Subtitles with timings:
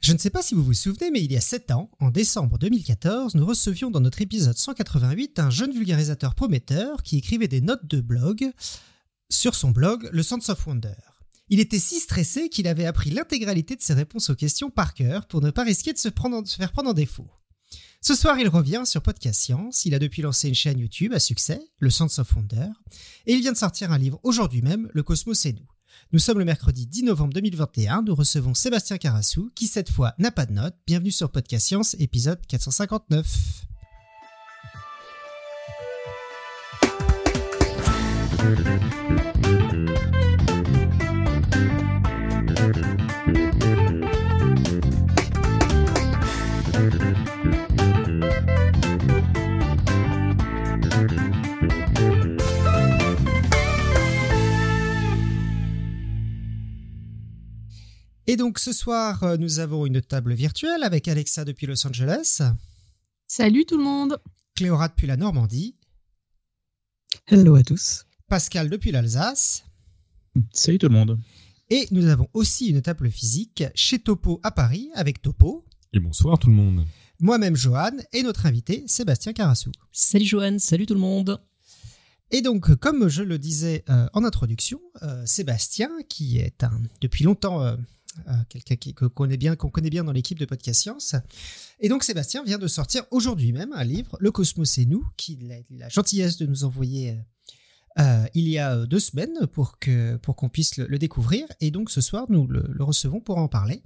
[0.00, 2.10] Je ne sais pas si vous vous souvenez, mais il y a 7 ans, en
[2.10, 7.60] décembre 2014, nous recevions dans notre épisode 188 un jeune vulgarisateur prometteur qui écrivait des
[7.60, 8.50] notes de blog
[9.30, 10.94] sur son blog Le Sense of Wonder.
[11.50, 15.26] Il était si stressé qu'il avait appris l'intégralité de ses réponses aux questions par cœur
[15.26, 17.28] pour ne pas risquer de se, prendre, de se faire prendre en défaut.
[18.00, 19.84] Ce soir, il revient sur Podcast Science.
[19.84, 22.68] Il a depuis lancé une chaîne YouTube à succès, Le Sense of Wonder,
[23.26, 25.68] et il vient de sortir un livre aujourd'hui même, Le Cosmos et nous.
[26.12, 28.02] Nous sommes le mercredi 10 novembre 2021.
[28.02, 30.74] Nous recevons Sébastien Carassou, qui cette fois n'a pas de note.
[30.86, 33.66] Bienvenue sur Podcast Science, épisode 459.
[58.30, 62.42] Et donc ce soir, euh, nous avons une table virtuelle avec Alexa depuis Los Angeles,
[63.26, 64.18] Salut tout le monde
[64.54, 65.76] Cléora depuis la Normandie,
[67.26, 68.04] Hello à tous.
[68.28, 69.64] Pascal depuis l'Alsace,
[70.52, 71.18] Salut tout le monde.
[71.70, 76.38] et nous avons aussi une table physique chez Topo à Paris avec Topo, Et bonsoir
[76.38, 76.84] tout le monde.
[77.20, 79.72] moi-même Johan et notre invité Sébastien Carassou.
[79.90, 81.40] Salut Johan, salut tout le monde.
[82.30, 87.24] Et donc, comme je le disais euh, en introduction, euh, Sébastien, qui est un, depuis
[87.24, 87.76] longtemps euh, euh,
[88.48, 91.14] quelqu'un qui- que connaît bien, qu'on connaît bien dans l'équipe de Podcast Science,
[91.80, 95.52] et donc Sébastien vient de sortir aujourd'hui même un livre, Le Cosmos et nous, qu'il
[95.52, 97.14] a la gentillesse de nous envoyer euh,
[98.00, 101.46] euh, il y a euh, deux semaines pour que pour qu'on puisse le, découvrir.
[101.60, 103.82] Et donc ce soir, nous le, recevons pour en parler.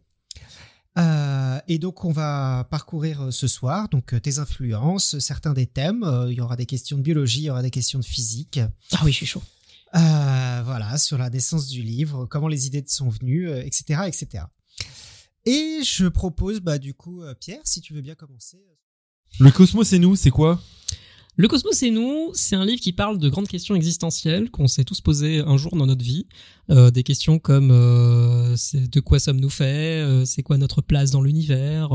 [0.98, 5.66] Euh, et donc on va parcourir euh, ce soir donc euh, tes influences, certains des
[5.66, 6.02] thèmes.
[6.04, 8.60] Euh, il y aura des questions de biologie, il y aura des questions de physique.
[8.92, 9.42] Ah oui, je suis chaud.
[9.94, 14.02] Euh, voilà, sur la naissance du livre, comment les idées te sont venues, euh, etc.,
[14.06, 14.44] etc.
[15.44, 18.58] Et je propose, bah, du coup, euh, Pierre, si tu veux bien commencer.
[19.38, 20.60] Le cosmos et nous, c'est quoi?
[21.36, 24.84] Le Cosmos et nous, c'est un livre qui parle de grandes questions existentielles qu'on s'est
[24.84, 26.26] tous posées un jour dans notre vie.
[26.70, 31.20] Euh, des questions comme euh, de quoi sommes-nous faits euh, C'est quoi notre place dans
[31.20, 31.90] l'univers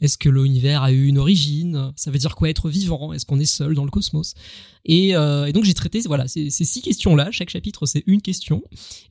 [0.00, 3.38] Est-ce que l'univers a eu une origine Ça veut dire quoi être vivant Est-ce qu'on
[3.38, 4.34] est seul dans le cosmos?
[4.84, 7.30] Et, et donc j'ai traité voilà ces, ces six questions-là.
[7.30, 8.62] Chaque chapitre c'est une question.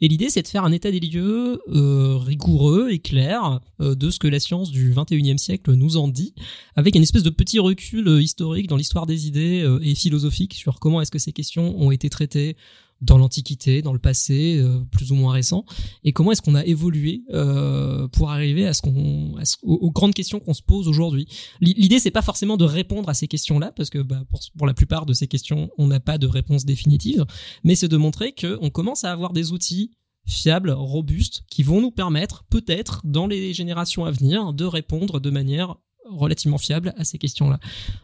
[0.02, 4.28] Et l'idée c'est de faire un état des lieux rigoureux et clair de ce que
[4.28, 6.34] la science du 21e siècle nous en dit
[6.75, 11.02] avec une espèce de petit recul historique dans l'histoire des idées et philosophique sur comment
[11.02, 12.56] est-ce que ces questions ont été traitées
[13.02, 15.66] dans l'Antiquité, dans le passé, euh, plus ou moins récent,
[16.03, 19.91] et comment est-ce qu'on a évolué euh, pour arriver à ce qu'on, à ce- aux,
[19.91, 21.28] grandes questions qu'on se pose aujourd'hui?
[21.62, 24.68] L'i- L'idée, c'est pas forcément de répondre à ces questions-là, parce que bah, pour, pour
[24.68, 27.25] la plupart de ces questions, on n'a pas de réponse définitive,
[27.63, 29.91] mais c'est de montrer que on commence à avoir des outils
[30.25, 35.29] fiables, robustes, qui vont nous permettre, peut-être, dans les générations à venir, de répondre de
[35.29, 35.75] manière
[36.12, 37.59] relativement fiable à ces questions-là.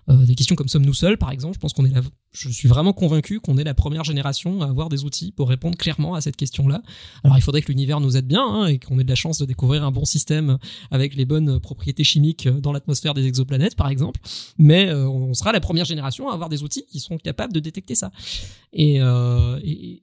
[0.09, 2.01] Euh, des questions comme sommes-nous seuls, par exemple, je pense qu'on est la,
[2.33, 5.77] je suis vraiment convaincu qu'on est la première génération à avoir des outils pour répondre
[5.77, 6.81] clairement à cette question-là.
[7.23, 9.37] Alors il faudrait que l'univers nous aide bien hein, et qu'on ait de la chance
[9.37, 10.57] de découvrir un bon système
[10.91, 14.19] avec les bonnes propriétés chimiques dans l'atmosphère des exoplanètes, par exemple.
[14.57, 17.59] Mais euh, on sera la première génération à avoir des outils qui sont capables de
[17.59, 18.11] détecter ça.
[18.73, 19.59] Et, euh,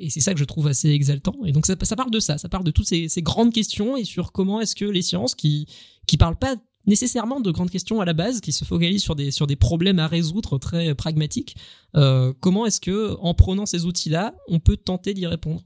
[0.08, 1.36] c'est ça que je trouve assez exaltant.
[1.44, 4.04] Et donc ça, parle de ça, ça parle de toutes ces, ces grandes questions et
[4.04, 5.66] sur comment est-ce que les sciences qui
[6.06, 9.30] qui parlent pas nécessairement de grandes questions à la base, qui se focalisent sur des
[9.30, 11.56] sur des problèmes à résoudre très pragmatiques.
[11.96, 15.62] Euh, comment est-ce que en prenant ces outils-là, on peut tenter d'y répondre?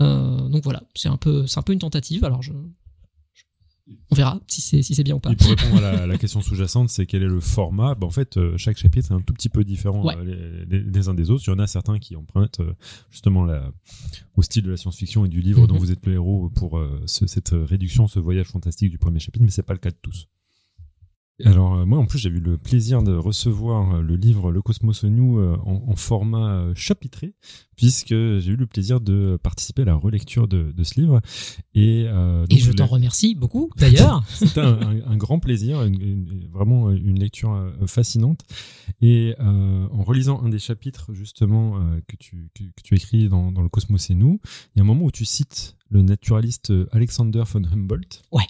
[0.00, 2.24] Euh, Donc voilà, c'est un peu un peu une tentative.
[2.24, 2.52] Alors je,
[4.10, 5.32] on verra si c'est si bien ou pas.
[5.32, 7.94] Et pour répondre à la, la question sous-jacente, c'est quel est le format?
[7.94, 10.14] Bah, En fait, euh, chaque chapitre est un tout petit peu différent Ouais.
[10.24, 11.42] les, les- les uns des autres.
[11.46, 12.60] Il y en a certains qui empruntent
[13.10, 13.70] justement la,
[14.36, 15.80] au style de la science-fiction et du livre dont Mhm.
[15.80, 19.42] vous êtes le héros pour euh, ce- cette réduction, ce voyage fantastique du premier chapitre,
[19.44, 20.26] mais c'est pas le cas de tous.
[21.44, 24.60] Alors euh, moi en plus j'ai eu le plaisir de recevoir euh, le livre Le
[24.60, 27.34] Cosmos New euh, en, en format chapitré
[27.76, 31.20] puisque j'ai eu le plaisir de participer à la relecture de, de ce livre
[31.76, 34.24] et, euh, Et donc je t'en remercie beaucoup d'ailleurs.
[34.28, 38.40] c'était un, un- un grand plaisir, une- une- vraiment une lecture fascinante.
[39.00, 43.28] Et euh, en relisant un des chapitres justement euh, que, tu, que, que tu écris
[43.28, 44.40] dans, dans Le Cosmos et nous,
[44.74, 48.22] il y a un moment où tu cites le naturaliste Alexander von Humboldt.
[48.32, 48.42] Ouais.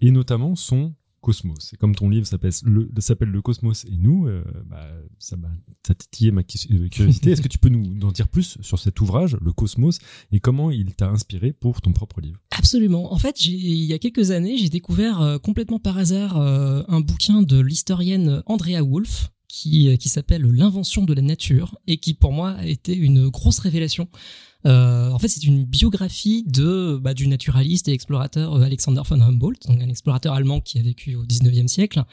[0.00, 0.94] Et notamment son
[1.28, 1.74] Cosmos.
[1.74, 4.88] Et comme ton livre s'appelle le, Cosmos et nous, euh, bah,
[5.18, 5.50] ça m'a
[5.82, 7.32] titillé ma euh, curiosité.
[7.32, 9.98] Est-ce que tu peux nous en dire plus sur cet ouvrage, le Cosmos,
[10.32, 12.40] et comment il t'a inspiré pour ton propre livre?
[12.56, 13.12] Absolument.
[13.12, 17.42] En fait, il y a quelques années, j'ai découvert euh, complètement par hasard un bouquin
[17.42, 22.50] de l'historienne Andrea Wolf qui, qui s'appelle L'invention de la nature et qui pour moi
[22.50, 24.08] a été une grosse révélation.
[24.66, 29.68] Euh, en fait, c'est une biographie de bah, du naturaliste et explorateur Alexander von Humboldt,
[29.68, 32.04] donc un explorateur allemand qui a vécu au 19e siècle.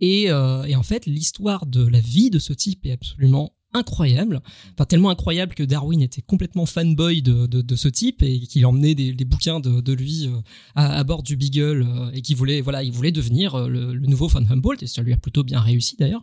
[0.00, 4.40] Et, euh, et en fait, l'histoire de la vie de ce type est absolument incroyable,
[4.74, 8.66] enfin tellement incroyable que Darwin était complètement fanboy de, de, de ce type et qu'il
[8.66, 10.40] emmenait des, des, bouquins de, de lui euh,
[10.74, 13.94] à, à, bord du Beagle euh, et qu'il voulait voilà il voulait devenir euh, le,
[13.94, 16.22] le, nouveau von Humboldt et ça lui a plutôt bien réussi d'ailleurs.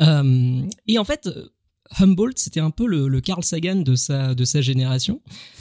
[0.00, 1.28] Euh, et en fait
[1.98, 5.20] Humboldt, c'était un peu le, le, Carl Sagan de sa de sa génération.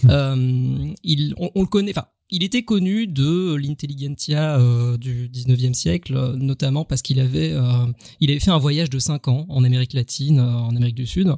[0.10, 5.74] Euh, il, on, on, le connaît, enfin, il était connu de l'intelligentsia euh, du 19e
[5.74, 7.86] siècle, notamment parce qu'il avait, euh,
[8.20, 11.06] il avait fait un voyage de 5 ans en Amérique latine, euh, en Amérique du
[11.06, 11.34] Sud,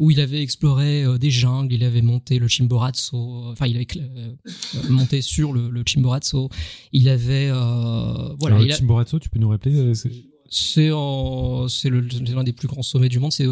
[0.00, 3.86] où il avait exploré des jungles, il avait monté le Chimborazo, enfin il avait
[4.88, 6.48] monté sur le, le, Chimborazo,
[6.92, 7.50] il avait...
[7.50, 9.92] voilà, Alors, il le Chimborazo, tu peux nous rappeler
[10.48, 13.46] C'est l'un des plus grands sommets du monde, c'est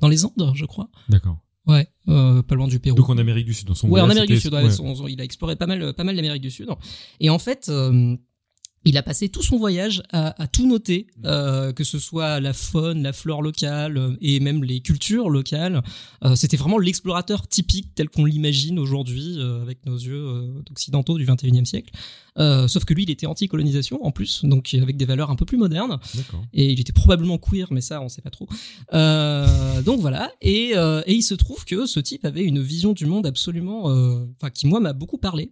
[0.00, 0.88] dans les Andes, je crois.
[1.10, 1.38] D'accord.
[1.66, 2.96] Ouais, euh, pas loin du Pérou.
[2.96, 4.54] Donc en Amérique du Sud, dans son Ouais, en Amérique du Sud.
[4.54, 4.70] Ouais.
[4.70, 6.68] Son, il a exploré pas mal, pas mal l'Amérique du Sud.
[7.18, 8.16] Et en fait, euh,
[8.86, 12.52] il a passé tout son voyage à, à tout noter, euh, que ce soit la
[12.52, 15.82] faune, la flore locale euh, et même les cultures locales.
[16.24, 21.26] Euh, C'était vraiment l'explorateur typique tel qu'on l'imagine aujourd'hui euh, avec nos yeux occidentaux du
[21.26, 21.90] 21e siècle.
[22.68, 25.56] Sauf que lui, il était anti-colonisation en plus, donc avec des valeurs un peu plus
[25.56, 25.98] modernes.
[26.52, 28.46] Et il était probablement queer, mais ça, on sait pas trop.
[28.92, 30.30] Donc voilà.
[30.42, 34.50] Et, et, il se trouve que ce type avait une vision du monde absolument, enfin,
[34.52, 35.50] qui moi m'a beaucoup parlé.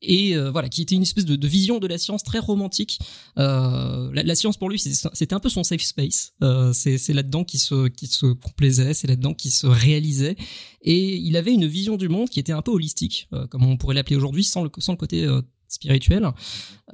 [0.00, 2.98] Et voilà, qui était une espèce de, vision de la science très romantique.
[3.36, 6.34] La, la, science pour lui, c'était un peu son safe space.
[6.72, 10.36] c'est là-dedans qu'il se, qui se complaisait, c'est là-dedans qu'il se réalisait.
[10.82, 13.94] Et il avait une vision du monde qui était un peu holistique, comme on pourrait
[13.94, 16.28] l'appeler aujourd'hui, sans le, sans le côté euh, spirituel.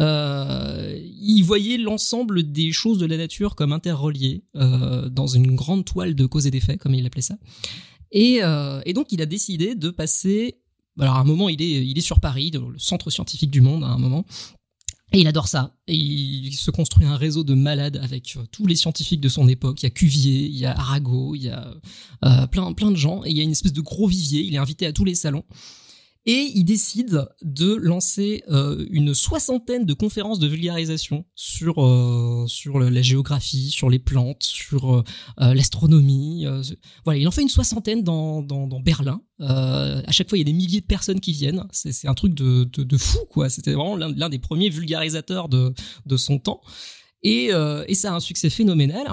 [0.01, 5.85] Euh, il voyait l'ensemble des choses de la nature comme interreliées euh, dans une grande
[5.85, 7.37] toile de cause et d'effet, comme il appelait ça.
[8.11, 10.61] Et, euh, et, donc il a décidé de passer.
[10.99, 13.85] Alors à un moment, il est, il est sur Paris, le centre scientifique du monde,
[13.85, 14.25] à un moment.
[15.13, 15.73] Et il adore ça.
[15.87, 19.83] Et il se construit un réseau de malades avec tous les scientifiques de son époque.
[19.83, 21.73] Il y a Cuvier, il y a Arago, il y a
[22.25, 23.23] euh, plein, plein de gens.
[23.25, 24.43] Et il y a une espèce de gros vivier.
[24.43, 25.45] Il est invité à tous les salons
[26.27, 32.79] et il décide de lancer euh, une soixantaine de conférences de vulgarisation sur euh, sur
[32.79, 35.05] la géographie, sur les plantes, sur euh,
[35.39, 36.47] l'astronomie.
[37.05, 39.21] voilà, il en fait une soixantaine dans dans, Berlin.
[39.39, 41.65] à chaque fois, il y a des milliers de personnes qui viennent.
[41.73, 43.49] C'est un truc de, de, de fou, quoi.
[43.49, 45.75] C'était vraiment l'un des premiers vulgarisateurs de
[46.07, 46.61] de son temps.
[47.23, 47.51] Et,
[47.89, 49.07] et ça a un succès phénoménal.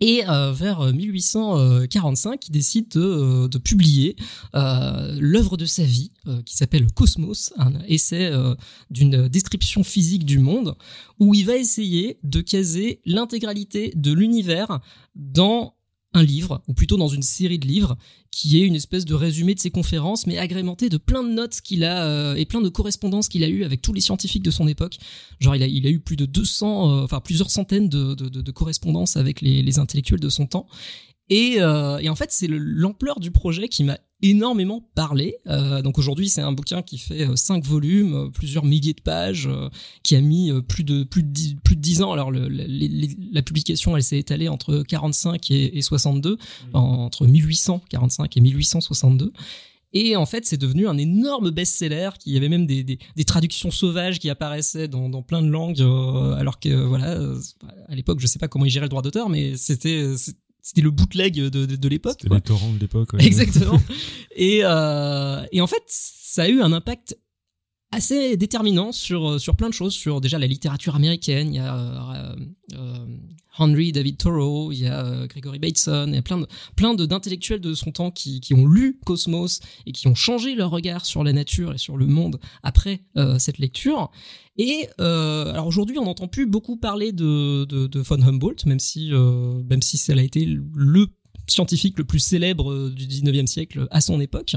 [0.00, 4.14] Et euh, vers 1845, il décide de, euh, publier
[4.54, 8.54] euh, l'œuvre de sa vie, euh, qui s'appelle Cosmos, un essai euh,
[8.90, 10.76] d'une description physique du monde,
[11.18, 14.80] où il va essayer de caser l'intégralité de l'univers
[15.16, 15.74] dans
[16.14, 17.96] un livre, ou plutôt dans une série de livres,
[18.30, 21.60] qui est une espèce de résumé de ses conférences, mais agrémenté de plein de notes
[21.60, 24.50] qu'il a euh, et plein de correspondances qu'il a eues avec tous les scientifiques de
[24.50, 24.98] son époque.
[25.40, 29.78] Genre, il a, eu plus de 200, euh, enfin plusieurs centaines de, correspondances avec les,
[29.78, 30.66] intellectuels de son temps.
[31.30, 35.36] Et, euh, et en fait, c'est l'ampleur du projet qui m'a énormément parlé.
[35.46, 39.00] Euh, donc aujourd'hui, c'est un bouquin qui fait euh, cinq volumes, euh, plusieurs milliers de
[39.00, 39.68] pages, euh,
[40.02, 42.12] qui a mis euh, plus de plus de 10, plus de 10 ans.
[42.12, 46.36] Alors le, le, les, la publication, elle s'est étalée entre 45 et, et 62, mmh.
[46.76, 49.32] entre 1845 et 1862.
[49.94, 52.10] Et en fait, c'est devenu un énorme best-seller.
[52.18, 55.48] Qui y avait même des, des, des, traductions sauvages qui apparaissaient dans, dans plein de
[55.48, 57.18] langues, euh, alors que voilà,
[57.88, 60.14] à l'époque, je sais pas comment ils géraient le droit d'auteur, mais c'était
[60.68, 62.18] c'était le bootleg de, de, de l'époque.
[62.20, 63.14] C'était les torrents de l'époque.
[63.14, 63.24] Ouais.
[63.26, 63.80] Exactement.
[64.36, 67.16] et, euh, et en fait, ça a eu un impact
[67.90, 71.74] assez déterminant sur sur plein de choses sur déjà la littérature américaine il y a
[71.76, 72.36] euh,
[72.74, 73.06] euh,
[73.58, 76.94] Henry David Thoreau il y a euh, Gregory Bateson il y a plein de plein
[76.94, 80.70] de d'intellectuels de son temps qui qui ont lu Cosmos et qui ont changé leur
[80.70, 84.10] regard sur la nature et sur le monde après euh, cette lecture.
[84.56, 88.80] Et euh, alors aujourd'hui on n'entend plus beaucoup parler de, de de von Humboldt même
[88.80, 91.06] si même si ça a été le
[91.46, 94.56] scientifique le plus célèbre du 19e siècle à son époque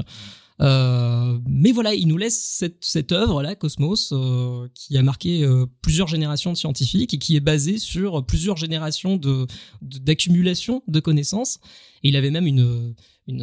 [0.60, 5.66] euh, mais voilà, il nous laisse cette, cette œuvre-là, Cosmos, euh, qui a marqué euh,
[5.80, 9.46] plusieurs générations de scientifiques et qui est basée sur plusieurs générations de
[9.80, 11.58] d'accumulation de, de, connaissances.
[12.02, 12.94] Et il avait même une,
[13.28, 13.42] une,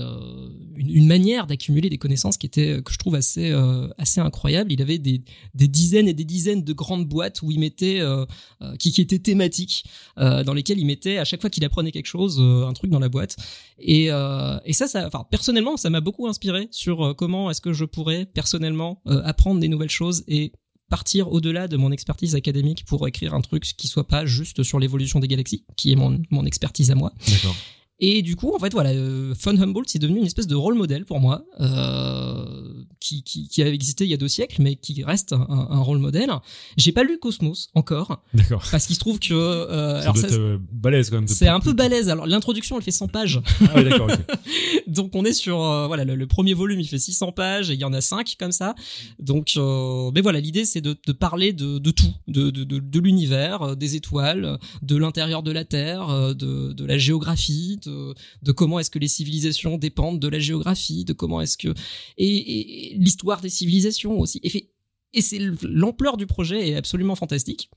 [0.75, 4.71] une, une manière d'accumuler des connaissances qui était que je trouve assez euh, assez incroyable.
[4.73, 8.25] Il avait des, des dizaines et des dizaines de grandes boîtes où il mettait euh,
[8.61, 9.85] euh, qui, qui étaient thématiques,
[10.17, 13.09] dans lesquelles il mettait à chaque fois qu'il apprenait quelque chose un truc dans la
[13.09, 13.37] boîte.
[13.79, 17.85] Et, et ça, ça, enfin personnellement, ça m'a beaucoup inspiré sur comment est-ce que je
[17.85, 20.51] pourrais personnellement apprendre des nouvelles choses et
[20.89, 24.79] partir au-delà de mon expertise académique pour écrire un truc qui soit pas juste sur
[24.79, 27.13] l'évolution des galaxies, qui est mon, mon expertise à moi.
[27.29, 27.55] D'accord.
[27.99, 30.75] Et du coup, en fait, voilà, euh, Fun Humboldt, c'est devenu une espèce de rôle
[30.75, 32.45] modèle pour moi, euh,
[32.99, 35.79] qui, qui, qui avait existé il y a deux siècles, mais qui reste un, un
[35.79, 36.29] rôle modèle.
[36.77, 38.63] J'ai pas lu Cosmos encore, D'accord.
[38.71, 39.33] parce qu'il se trouve que...
[39.33, 41.27] Euh, alors ça, euh, balèze quand même.
[41.27, 42.09] c'est un peu balèze.
[42.09, 43.41] Alors l'introduction, elle fait 100 pages.
[43.61, 44.09] Ah oui, d'accord.
[44.87, 47.73] Donc on est sur euh, voilà le, le premier volume il fait 600 pages et
[47.75, 48.75] il y en a 5 comme ça.
[49.19, 52.99] Donc euh, mais voilà l'idée c'est de, de parler de, de tout, de, de, de,
[52.99, 58.13] l'univers, euh, des étoiles, de l'intérieur de la Terre, de, de la géographie, de,
[58.43, 61.73] de comment est-ce que les civilisations dépendent de la géographie, de comment est-ce que
[62.17, 64.39] et- et l'histoire des civilisations aussi.
[64.43, 67.69] Et, c'est l'ampleur du projet est absolument fantastique.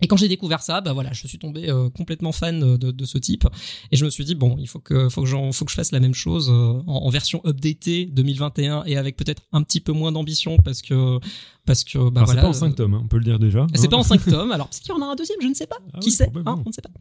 [0.00, 3.04] Et quand j'ai découvert ça, bah voilà, je suis tombé euh, complètement fan de, de
[3.04, 3.46] ce type.
[3.90, 5.92] Et je me suis dit bon, il faut que faut que faut que je fasse
[5.92, 9.92] la même chose euh, en, en version updatée 2021 et avec peut-être un petit peu
[9.92, 11.18] moins d'ambition parce que
[11.66, 12.40] parce que bah voilà.
[12.40, 13.66] c'est pas en 5 tomes, hein, on peut le dire déjà.
[13.74, 13.88] C'est hein.
[13.90, 14.52] pas en 5 tomes.
[14.52, 15.76] Alors peut-être qu'il y en a un deuxième, je ne sais pas.
[15.92, 16.90] Ah Qui oui, sait hein, On ne sait pas.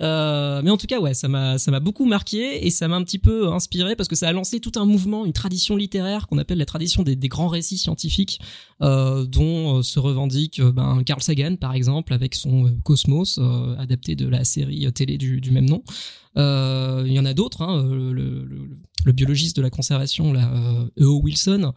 [0.00, 2.96] Euh, mais en tout cas, ouais, ça m'a ça m'a beaucoup marqué et ça m'a
[2.96, 6.26] un petit peu inspiré parce que ça a lancé tout un mouvement, une tradition littéraire
[6.26, 8.40] qu'on appelle la tradition des, des grands récits scientifiques,
[8.82, 13.38] euh, dont euh, se revendique euh, ben, Carl Sagan par exemple avec son euh, Cosmos
[13.38, 15.82] euh, adapté de la série euh, télé du, du même nom.
[16.36, 21.04] Euh, Il y en a d'autres, hein, euh, le, biologiste de la conservation, là, euh,
[21.04, 21.20] E.O.
[21.22, 21.72] Wilson,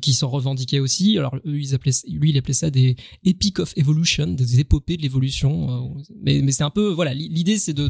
[0.00, 1.18] qui s'en revendiquait aussi.
[1.18, 5.02] Alors eux, ils appelaient, lui, il appelait ça des Epic of Evolution, des épopées de
[5.02, 5.96] l'évolution.
[6.22, 7.88] mais c'est un peu, voilà, li- l'idée c'est de,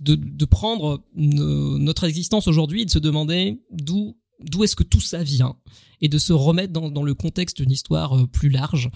[0.00, 5.00] de prendre no- notre existence aujourd'hui et de se demander d'où d'où est-ce que tout
[5.00, 5.56] ça vient
[6.00, 8.90] et de se remettre dans, le contexte d'une histoire plus large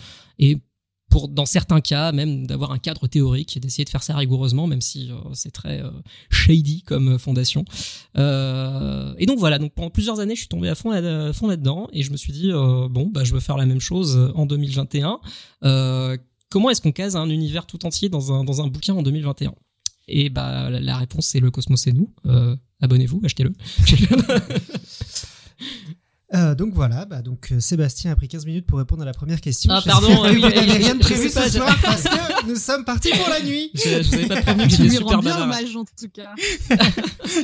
[1.10, 4.66] pour dans certains cas même d'avoir un cadre théorique et d'essayer de faire ça rigoureusement
[4.66, 5.90] même si euh, c'est très euh,
[6.30, 7.64] shady comme euh, fondation.
[8.16, 12.02] Et donc voilà donc pendant plusieurs années je suis tombé à fond là, là-dedans et
[12.02, 15.20] je me suis dit bon bah je veux faire la même chose en 2021
[15.64, 16.16] Euh,
[16.50, 19.54] comment est-ce qu'on case un univers tout entier dans un dans un bouquin en 2021
[20.08, 22.10] et bah la- la réponse c'est le cosmos et nous.
[22.80, 23.52] Abonnez-vous achetez-le
[26.34, 29.14] Euh, donc voilà, bah, donc euh, Sébastien a pris 15 minutes pour répondre à la
[29.14, 29.72] première question.
[29.72, 32.84] Ah, Je pardon, vous n'avez oui, rien de prévu ce soir parce que nous sommes
[32.84, 33.70] partis pour la nuit.
[33.74, 36.08] je, je vous avais pas prévenu que j'étais lui super rends bien hommage en tout
[36.12, 36.34] cas.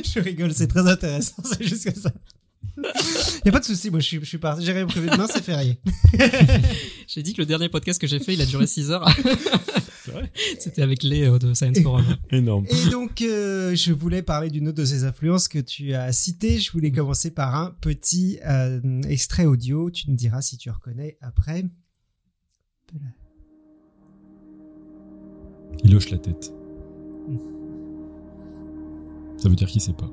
[0.03, 2.11] Je rigole, c'est très intéressant, c'est juste que ça.
[3.45, 5.27] Y a pas de souci, moi je suis, je suis parti, j'ai rien prévu demain,
[5.31, 5.79] c'est férié.
[7.07, 9.07] J'ai dit que le dernier podcast que j'ai fait, il a duré 6 heures.
[10.03, 12.05] C'est vrai C'était avec les euh, de Science Forum.
[12.31, 12.65] Énorme.
[12.69, 16.59] Et donc, euh, je voulais parler d'une autre de ces influences que tu as citées.
[16.59, 19.89] Je voulais commencer par un petit euh, extrait audio.
[19.89, 21.65] Tu nous diras si tu reconnais après.
[25.83, 26.53] Il hoche la tête.
[29.37, 30.11] Ça veut dire qu'il sait pas.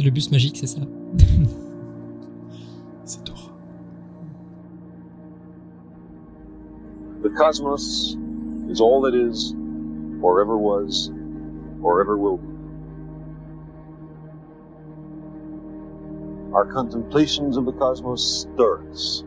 [0.00, 0.80] C'est le bus magique, c'est ça
[3.04, 3.52] C'est Dora.
[7.22, 8.16] The cosmos
[8.70, 9.54] is all that is,
[10.22, 11.12] or ever was,
[11.82, 12.48] or ever will be.
[16.54, 19.22] Our contemplations of the cosmos stir us.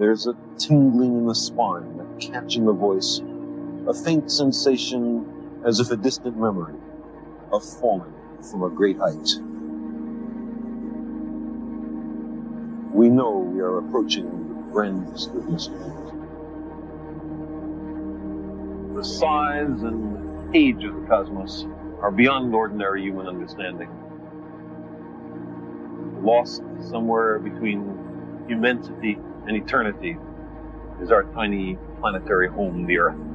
[0.00, 3.22] There's a tingling in the spine, a catch in the voice,
[3.86, 5.24] a faint sensation
[5.64, 6.74] as if a distant memory
[7.52, 8.14] of falling
[8.50, 9.28] from a great height.
[12.92, 15.92] We know we are approaching the grandest of mysteries.
[18.94, 21.66] The size and age of the cosmos
[22.00, 23.88] are beyond ordinary human understanding.
[26.22, 30.18] Lost somewhere between immensity and eternity
[31.00, 33.29] is our tiny planetary home, the Earth.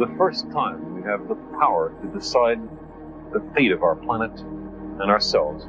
[0.00, 2.58] The first time, we have the power to decide
[3.32, 5.66] the fate of our planet and ourselves.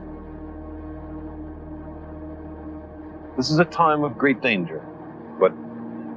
[3.35, 4.81] This is a time of great danger,
[5.37, 5.51] but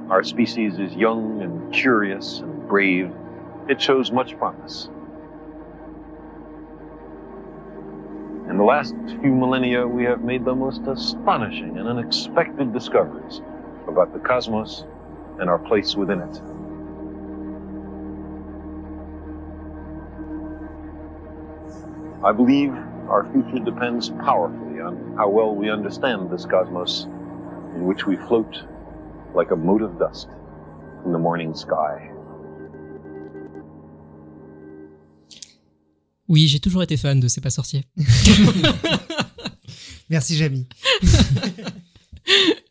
[0.09, 3.11] our species is young and curious and brave.
[3.67, 4.89] It shows much promise.
[8.49, 13.41] In the last few millennia, we have made the most astonishing and unexpected discoveries
[13.87, 14.85] about the cosmos
[15.39, 16.41] and our place within it.
[22.23, 22.71] I believe
[23.09, 27.03] our future depends powerfully on how well we understand this cosmos
[27.75, 28.63] in which we float
[29.33, 30.29] like a mote of dust
[31.05, 32.11] in the morning sky.
[36.27, 37.83] Oui, j'ai toujours été fan de C'est pas sorcier.
[40.09, 40.67] Merci, Jamy.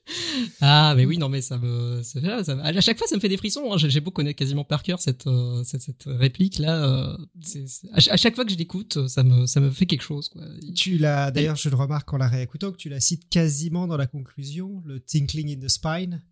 [0.60, 3.28] Ah, mais oui, non, mais ça me, ça, ça, à chaque fois, ça me fait
[3.28, 3.72] des frissons.
[3.72, 3.76] Hein.
[3.78, 6.84] J'ai beau connaître quasiment par cœur cette, euh, cette, cette, réplique là.
[6.84, 10.28] Euh, c'est à, chaque fois que je l'écoute, ça me, ça me fait quelque chose.
[10.28, 10.42] Quoi.
[10.74, 13.96] Tu l'as, d'ailleurs, je le remarque en la réécoutant que tu la cites quasiment dans
[13.96, 16.22] la conclusion, le tinkling in the spine.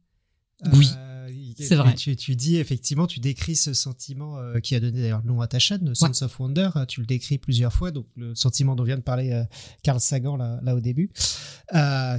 [0.72, 0.88] Oui.
[0.96, 1.11] Euh,
[1.58, 1.94] c'est vrai.
[1.94, 5.40] Tu, tu, dis effectivement, tu décris ce sentiment euh, qui a donné d'ailleurs le nom
[5.40, 6.70] à ta chaîne, Sense of Wonder.
[6.76, 9.42] Euh, tu le décris plusieurs fois, donc le sentiment dont vient de parler
[9.82, 11.10] Carl Sagan là, là au début,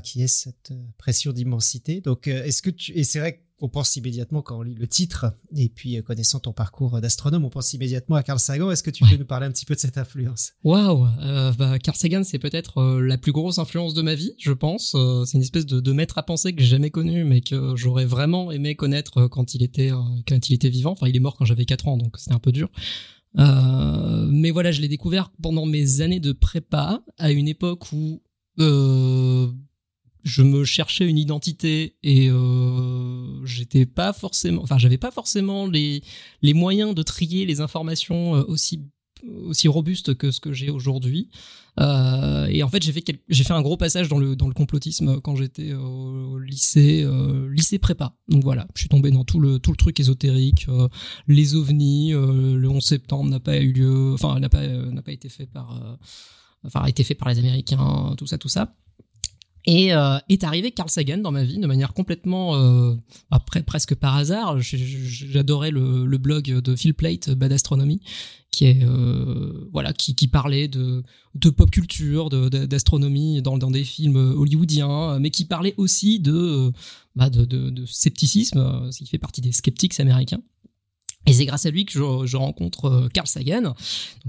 [0.03, 2.01] qui est cette pression d'immensité.
[2.01, 4.87] Donc, est-ce que tu et c'est vrai que on pense immédiatement quand on lit le
[4.87, 8.71] titre, et puis euh, connaissant ton parcours d'astronome, on pense immédiatement à Carl Sagan.
[8.71, 10.53] Est-ce que tu peux nous parler un petit peu de cette influence?
[10.63, 14.33] Waouh euh, bah, Carl Sagan, c'est peut-être euh, la plus grosse influence de ma vie,
[14.39, 14.95] je pense.
[15.25, 18.51] c'est une espèce de, maître à penser que j'ai jamais connu, mais que j'aurais vraiment
[18.51, 19.91] aimé connaître quand il était
[20.27, 20.91] quand il était vivant.
[20.91, 22.69] Enfin, il est mort quand j'avais 4 ans, donc c'était un peu dur.
[23.35, 28.21] mais voilà, je l'ai découvert pendant mes années de prépa, à une époque où
[30.23, 36.01] je me cherchais une identité et euh, j'étais pas forcément enfin j'avais pas forcément les
[36.41, 38.81] les moyens de trier les informations euh, aussi
[39.45, 41.29] aussi robustes que ce que j'ai aujourd'hui.
[41.79, 44.53] Euh, et en fait j'ai fait j'ai fait un gros passage dans le dans le
[44.53, 48.13] complotisme quand j'étais au lycée euh, lycée prépa.
[48.27, 50.87] Donc voilà je suis tombé dans tout le tout le truc ésotérique euh,
[51.27, 55.29] les ovnis le 11 septembre n'a pas eu lieu enfin n'a pas n'a pas été
[55.29, 55.97] fait par
[56.63, 58.75] enfin a été fait par les américains tout ça tout ça
[59.65, 62.95] et euh, est arrivé Carl Sagan dans ma vie de manière complètement euh,
[63.31, 64.59] après presque par hasard.
[64.59, 68.01] J'adorais le, le, blog de Phil Plate, Bad Astronomy,
[68.51, 71.03] qui est euh, voilà qui, qui parlait de,
[71.35, 76.71] de pop culture, d'astronomie dans, dans des films hollywoodiens, mais qui parlait aussi de
[77.15, 80.41] bah de, de, scepticisme, qui fait partie des sceptiques américains.
[81.25, 83.73] Et c'est grâce à lui que je, je rencontre euh, Carl Sagan.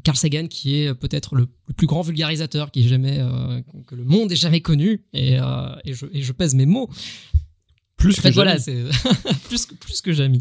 [0.04, 4.30] Carl Sagan qui est peut-être le, plus grand vulgarisateur qui jamais euh, que le monde
[4.30, 5.02] ait jamais connu.
[5.12, 6.88] Et, euh, et, je, et je pèse mes mots.
[8.12, 8.84] Plus que voilà, c'est
[9.49, 10.40] plus plus que jamais.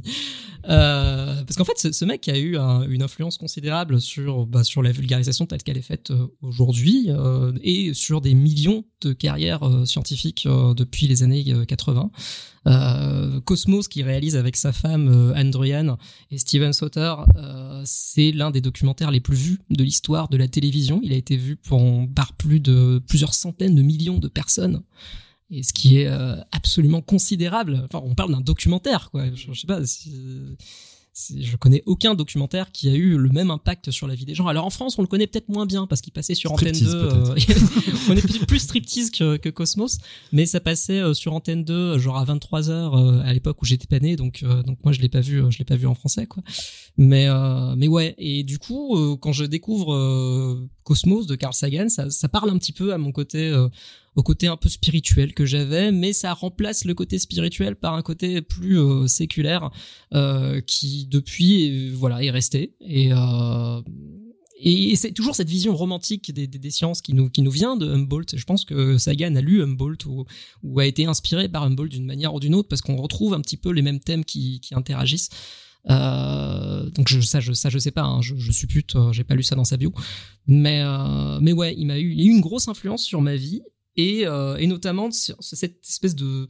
[0.69, 4.81] Euh, parce qu'en fait, ce, ce, mec a eu une influence considérable sur bah, sur
[4.81, 9.63] la vulgarisation telle qu'elle est faite euh, aujourd'hui euh, et sur des millions de carrières
[9.63, 12.11] euh, scientifiques depuis les années 80.
[13.43, 15.97] Cosmos, qui réalise avec sa femme Andrian
[16.31, 17.15] et Steven Sauter,
[17.83, 21.01] c'est l'un des documentaires les plus vus de l'histoire de la télévision.
[21.03, 21.57] Il a été vu
[22.15, 24.81] par plus de plusieurs centaines de millions de personnes
[25.53, 27.81] et ce qui est euh, absolument considérable.
[27.85, 29.25] Enfin, on parle d'un documentaire, quoi.
[29.33, 30.11] Je, je sais pas si,
[31.15, 34.47] je connais aucun documentaire qui a eu le même impact sur la vie des gens.
[34.47, 36.87] Alors en France, on le connaît peut-être moins bien parce qu'il passait sur Antenne 2.
[36.87, 37.35] Euh,
[38.03, 39.99] on connaît plus striptease que, que, Cosmos,
[40.31, 43.65] mais ça passait euh, sur Antenne 2, genre à 23 h euh, à l'époque où
[43.65, 45.95] j'étais pas né, donc donc moi je l'ai pas vu, je l'ai pas vu en
[45.95, 46.43] français, quoi.
[46.97, 47.27] Mais
[47.77, 52.49] mais ouais, et du coup, quand je découvre Cosmos de Carl Sagan, ça, ça parle
[52.49, 53.53] un petit peu à mon côté
[54.15, 58.01] au côté un peu spirituel que j'avais, mais ça remplace le côté spirituel par un
[58.01, 59.71] côté plus euh, séculaire
[60.13, 63.81] euh, qui depuis voilà est resté et euh,
[64.65, 67.75] et c'est toujours cette vision romantique des, des, des, sciences qui nous, qui nous vient
[67.75, 68.37] de Humboldt.
[68.37, 70.25] Je pense que Sagan a lu Humboldt ou,
[70.61, 73.41] ou a été inspiré par Humboldt d'une manière ou d'une autre parce qu'on retrouve un
[73.41, 75.29] petit peu les mêmes thèmes qui, qui interagissent.
[75.89, 79.55] Euh, donc je, ça, je, sais pas, hein, je, je suppute, j'ai pas lu ça
[79.55, 79.93] dans sa bio,
[80.47, 83.61] mais euh, mais ouais, il m'a eu, a eu une grosse influence sur ma vie
[83.97, 86.47] et, euh, et notamment cette espèce de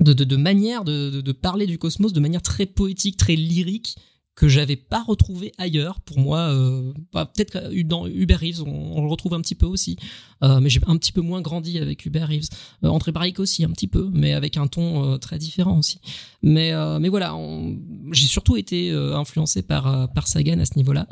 [0.00, 3.96] de, de, de manière de, de, parler du cosmos de manière très poétique, très lyrique,
[4.40, 6.00] que j'avais pas retrouvé ailleurs.
[6.00, 9.98] Pour moi, euh, bah, peut-être dans Hubert Reeves, on, le retrouve un petit peu aussi,
[10.42, 12.48] euh, mais j'ai un petit peu moins grandi avec Hubert Reeves.
[12.82, 16.00] Euh, André Barrick aussi un petit peu, mais avec un ton euh, très différent aussi.
[16.42, 17.36] Mais mais voilà,
[18.12, 21.06] j'ai surtout été influencé par par Sagan à ce niveau-là.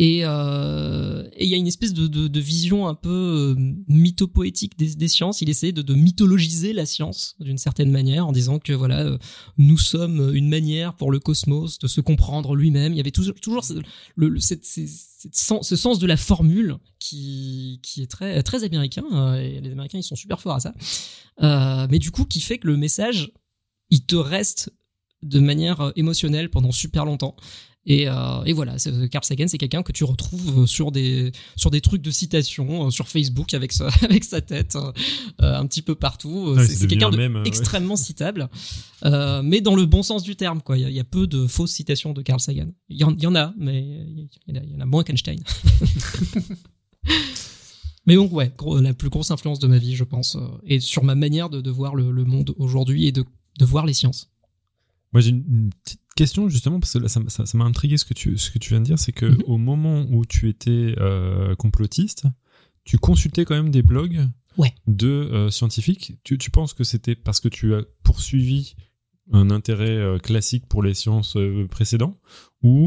[0.00, 5.42] Et euh, il y a une espèce de, vision un peu euh, mythopoétique des, sciences.
[5.42, 9.18] Il essaie de, mythologiser la science d'une certaine manière en disant que voilà, euh,
[9.56, 12.92] nous sommes une manière pour le cosmos de se comprendre lui-même.
[12.92, 13.74] Il y avait toujours, toujours ce,
[15.32, 19.34] sens de la formule qui, est très, américain.
[19.34, 20.74] Et les Américains, ils sont super forts à ça.
[21.90, 23.32] Mais du coup, qui fait que le message,
[23.90, 24.72] il te reste
[25.22, 27.34] de manière émotionnelle pendant super longtemps.
[27.90, 28.76] Et, euh, et voilà,
[29.10, 32.86] Carl Sagan, c'est quelqu'un que tu retrouves euh, sur des sur des trucs de citation
[32.86, 34.92] euh, sur Facebook avec sa avec sa tête euh,
[35.40, 36.54] un petit peu partout.
[36.66, 37.10] c'est quelqu'un
[37.44, 38.50] extrêmement citable,
[39.06, 40.60] euh, mais dans le bon sens du terme.
[40.60, 42.66] Quoi, il y, a, y a peu de fausses citations de Carl Sagan.
[42.90, 45.38] Il y, en, y en a, mais il y, y, en a moins qu'Einstein.
[48.06, 51.14] Mais donc ouais, la plus grosse influence de ma vie, je pense, et sur ma
[51.14, 53.22] manière de, de voir le, le monde aujourd'hui et de,
[53.58, 54.30] de voir les sciences.
[55.12, 58.04] Moi, j'ai une petite question justement parce que là, ça, ça, ça m'a intrigué ce
[58.08, 59.52] que tu ce que tu viens de dire, c'est que -hmm.
[59.52, 62.22] au moment où tu étais euh, complotiste,
[62.84, 64.20] tu consultais quand même des blogs
[64.62, 64.74] Ouais.
[65.04, 66.04] de scientifique.
[66.26, 68.74] Tu, tu penses que c'était parce que tu as poursuivi
[69.40, 71.36] un intérêt classique pour les sciences
[71.76, 72.14] précédents
[72.68, 72.78] ou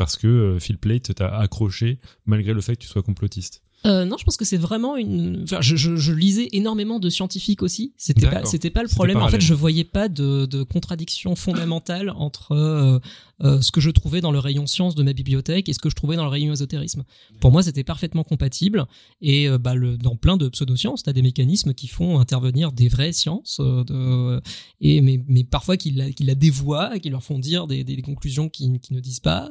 [0.00, 1.90] parce que Phil Plate t'a accroché
[2.26, 3.62] malgré le fait que tu sois complotiste?
[3.86, 5.40] Euh, non, je pense que c'est vraiment une.
[5.44, 7.94] Enfin, je, je, je, lisais énormément de scientifiques aussi.
[7.96, 9.18] C'était pas, c'était pas le problème.
[9.18, 12.98] En fait, je voyais pas de, de contradiction fondamentale entre euh,
[13.42, 15.90] euh, ce que je trouvais dans le rayon science de ma bibliothèque et ce que
[15.90, 17.04] je trouvais dans le rayon ésotérisme.
[17.40, 18.86] Pour moi, c'était parfaitement compatible.
[19.20, 22.88] Et euh, bah, le, dans plein de pseudosciences, t'as des mécanismes qui font intervenir des
[22.88, 24.40] vraies sciences, de,
[24.80, 28.00] et mais, mais parfois qui la, qui la dévoient, qui leur font dire des, des,
[28.02, 29.50] conclusions qui, qui, ne disent pas,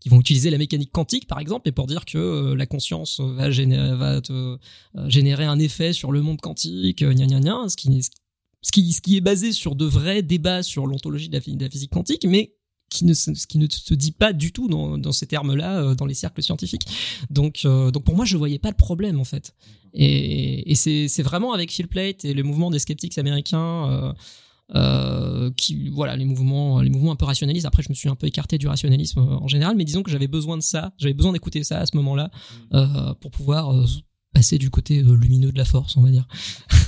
[0.00, 3.50] qui vont utiliser la mécanique quantique par exemple, et pour dire que la conscience va
[3.50, 4.58] générer, va te,
[4.96, 8.72] euh, générer un effet sur le monde quantique, euh, gna gna gna, ce qui, ce
[8.72, 12.24] qui, ce qui est basé sur de vrais débats sur l'ontologie de, la physique quantique,
[12.26, 12.54] mais
[12.90, 16.06] qui ne, qui ne se dit pas du tout dans, dans ces termes-là euh, dans
[16.06, 16.86] les cercles scientifiques.
[17.30, 19.54] Donc, donc pour moi, je voyais pas le problème en fait.
[19.94, 24.14] Et, et c'est vraiment avec Phil Plate et le mouvement des sceptiques américains.
[24.74, 28.14] Euh, qui voilà les mouvements les mouvements un peu rationalistes après je me suis un
[28.14, 31.14] peu écarté du rationalisme euh, en général mais disons que j'avais besoin de ça j'avais
[31.14, 32.30] besoin d'écouter ça à ce moment-là
[32.74, 33.86] euh, pour pouvoir euh,
[34.34, 36.28] passer du côté lumineux de la force on va dire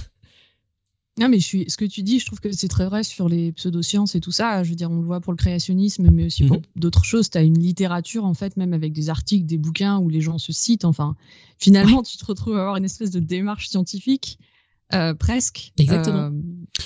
[1.21, 3.29] non mais je suis ce que tu dis je trouve que c'est très vrai sur
[3.29, 6.27] les pseudosciences et tout ça je veux dire on le voit pour le créationnisme mais
[6.27, 6.81] aussi pour mm-hmm.
[6.81, 10.09] d'autres choses tu as une littérature en fait même avec des articles des bouquins où
[10.09, 11.17] les gens se citent enfin
[11.59, 14.39] finalement tu te retrouves à avoir une espèce de démarche scientifique
[14.93, 15.73] euh, presque.
[15.79, 16.19] Exactement.
[16.19, 16.31] Euh,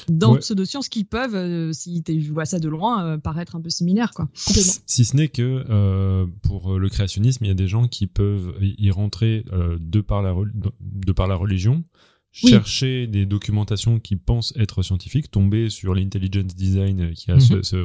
[0.09, 0.41] dans ouais.
[0.41, 4.11] pseudosciences qui peuvent, euh, si tu vois ça de loin, paraître un peu similaires.
[4.15, 4.29] Quoi.
[4.35, 8.91] Si ce n'est que pour le créationnisme, il y a des gens qui peuvent y
[8.91, 9.45] rentrer
[9.81, 10.35] de, par la,
[10.81, 11.85] de par la religion,
[12.35, 17.63] chercher des documentations qui pensent être scientifiques, tomber sur l'intelligence design qui a ce, mhm.
[17.63, 17.77] ce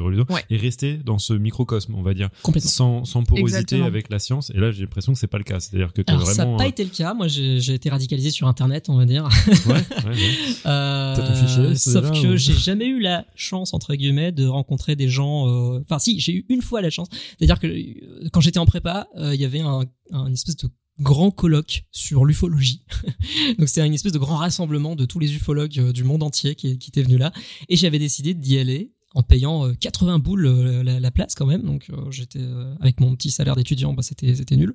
[0.50, 4.50] et rester dans ce microcosme, on va dire, sans, sans porosité avec la science.
[4.50, 5.60] Et là, j'ai l'impression que c'est pas le cas.
[5.60, 6.34] C'est-à-dire que Alors, vraiment.
[6.34, 7.14] Ça n'a pas été le cas.
[7.14, 9.28] Moi, j'ai été radicalisé sur Internet, on va dire.
[9.66, 10.16] Ouais, ouais, ouais.
[10.66, 15.08] euh, ton fichier, sauf que j'ai jamais eu la chance entre guillemets de rencontrer des
[15.08, 15.48] gens.
[15.48, 17.08] Euh, enfin, si, j'ai eu une fois la chance.
[17.38, 20.68] C'est-à-dire que euh, quand j'étais en prépa, euh, il y avait un, un espèce de
[21.00, 22.82] grand colloque sur l'ufologie.
[23.58, 26.54] Donc c'était une espèce de grand rassemblement de tous les ufologues euh, du monde entier
[26.54, 27.32] qui, qui étaient venus là.
[27.68, 31.62] Et j'avais décidé d'y aller en payant 80 euh, boules euh, la, place quand même.
[31.62, 32.40] Donc euh, j'étais
[32.80, 34.72] avec mon petit salaire d'étudiant, bah c'était c'était nul.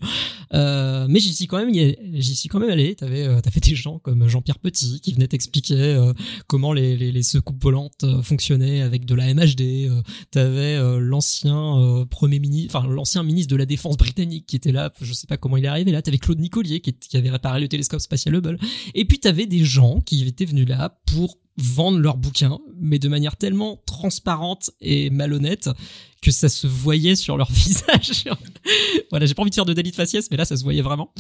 [0.54, 2.96] Euh, mais j'y suis quand même j'y suis quand même allé.
[2.96, 6.12] T'avais t'as fait des gens comme Jean-Pierre Petit qui venait t'expliquer
[6.48, 9.90] comment les, les, secoupes volantes fonctionnaient avec de la MHD.
[10.32, 14.92] T'avais l'ancien premier ministre, enfin l'ancien ministre de la défense britannique qui était là.
[15.00, 16.02] Je sais pas comment il est arrivé là.
[16.02, 18.58] T'avais Claude Nicolier qui, qui avait réparé le télescope spatial Hubble.
[18.94, 23.08] Et puis t'avais des gens qui étaient venus là pour vendre leurs bouquins, mais de
[23.08, 25.70] manière tellement transparente et malhonnête
[26.22, 28.26] que ça se voyait sur leur visage.
[29.12, 30.82] voilà, j'ai pas envie de faire de délit de faciès, mais là, ça se voyait
[30.82, 31.14] vraiment.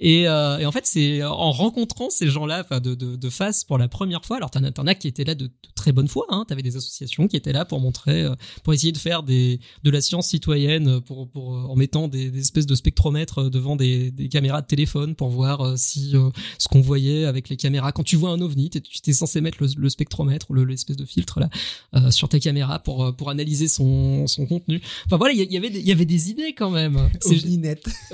[0.00, 3.64] Et, euh, et, en fait, c'est en rencontrant ces gens-là, enfin de, de, de, face
[3.64, 4.36] pour la première fois.
[4.36, 6.26] Alors, t'en as, as qui étaient là de, de très bonne foi.
[6.28, 9.60] Hein, T'avais des associations qui étaient là pour montrer, euh, pour essayer de faire des
[9.82, 14.10] de la science citoyenne, pour, pour en mettant des, des espèces de spectromètres devant des,
[14.10, 17.92] des caméras de téléphone pour voir euh, si euh, ce qu'on voyait avec les caméras.
[17.92, 21.40] Quand tu vois un ovni, tu étais censé mettre le, le spectromètre, l'espèce de filtre
[21.40, 21.48] là,
[21.94, 24.80] euh, sur ta caméra pour pour analyser son son contenu.
[25.06, 27.10] Enfin voilà, il y, avait il y avait des idées quand même.
[27.20, 27.38] C'est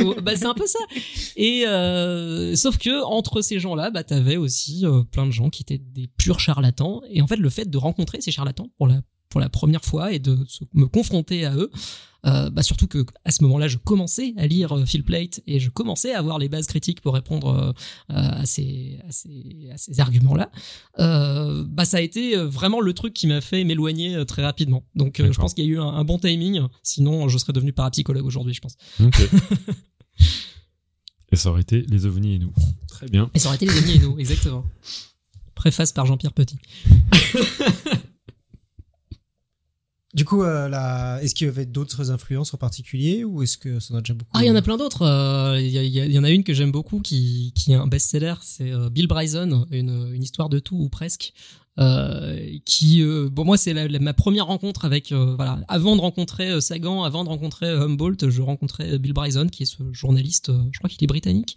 [0.01, 0.79] oh, bah c'est un peu ça.
[1.37, 5.63] Et euh, sauf que entre ces gens-là, bah t'avais aussi euh, plein de gens qui
[5.63, 7.03] étaient des purs charlatans.
[7.11, 10.13] Et en fait, le fait de rencontrer ces charlatans pour la pour la première fois
[10.13, 10.39] et de
[10.75, 11.69] me confronter à eux,
[12.25, 15.71] euh, bah surtout que à ce moment-là, je commençais à lire Phil Plate et je
[15.71, 17.75] commençais à avoir les bases critiques pour répondre
[18.09, 20.51] à ces à ces, à ces arguments-là.
[20.97, 24.85] Bah ça a été vraiment le truc qui m'a fait m'éloigner très rapidement.
[24.95, 26.63] Donc je pense qu'il y a eu un, un, bon timing.
[26.85, 28.77] Sinon, je serais devenu parapsychologue aujourd'hui, je pense.
[29.01, 29.29] Okay.
[31.35, 32.53] Et ça aurait été les ovnis et nous.
[32.87, 33.29] Très bien.
[33.35, 34.65] Et ça aurait été les ovnis et nous, exactement.
[35.57, 36.59] Préface par Jean-Pierre Petit.
[40.15, 41.21] Du coup, euh, la...
[41.23, 44.15] est-ce qu'il y avait d'autres influences en particulier ou est-ce que ça en a déjà
[44.15, 45.03] beaucoup Ah, il y en a plein d'autres.
[45.03, 47.89] Euh, il y, y, y, en a une que j'aime beaucoup qui, qui est un
[47.89, 51.33] best-seller, c'est euh, Bill Bryson, une, une histoire de tout ou presque.
[51.81, 55.59] Euh, qui euh, bon moi c'est ma première rencontre avec euh, voilà.
[55.67, 59.83] Avant de rencontrer Sagan avant de rencontrer Humboldt je rencontrais Bill Bryson qui est ce
[59.91, 61.57] journaliste je crois qu'il est britannique.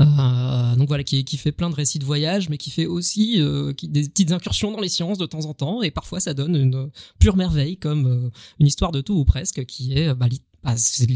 [0.00, 3.40] Euh, donc voilà qui, qui fait plein de récits de voyage mais qui fait aussi
[3.76, 5.82] qui, des petites incursions dans les sciences de temps en temps.
[5.82, 9.92] Et parfois ça donne une pure merveille comme une histoire de tout ou presque qui
[9.96, 10.26] est bah,
[10.64, 10.74] bah,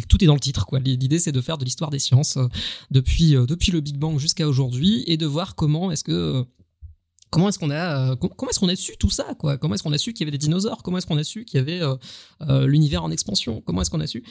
[0.08, 0.78] tout est dans le titre quoi.
[0.78, 2.38] L'idée c'est de faire de l'histoire des sciences
[2.92, 6.46] depuis depuis le Big Bang jusqu'à aujourd'hui et de voir comment est-ce que
[7.30, 9.58] comment est-ce qu'on a euh, comment est-ce qu'on a su tout ça quoi?
[9.58, 10.82] Comment est-ce qu'on a su qu'il y avait des dinosaures?
[10.82, 11.96] Comment est-ce qu'on a su qu'il y avait euh,
[12.48, 13.62] euh, l'univers en expansion?
[13.62, 14.24] Comment est-ce qu'on a su?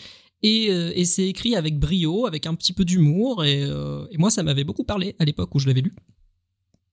[0.44, 4.44] Et, et c'est écrit avec brio, avec un petit peu d'humour, et, et moi ça
[4.44, 5.96] m'avait beaucoup parlé à l'époque où je l'avais lu.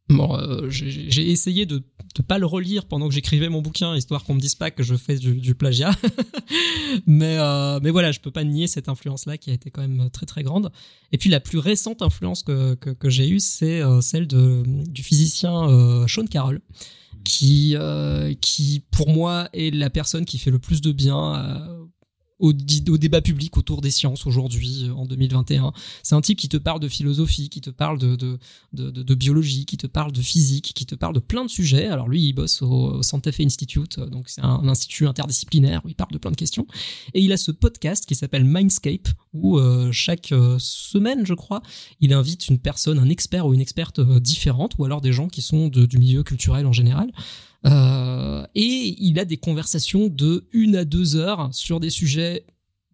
[0.08, 1.82] Bon, euh, j'ai essayé de
[2.18, 4.82] ne pas le relire pendant que j'écrivais mon bouquin, histoire qu'on me dise pas que
[4.82, 5.92] je fais du, plagiat.
[7.06, 10.10] mais, euh, mais voilà, je peux pas nier cette influence-là qui a été quand même
[10.10, 10.70] très très grande.
[11.12, 15.02] Et puis la plus récente influence que, que, j'ai eue, c'est euh, celle de, du
[15.02, 16.60] physicien Sean Carroll,
[17.24, 17.76] qui,
[18.40, 21.68] qui pour moi est la personne qui fait le plus de bien
[22.42, 25.72] au, débat public autour des sciences aujourd'hui, euh, en 2021.
[26.02, 29.86] C'est un type qui te parle de philosophie, qui te parle de, biologie, qui te
[29.86, 31.86] parle de physique, qui te parle de plein de sujets.
[31.86, 35.88] Alors lui, il bosse au, Santa Fe Institute, euh, donc c'est un, institut interdisciplinaire où
[35.88, 36.66] il parle de plein de questions.
[37.14, 41.62] Et il a ce podcast qui s'appelle Mindscape, où euh, chaque semaine, je crois,
[42.00, 45.42] il invite une personne, un expert ou une experte différente, ou alors des gens qui
[45.42, 47.10] sont du milieu culturel en général.
[47.66, 52.44] Euh, et il a des conversations de une à deux heures sur des sujets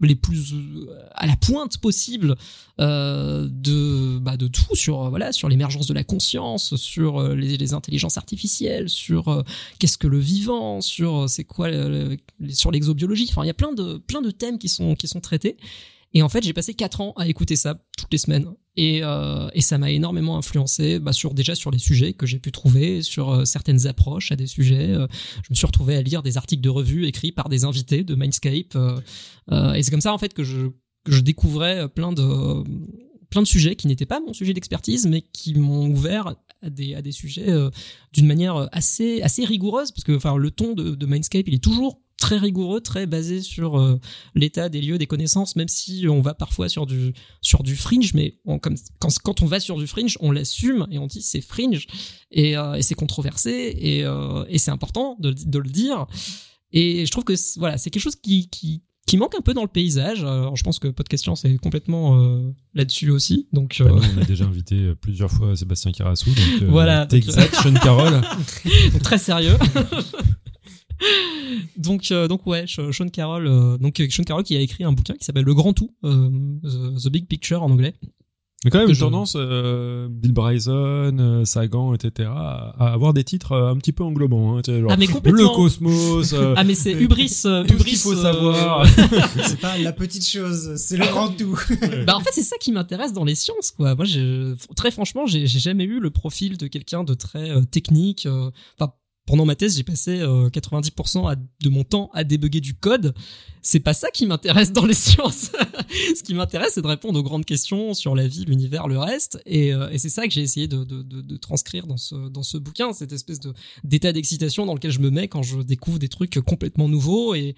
[0.00, 2.36] les plus euh, à la pointe possible
[2.78, 7.74] euh, de bah, de tout sur voilà sur l'émergence de la conscience sur les, les
[7.74, 9.42] intelligences artificielles sur
[9.78, 11.68] qu'est-ce que le vivant sur c'est quoi
[12.50, 13.26] sur l'exobiologie.
[13.30, 15.56] Enfin il y a plein de plein de thèmes qui sont qui sont traités
[16.14, 18.46] et en fait j'ai passé quatre ans à écouter ça toutes les semaines.
[18.80, 22.38] Et, euh, et ça m'a énormément influencé bah, sur déjà sur les sujets que j'ai
[22.38, 25.08] pu trouver sur euh, certaines approches à des sujets Euh,
[25.42, 28.14] je me suis retrouvé à lire des articles de revue écrits par des invités de
[28.14, 28.78] Mindscape
[29.50, 30.68] et c'est comme ça en fait que je
[31.04, 32.62] que je découvrais plein de
[33.30, 36.94] plein de sujets qui n'étaient pas mon sujet d'expertise mais qui m'ont ouvert à des
[36.94, 37.52] à des sujets
[38.12, 41.64] d'une manière assez assez rigoureuse parce que enfin le ton de, de Mindscape il est
[41.64, 43.98] toujours très rigoureux, très basé sur euh,
[44.34, 48.12] l'état des lieux, des connaissances, même si on va parfois sur du sur du fringe,
[48.14, 51.22] mais on, comme quand, quand on va sur du fringe, on l'assume et on dit
[51.22, 51.86] c'est fringe
[52.30, 56.06] et, euh, et c'est controversé et, euh, et c'est important de, de le dire.
[56.72, 59.54] Et je trouve que c'est- voilà, c'est quelque chose qui, qui qui manque un peu
[59.54, 60.22] dans le paysage.
[60.22, 62.42] Alors, je pense que Podcast c'est complètement
[62.74, 63.48] là-dessus aussi.
[63.54, 66.28] Donc Bah, on a déjà invité plusieurs fois Sébastien Carassou.
[66.28, 68.20] Donc, Voilà, T'es exact, Sean Carroll.
[69.02, 69.56] très sérieux.
[71.76, 74.92] donc euh, donc ouais, Sean Carroll euh, donc euh, Sean Carroll qui a écrit un
[74.92, 76.28] bouquin qui s'appelle Le Grand Tout, euh,
[76.62, 77.94] The, The Big Picture en anglais.
[78.64, 83.14] Mais quand même une je- tendance, euh, Bill Bryson, euh, Sagan, etc., à à avoir
[83.14, 84.56] des titres euh, un petit peu englobants.
[84.56, 85.54] Hein, tu sais, genre Ah mais le complètement.
[85.54, 88.84] cosmos, euh, Ah mais c'est hubris euh, tout ce hubris qu'il faut euh, savoir.
[89.46, 91.56] C'est pas la petite chose, c'est le grand tout.
[92.04, 93.94] bah en fait c'est ça qui m'intéresse dans les sciences quoi.
[93.94, 97.62] Moi je, très franchement j'ai j'ai jamais eu le profil de quelqu'un de très euh,
[97.62, 98.26] technique.
[98.26, 98.92] euh, Enfin
[99.28, 103.14] pendant ma thèse j'ai passé euh, 90% à- de mon temps à débugger du code.
[103.60, 105.52] C'est pas ça qui m'intéresse dans les sciences.
[106.16, 109.38] Ce qui m'intéresse c'est de répondre aux grandes questions sur la vie, l'univers, le reste.
[109.44, 113.38] Et, euh, c'est ça que j'ai essayé de, transcrire dans ce bouquin, cette espèce
[113.84, 117.54] d'état d'excitation dans lequel je me mets quand je découvre des trucs complètement nouveaux et,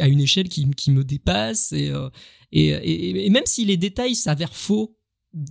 [0.00, 2.08] à, une échelle qui, me dépasse et, euh,
[2.52, 4.96] et, et, même si les détails s'avèrent faux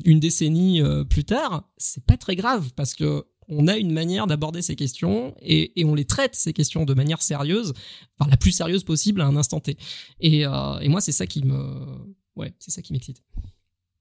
[0.06, 4.28] une décennie euh, plus tard, c'est pas très grave parce que on a une manière
[4.28, 7.74] d'aborder ces questions et, on les traite ces questions de manière sérieuse,
[8.18, 9.78] enfin la plus sérieuse possible à un instant T.
[10.20, 11.86] Et, euh, moi c'est ça qui me,
[12.36, 13.22] ouais, c'est ça qui m'excite.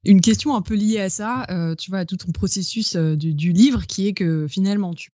[0.04, 3.14] Une question un peu liée à ça, euh, tu vois, à tout ton processus euh,
[3.14, 5.10] du, livre, qui est que finalement, tu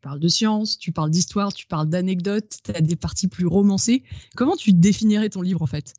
[0.00, 4.02] parles de science, tu parles d'histoire, tu parles d'anecdotes, tu as des parties plus romancées.
[4.36, 5.92] Comment tu définirais ton livre, en fait?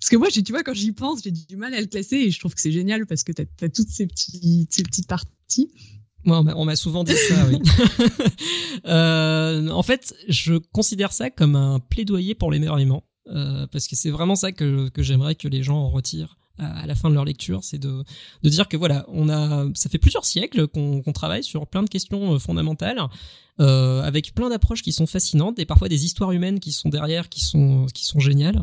[0.00, 2.30] Parce que moi, tu vois, quand j'y pense, j'ai du mal à le classer et
[2.32, 5.70] je trouve que c'est génial parce que tu as, toutes ces petites parties.
[6.26, 7.58] Moi, on m'a- souvent dit ça, oui.
[8.86, 14.10] Euh, en fait, je considère ça comme un plaidoyer pour l'émerveillement, euh, parce que c'est
[14.10, 17.14] vraiment ça que, que j'aimerais que les gens en retirent à, à la fin de
[17.14, 18.04] leur lecture, c'est de,
[18.42, 21.88] de dire que voilà, on a, ça fait plusieurs siècles qu'on travaille sur plein de
[21.88, 23.00] questions euh, fondamentales,
[23.60, 27.28] euh, avec plein d'approches qui sont fascinantes, et parfois des histoires humaines qui sont derrière,
[27.28, 28.62] qui sont, qui sont géniales.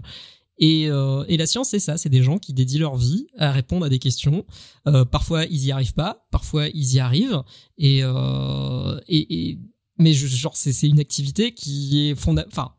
[0.58, 3.52] Et, euh, et la science, c'est ça, c'est des gens qui dédient leur vie à
[3.52, 4.46] répondre à des questions.
[4.88, 7.42] Euh, parfois, ils y arrivent pas, parfois, ils y arrivent.
[7.78, 9.00] Et, euh,
[9.98, 12.74] mais genre, c'est une activité qui est fonda enfin,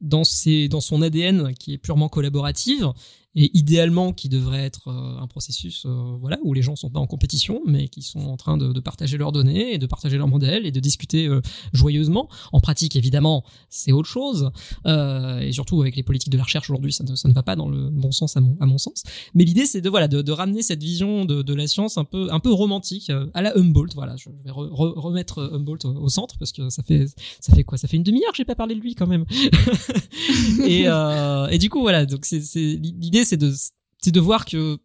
[0.00, 2.92] dans son ADN qui est purement collaborative
[3.40, 6.98] et idéalement qui devrait être euh, un processus euh, voilà où les gens sont pas
[6.98, 10.26] en compétition mais qui sont en train de, partager leurs données et de partager leurs
[10.26, 11.40] modèles et de discuter euh,
[11.72, 12.28] joyeusement.
[12.52, 14.50] En pratique évidemment c'est autre chose.
[14.86, 17.54] Et surtout avec les politiques de la recherche aujourd'hui ça ne, ça ne va pas
[17.54, 19.04] dans le bon sens à mon, à mon sens.
[19.34, 22.40] Mais l'idée c'est de voilà de, ramener cette vision de, la science un peu un
[22.40, 23.94] peu romantique à la Humboldt.
[23.94, 27.06] Voilà je vais re- re- remettre Humboldt au, centre parce que ça fait
[27.40, 27.78] ça fait quoi?
[27.78, 29.24] Ça fait une demi-heure que j'ai pas parlé de lui quand même.
[30.66, 33.52] Et, euh, et du coup voilà donc c'est l'idée c'est de
[33.98, 34.78] c'est de voir que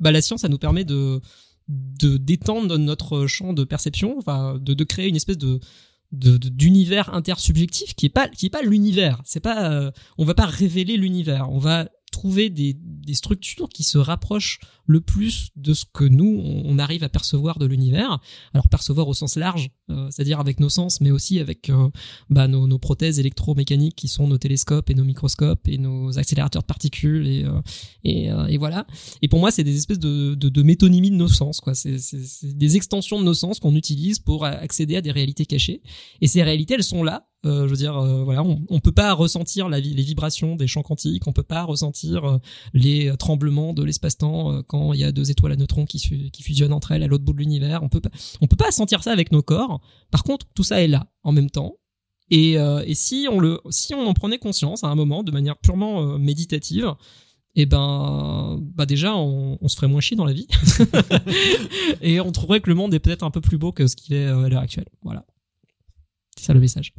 [0.00, 1.20] bah la science ça nous permet de
[1.68, 5.60] d'étendre notre champ de perception enfin de, de créer une espèce de
[6.10, 9.20] d'univers intersubjectif qui est pas qui est pas l'univers.
[9.24, 11.50] C'est pas euh, on va pas révéler l'univers.
[11.50, 12.74] On va trouver des
[13.12, 17.66] structures qui se rapprochent le plus de ce que nous on arrive à percevoir de
[17.66, 18.18] l'univers.
[18.54, 21.90] Alors percevoir au sens large, euh, c'est-à-dire avec nos sens, mais aussi avec euh,
[22.30, 26.66] bah, nos, prothèses électromécaniques qui sont nos télescopes et nos microscopes et nos accélérateurs de
[26.66, 28.86] particules et euh, et, voilà.
[29.20, 31.74] Et pour moi, c'est des espèces de, de, de, métonymie de nos sens, quoi.
[31.74, 31.98] C'est
[32.42, 35.82] des extensions de nos sens qu'on utilise pour accéder à des réalités cachées.
[36.22, 39.68] Et ces réalités, elles sont là je veux dire, voilà, on, on peut pas ressentir
[39.68, 42.40] la, les vibrations des champs quantiques, on peut pas ressentir
[42.74, 44.62] les tremblements de l'espace-temps
[44.94, 45.98] il y a deux étoiles à neutrons qui,
[46.42, 47.82] fusionnent entre elles à l'autre bout de l'univers.
[47.82, 48.10] On peut pas,
[48.40, 49.80] on peut pas sentir ça avec nos corps.
[50.10, 51.76] Par contre, tout ça est là en même temps.
[52.30, 55.56] Et, et si on le, si on en prenait conscience à un moment de manière
[55.56, 56.94] purement méditative,
[57.54, 60.46] et eh ben bah déjà on, on, se ferait moins chier dans la vie
[62.02, 64.14] et on trouverait que le monde est peut-être un peu plus beau que ce qu'il
[64.14, 64.88] est à l'heure actuelle.
[65.02, 65.26] Voilà.
[66.36, 66.92] C'est ça le message.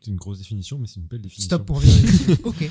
[0.00, 1.48] C'est une grosse définition, mais c'est une belle définition.
[1.48, 2.36] Stop pour vérifier.
[2.44, 2.70] ok.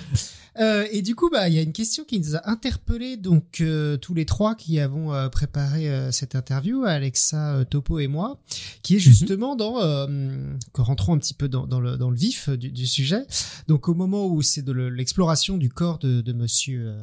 [0.60, 3.60] Euh, et du coup, bah, il y a une question qui nous a interpellés, donc
[3.60, 8.40] euh, tous les trois qui avons euh, préparé euh, cette interview, Alexa, Topo et moi,
[8.82, 10.08] qui est justement mm -hmm.
[10.08, 13.26] dans, que rentrons un petit peu dans, dans, le, dans le vif du, du, sujet.
[13.68, 16.96] Donc au moment où c'est de l'exploration du corps de, de Monsieur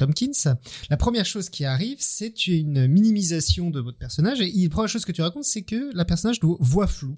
[0.00, 0.56] Tompkins,
[0.90, 4.40] la première chose qui arrive, c'est une minimisation de votre personnage.
[4.40, 7.16] Et la première chose que tu racontes, c'est que la personnage doit voix floue.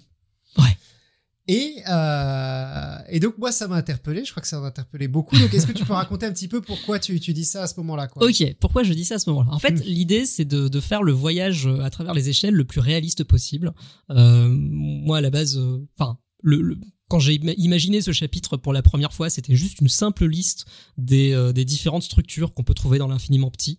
[0.57, 0.77] Ouais.
[1.47, 5.37] Et, euh, et donc moi ça m'a interpellé, je crois que ça m'a interpellé beaucoup.
[5.37, 7.67] Donc est-ce que tu peux raconter un petit peu pourquoi tu, tu dis ça à
[7.67, 8.25] ce moment-là quoi?
[8.25, 9.51] Ok, pourquoi je dis ça à ce moment-là?
[9.51, 12.79] En fait, l'idée c'est de, de, faire le voyage à travers les échelles le plus
[12.79, 13.73] réaliste possible.
[14.11, 15.59] Euh, moi à la base,
[15.97, 16.77] enfin le, le,
[17.11, 20.65] quand j'ai imaginé ce chapitre pour la première fois, c'était juste une simple liste
[20.97, 23.77] des, euh, des différentes structures qu'on peut trouver dans l'infiniment petit.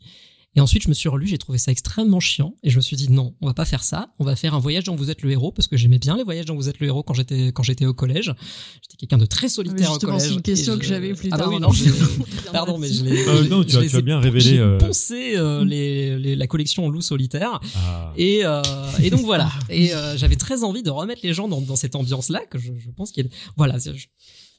[0.55, 2.95] Et ensuite, je me suis relu, j'ai trouvé ça extrêmement chiant, et je me suis
[2.95, 5.23] dit non, on va pas faire ça, on va faire un voyage dont vous êtes
[5.23, 7.53] le héros, parce que j'aimais bien les voyages dont vous êtes le héros quand j'étais
[7.53, 8.35] quand j'étais au collège.
[8.83, 10.21] J'étais quelqu'un de très solitaire au collège.
[10.21, 11.49] C'est une question que j'avais plus ah tard.
[11.49, 11.71] Bah oui, non,
[12.53, 13.27] pardon, mais je l'ai.
[13.27, 14.45] Euh, non, tu, as, tu as bien révélé.
[14.45, 14.77] J'ai euh...
[14.77, 18.12] poncé euh, les, les, la collection loup solitaire, ah.
[18.19, 18.62] et euh,
[19.03, 19.51] et donc voilà.
[19.71, 22.73] Et euh, j'avais très envie de remettre les gens dans, dans cette ambiance-là, que je,
[22.79, 23.31] je pense qu'il y a...
[23.57, 23.77] voilà.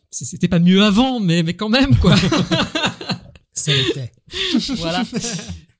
[0.10, 2.16] C'était pas mieux avant, mais mais quand même quoi.
[3.54, 4.12] Ça l'était.
[4.78, 5.04] voilà.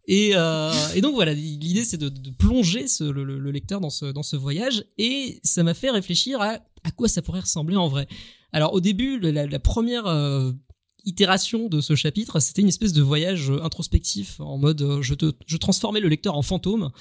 [0.06, 3.90] Et, euh, et, donc voilà, l'idée c'est de, de, plonger ce, le, le, lecteur dans
[3.90, 7.76] ce, dans ce voyage et ça m'a fait réfléchir à à quoi ça pourrait ressembler
[7.76, 8.08] en vrai.
[8.52, 10.52] Alors au début, la, la première euh,
[11.06, 15.32] itération de ce chapitre, c'était une espèce de voyage introspectif en mode euh, je, te,
[15.46, 16.92] je transformais le lecteur en fantôme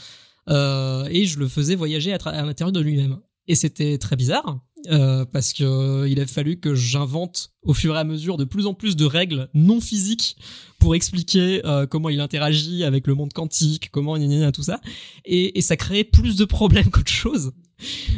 [0.48, 3.18] euh, et je le faisais voyager à, à l'intérieur de lui-même.
[3.48, 4.60] Et c'était très bizarre
[4.90, 8.44] euh, parce que euh, il a fallu que j'invente au fur et à mesure de
[8.44, 10.36] plus en plus de règles non physiques
[10.78, 14.80] pour expliquer euh, comment il interagit avec le monde quantique, comment il tout ça,
[15.24, 17.52] et, et ça créait plus de problèmes qu'autre chose.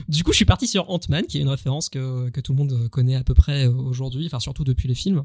[0.08, 2.58] Du coup, je suis parti sur Ant-Man, qui est une référence que, que tout le
[2.58, 5.24] monde connaît à peu près aujourd'hui, enfin surtout depuis les films.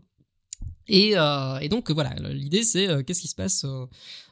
[0.88, 3.66] Et, euh, et donc voilà, l'idée c'est euh, qu'est-ce qui se passe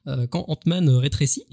[0.07, 1.45] euh, quand Ant-Man rétrécit?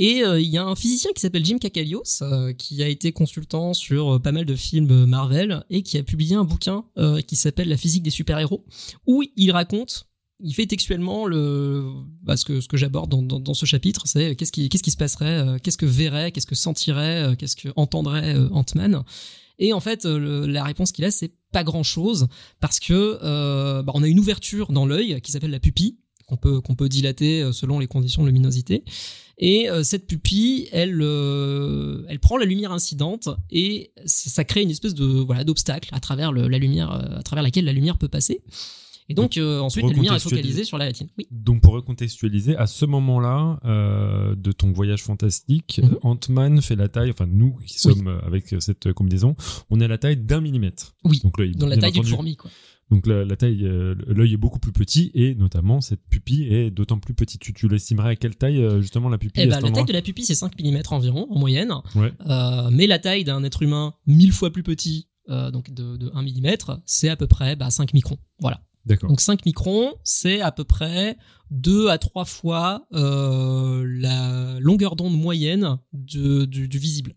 [0.00, 2.22] Et il y a un physicien qui s'appelle Jim Kakalios,
[2.56, 6.44] qui a été consultant sur pas mal de films Marvel et qui a publié un
[6.44, 6.84] bouquin
[7.26, 8.64] qui s'appelle La physique des super-héros,
[9.08, 10.08] où il raconte
[10.40, 11.84] il fait textuellement le
[12.22, 14.90] bah, ce que ce que j'aborde dans, dans, ce chapitre c'est qu'est-ce qui qu'est-ce qui
[14.90, 19.02] se passerait qu'est-ce que verrait qu'est-ce que sentirait qu'est-ce que entendrait Ant-Man.
[19.58, 22.28] Et en fait la réponse qu'il a c'est pas grand chose
[22.60, 26.36] parce que euh, bah, on a une ouverture dans l'œil qui s'appelle la pupille qu'on
[26.36, 28.84] peut qu'on peut dilater selon les conditions de luminosité
[29.38, 34.70] et euh, cette pupille elle euh, elle prend la lumière incidente et ça crée une
[34.70, 38.08] espèce de voilà d'obstacle à travers le, la lumière à travers laquelle la lumière peut
[38.08, 38.42] passer
[39.10, 41.08] et donc, euh, ensuite, la lumière est focalisée sur la latine.
[41.16, 41.26] Oui.
[41.30, 45.98] Donc, pour recontextualiser, à ce moment-là euh, de ton voyage fantastique, mm -hmm.
[46.02, 48.26] Ant-Man fait la taille, enfin nous qui sommes oui.
[48.26, 49.34] avec cette combinaison,
[49.70, 50.94] on est à la taille d'un millimètre.
[51.04, 52.36] Oui, donc, là, dans la taille d'une fourmi.
[52.36, 52.50] Quoi.
[52.90, 56.70] Donc la, la taille, euh, l'œil est beaucoup plus petit et notamment cette pupille est
[56.70, 57.40] d'autant plus petite.
[57.40, 59.92] Tu, tu l'estimerais à quelle taille euh, justement la pupille eh ben, La taille de
[59.92, 62.12] la pupille c'est 5 mm environ en moyenne, ouais.
[62.26, 66.10] euh, mais la taille d'un être humain mille fois plus petit, euh, donc de, de
[66.14, 68.18] 1 mm, c'est à peu près bah, 5 microns.
[68.40, 68.62] Voilà.
[69.02, 71.18] Donc 5 microns, c'est à peu près
[71.50, 77.14] 2 à 3 fois la longueur d'onde moyenne de, du, du, visible.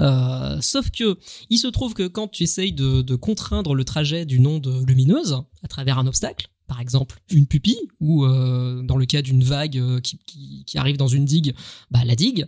[0.00, 1.18] Euh, sauf que
[1.50, 5.68] il se trouve que quand tu essayes de, contraindre le trajet d'une onde lumineuse à
[5.68, 10.00] travers un obstacle, par exemple une pupille, ou euh, dans le cas d'une vague euh,
[10.00, 11.54] qui, arrive dans une digue,
[11.90, 12.46] bah, la digue,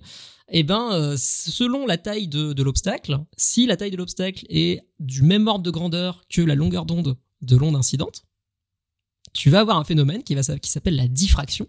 [0.51, 5.47] eh ben, selon la taille de, l'obstacle, si la taille de l'obstacle est du même
[5.47, 8.25] ordre de grandeur que la longueur d'onde de l'onde incidente,
[9.33, 11.69] tu vas avoir un phénomène qui, qui s'appelle la diffraction,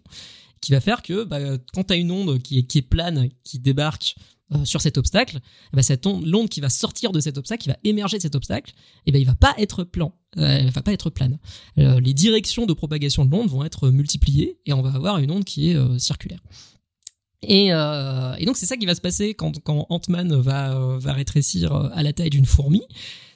[0.62, 1.40] qui va faire que bah,
[1.74, 4.16] quand tu as une onde qui qui est plane, qui débarque
[4.56, 5.40] euh, sur cet obstacle,
[5.72, 8.24] eh ben, cette onde, l'onde qui va sortir de cet obstacle, qui va émerger de
[8.24, 8.74] cet obstacle,
[9.06, 11.38] eh ben, il va pas être plan, euh, elle va pas être plane.
[11.78, 15.30] Euh, les directions de propagation de l'onde vont être multipliées et on va avoir une
[15.30, 16.40] onde qui est circulaire.
[17.44, 21.74] Et, et donc c'est ça qui va se passer quand, quand Ant-Man va, va rétrécir
[21.74, 22.82] à la taille d'une fourmi,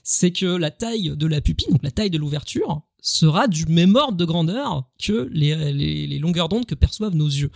[0.01, 3.95] c'est que la taille de la pupille, donc la taille de l'ouverture, sera du même
[3.95, 7.51] ordre de grandeur que les, les longueurs d'onde que perçoivent nos yeux.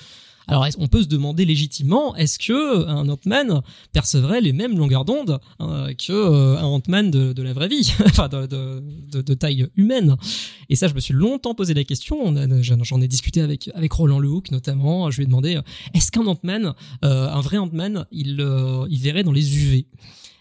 [0.47, 5.39] Alors on peut se demander légitimement, est-ce que un Ant-Man percevrait les mêmes longueurs d'onde
[5.61, 9.67] euh, que euh, un Ant-Man de, de la vraie vie, enfin de, de, de, taille
[9.75, 10.15] humaine
[10.69, 12.33] Et ça, je me suis longtemps posé la question.
[12.61, 15.11] J'en ai discuté avec avec Roland Lehoucq notamment.
[15.11, 15.61] Je lui ai demandé, euh,
[15.93, 16.73] est-ce qu'un Ant-Man,
[17.03, 19.85] euh, un vrai Ant-Man, il euh, il verrait dans les UV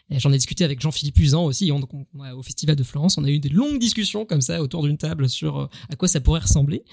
[0.09, 3.19] J'en ai discuté avec Jean-Philippe Usan aussi, on- on- au Festival de Florence.
[3.19, 6.07] On a eu des longues discussions comme ça autour d'une table sur euh, à quoi
[6.07, 6.85] ça pourrait ressembler.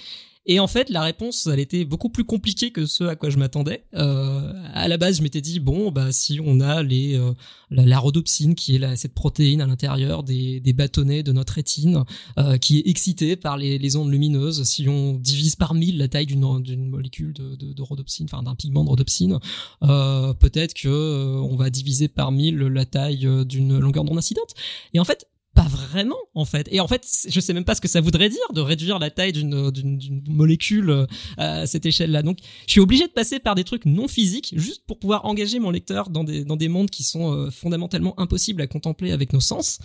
[0.46, 3.38] Et en fait, la réponse, elle était beaucoup plus compliquée que ce à quoi je
[3.38, 3.86] m'attendais.
[3.94, 7.34] Euh, à la base, je m'étais dit bon, bah si on a les euh,
[7.72, 11.54] la, la rhodopsine, qui est la, cette protéine à l'intérieur des, des bâtonnets de notre
[11.54, 12.04] rétine,
[12.38, 16.10] euh, qui est excitée par les, les ondes lumineuses, si on divise par mille la
[16.10, 19.40] taille d'une d'une molécule de, de, de rhodopsine, enfin d'un pigment de rhodopsine,
[19.84, 24.18] euh, peut-être que euh, on va diviser par mille la taille euh, d'une longueur d'onde
[24.18, 24.54] incidente.
[24.94, 26.68] Et en fait, pas vraiment en fait.
[26.72, 29.12] Et en fait, je sais même pas ce que ça voudrait dire de réduire la
[29.12, 31.06] taille d'une d'une d'une molécule euh,
[31.38, 32.24] à cette échelle-là.
[32.24, 35.60] Donc, je suis obligé de passer par des trucs non physiques juste pour pouvoir engager
[35.60, 39.34] mon lecteur dans des dans des mondes qui sont euh, fondamentalement impossibles à contempler avec
[39.34, 39.80] nos sens.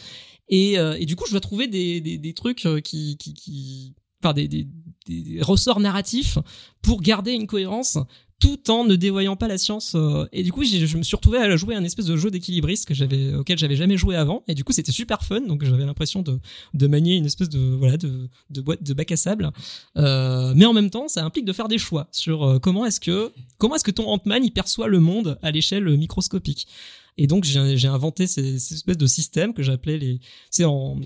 [0.48, 3.34] Et, euh, et du coup, je dois trouver des des, des trucs euh, qui qui
[3.34, 4.66] qui enfin des, des
[5.06, 6.38] des ressorts narratifs
[6.82, 7.98] pour garder une cohérence
[8.40, 9.94] tout en ne dévoyant pas la science.
[9.96, 12.86] euh, et du coup, je me suis retrouvé à jouer un espèce de jeu d'équilibriste
[12.86, 14.44] que j'avais, auquel j'avais jamais joué avant.
[14.46, 15.40] Et du coup, c'était super fun.
[15.40, 16.38] Donc, j'avais l'impression de,
[16.74, 19.50] de manier une espèce de, voilà, de, de boîte de bac à sable.
[19.96, 23.00] Euh, mais en même temps, ça implique de faire des choix sur euh, comment est-ce
[23.00, 26.68] que, comment est-ce que ton Ant-Man, il perçoit le monde à l'échelle microscopique.
[27.16, 30.20] Et donc, j'ai j'ai inventé ces, ces espèces de systèmes que j'appelais les,
[30.50, 31.00] c'est en,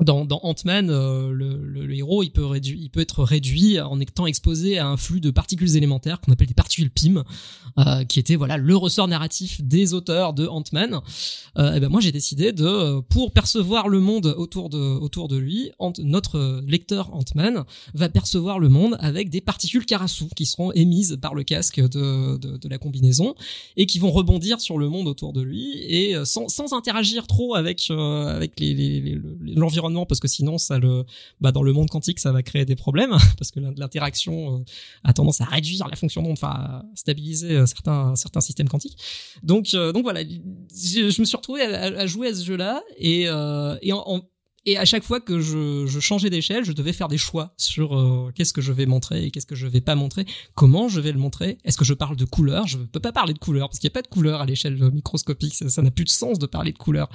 [0.00, 3.80] dans, dans Ant-Man, euh, le, le- le héros, il peut, réduire, il peut être réduit
[3.80, 7.24] en étant exposé à un flux de particules élémentaires qu'on appelle des particules PIM,
[7.78, 11.00] euh, qui était voilà le ressort narratif des auteurs de Ant-Man.
[11.58, 15.36] Euh, et ben moi, j'ai décidé de, pour percevoir le monde autour de autour de
[15.36, 15.70] lui,
[16.02, 21.34] notre lecteur Ant-Man va percevoir le monde avec des particules Karasu qui seront émises par
[21.34, 23.34] le casque de, de, de la combinaison
[23.76, 27.26] et qui vont rebondir sur le monde autour de lui et euh, sans, sans interagir
[27.26, 29.54] trop avec euh, avec les- les- les- le-
[30.06, 31.04] parce que sinon ça le
[31.40, 34.64] bah dans le monde quantique ça va créer des problèmes parce que l'in- l'interaction euh,
[35.04, 38.96] a tendance à réduire la fonction d'onde enfin à stabiliser euh, certains certains systèmes quantiques
[39.42, 43.22] donc euh, donc voilà je, me suis retrouvé à, jouer à ce jeu là et
[43.82, 44.22] et en,
[44.66, 48.52] et à chaque fois que je, changeais d'échelle, je devais faire des choix sur qu'est-ce
[48.52, 51.18] que je vais montrer et qu'est-ce que je vais pas montrer, comment je vais le
[51.18, 51.58] montrer.
[51.64, 53.92] Est-ce que je parle de couleur Je peux pas parler de couleur parce qu'il n'y
[53.92, 55.54] a pas de couleur à l'échelle microscopique.
[55.54, 57.08] Ça n'a plus de sens de parler de couleur.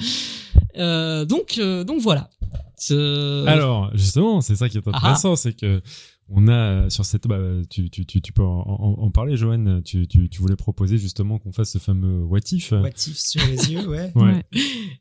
[0.76, 2.30] Donc donc voilà.
[2.78, 5.82] Ce- Alors, justement, c'est ça qui est intéressant, c'est que
[6.28, 7.38] on a sur cette, bah,
[7.70, 9.84] tu, tu, tu, tu peux en, en- en parler, Joanne.
[9.84, 12.72] Tu, tu, tu voulais proposer justement qu'on fasse ce fameux what if.
[12.72, 14.12] Motif sur les yeux, ouais.
[14.16, 14.44] Ouais.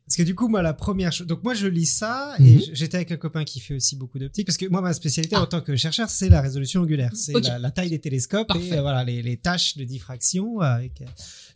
[0.05, 1.25] Parce que du coup, moi, la première chose.
[1.25, 2.45] Donc, moi, je lis ça Mhm.
[2.45, 4.45] et j- j'étais avec un copain qui fait aussi beaucoup d'optique.
[4.45, 7.09] Parce que moi, ma spécialité en tant que chercheur, c'est la résolution angulaire.
[7.15, 7.39] C'est Ah.
[7.53, 8.67] La, la taille des télescopes Parfait.
[8.67, 10.61] et euh, voilà, les, les tâches de diffraction.
[10.61, 11.05] euh, Avec, euh,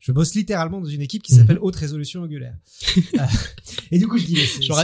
[0.09, 1.39] je bosse littéralement dans une équipe qui Mhm.
[1.39, 2.55] s'appelle haute résolution angulaire.
[3.19, 3.23] Euh,
[3.91, 4.37] et du coup, je dis.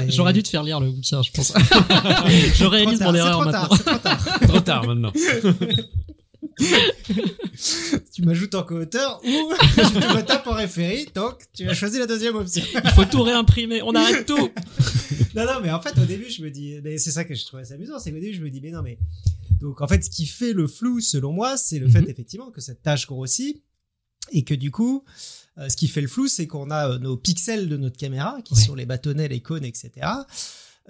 [0.10, 1.52] J'aurais dû te faire lire le bouquin, je pense.
[1.56, 3.68] je réalise tard, mon c'est erreur trop maintenant.
[3.68, 4.40] tard, c'est trop tard.
[4.48, 5.12] Trop tard maintenant.
[8.14, 11.06] tu m'ajoutes en co-auteur ou je te me tape en référé.
[11.16, 12.64] Donc, tu as choisi la deuxième option.
[12.84, 13.82] Il faut tout réimprimer.
[13.82, 14.50] On arrête tout.
[15.36, 17.46] Non, non, mais en fait, au début, je me dis, mais c'est ça que je
[17.46, 18.98] trouvais assez amusant, c'est qu'au début, je me dis, mais non, mais.
[19.60, 21.92] Donc, en fait, ce qui fait le flou, selon moi, c'est le Mhm.
[21.94, 23.62] fait, effectivement, que cette tâche grossit
[24.32, 25.04] et que du coup,
[25.58, 28.38] euh, ce qui fait le flou, c'est qu'on a euh, nos pixels de notre caméra,
[28.44, 28.62] qui Ouais.
[28.62, 29.92] sont les bâtonnets, les cônes, etc.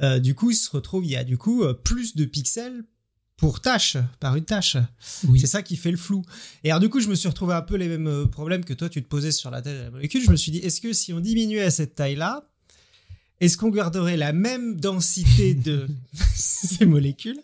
[0.02, 2.84] Euh, du coup, il se retrouve, il y a du coup plus de pixels
[3.38, 4.78] pour tâche, par une tâche.
[5.28, 5.40] Oui.
[5.40, 6.24] C'est ça qui fait le flou.
[6.64, 8.88] Et alors, du coup, je me suis retrouvé un peu les mêmes problèmes que toi,
[8.90, 10.24] tu te posais sur la taille de la molécule.
[10.24, 12.48] Je me suis dit, est-ce que si on diminuait à cette taille-là,
[13.42, 15.88] est-ce qu'on garderait la même densité de
[16.36, 17.40] ces molécules,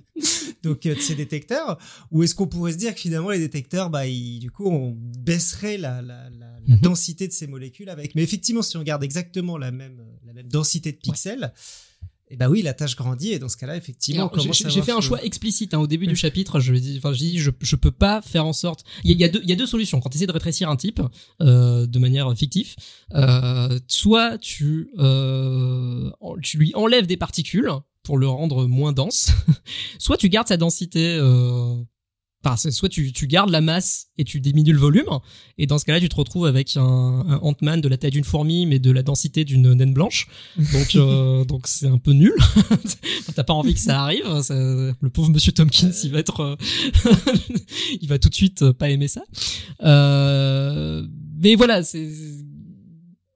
[0.64, 1.78] donc euh, de ces détecteurs,
[2.12, 4.96] ou est-ce qu'on pourrait se dire que finalement les détecteurs, bah, ils- du coup, on
[4.98, 6.80] baisserait la, la, la- la Mhm.
[6.82, 8.14] densité de ces molécules avec?
[8.16, 11.52] Mais effectivement, si on garde exactement la même, euh, la même densité de pixels,
[12.32, 15.22] et bah oui, la tâche grandit et dans ce cas-là, effectivement, j'ai- fait un choix
[15.24, 16.62] explicite hein, au début du chapitre.
[16.62, 18.86] Je dis, enfin, je dis, je, je peux pas faire en sorte.
[19.04, 20.28] Il y a, il y a deux, il y a deux solutions quand tu essaies
[20.28, 21.02] de rétrécir un type
[21.42, 22.76] euh, de manière fictive.
[23.14, 26.10] Euh, soit tu, euh,
[26.42, 27.70] tu lui enlèves des particules
[28.04, 29.32] pour le rendre moins dense,
[30.00, 31.20] soit tu gardes sa densité.
[32.44, 35.06] Enfin, soit tu, tu gardes la masse et tu diminues le volume,
[35.60, 38.24] et dans ce cas-là, tu te retrouves avec un, un Ant-Man de la taille d'une
[38.24, 40.28] fourmi, mais de la densité d'une naine blanche.
[40.74, 42.34] Donc, euh, donc c'est un peu nul.
[43.36, 44.42] T'as pas envie que ça arrive.
[44.42, 46.56] ça- le pauvre Monsieur Tompkins, il va être, euh,
[48.02, 49.22] il va tout de suite euh, pas aimer ça.
[49.84, 51.06] Euh,
[51.44, 52.10] mais voilà, c'est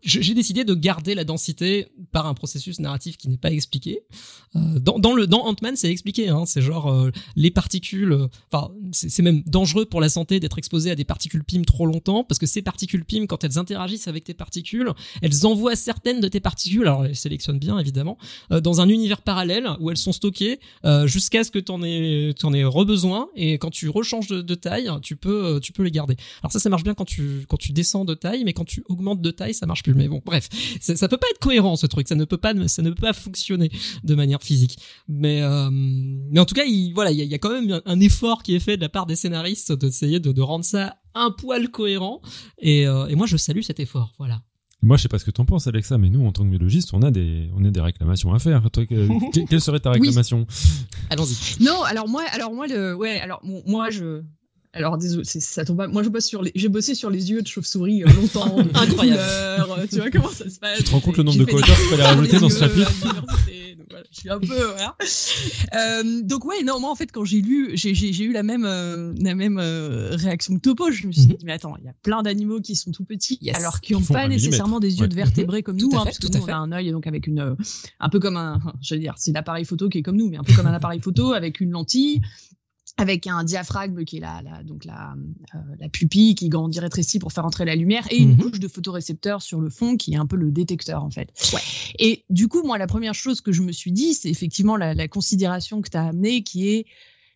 [0.06, 4.02] j'ai décidé de garder la densité par un processus narratif qui n'est pas expliqué.
[4.56, 6.30] Euh, dans, le dans Ant-Man, c'est expliqué.
[6.30, 8.12] Hein, c'est genre euh, les particules.
[8.12, 11.88] euh, Enfin, c'est même dangereux pour la santé d'être exposé à des particules PIM trop
[11.88, 14.92] longtemps parce que ces particules PIM, quand elles interagissent avec tes particules,
[15.22, 16.84] elles envoient certaines de tes particules.
[16.88, 18.18] Alors, elles sélectionnent bien évidemment
[18.50, 20.60] dans un univers parallèle où elles sont stockées
[21.06, 24.90] jusqu'à ce que t'en aies t'en aies rebesoin et quand tu rechanges de, de taille,
[25.02, 26.16] tu peux tu peux les garder.
[26.42, 28.84] Alors ça, ça marche bien quand tu quand tu descends de taille, mais quand tu
[28.88, 29.95] augmentes de taille, ça marche plus.
[29.96, 30.50] Mais bon, bref,
[30.82, 32.08] ça, ça peut pas être cohérent ce truc.
[32.08, 33.70] Ça ne peut pas ça ne peut pas fonctionner
[34.04, 34.78] de manière physique.
[35.08, 37.50] Mais euh, mais en tout cas, il, voilà, il y, a, il y a quand
[37.52, 40.66] même un, effort qui est fait de la part des scénaristes d'essayer de, de rendre
[40.66, 42.22] ça un poil cohérent.
[42.60, 44.14] Et, euh, et moi, je salue cet effort.
[44.18, 44.42] Voilà.
[44.82, 46.94] Moi, je sais pas ce que t'en penses, Alexa, mais nous, en tant que biologiste,
[46.94, 48.70] on a des, on a des réclamations à faire.
[48.70, 50.46] Toi, que- que- quelle serait ta réclamation?
[51.10, 51.64] Allons-y.
[51.64, 54.22] Non, alors moi, alors moi, le, ouais, alors moi, je,
[54.76, 55.88] alors désolé, c'est- ça tombe pas.
[55.88, 58.58] Moi, je bosse sur les, j'ai bossé sur les yeux de chauve-souris euh, longtemps.
[58.74, 58.94] Incroyable.
[58.98, 61.46] couleurs, euh, tu vois comment ça se passe Tu te rends compte le nombre de
[61.46, 62.92] correcteurs qu'il fallait rajouter dans ce chapitre
[63.90, 64.96] voilà, Je suis un peu, voilà.
[65.76, 68.44] Euh, donc ouais, non, moi en fait, quand j'ai lu, j'ai, j'ai, j'ai eu la
[68.44, 70.92] même, euh, la même euh, réaction que Topo.
[70.92, 73.38] Je me suis dit, mais attends, il y a plein d'animaux qui sont tout petits,
[73.42, 73.58] Yes.
[73.58, 75.08] alors qui Qui n'ont pas nécessairement des yeux Ouais.
[75.08, 76.52] de vertébrés comme Tout nous, à hein, fait, parce que tout à nous, on fait.
[76.54, 77.56] a un œil donc avec une, euh,
[78.00, 80.38] un peu comme un, je veux dire, c'est l'appareil photo qui est comme nous, mais
[80.38, 82.22] un peu comme un appareil photo avec une lentille,
[82.98, 85.16] avec un diaphragme qui est la, la donc la,
[85.54, 88.38] euh, la pupille qui grandit rétrécie pour faire entrer la lumière et une Mhm.
[88.38, 91.30] couche de photorécepteurs sur le fond qui est un peu le détecteur en fait.
[91.54, 91.60] Ouais.
[92.00, 94.94] Et du coup, moi, la première chose que je me suis dit, c'est effectivement la,
[94.94, 96.86] la considération que tu as amenée qui est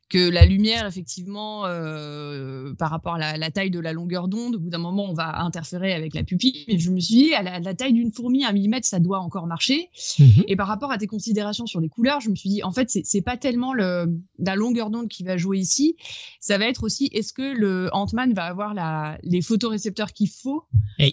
[0.10, 4.56] que la lumière, effectivement, euh, par rapport à la, la taille de la longueur d'onde,
[4.56, 6.66] au bout d'un moment, on va interférer avec la pupille.
[6.68, 9.20] Mais je me suis dit, à la, la taille d'une fourmi, un millimètre, ça doit
[9.20, 9.90] encore marcher.
[10.18, 10.44] Mhm.
[10.48, 12.90] Et par rapport à tes considérations sur les couleurs, je me suis dit, en fait,
[12.90, 14.06] c'est- pas tellement le,
[14.40, 15.96] la longueur d'onde qui va jouer ici.
[16.40, 20.64] Ça va être aussi, est-ce que le Ant-Man va avoir la, les photorécepteurs qu'il faut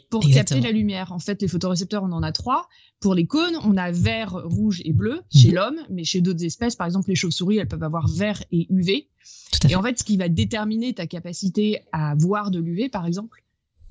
[0.09, 0.61] pour exactement.
[0.61, 1.13] capter la lumière?
[1.13, 2.69] En fait, les photorécepteurs, on en a trois.
[3.07, 5.55] Pour les cônes, on a vert, rouge et bleu chez Mhm.
[5.55, 9.07] l'homme, mais chez d'autres espèces, par exemple les chauves-souris, elles peuvent avoir vert et UV.
[9.53, 9.73] Tout à fait.
[9.73, 13.45] Et en fait, ce qui va déterminer ta capacité à voir de l'UV, par exemple,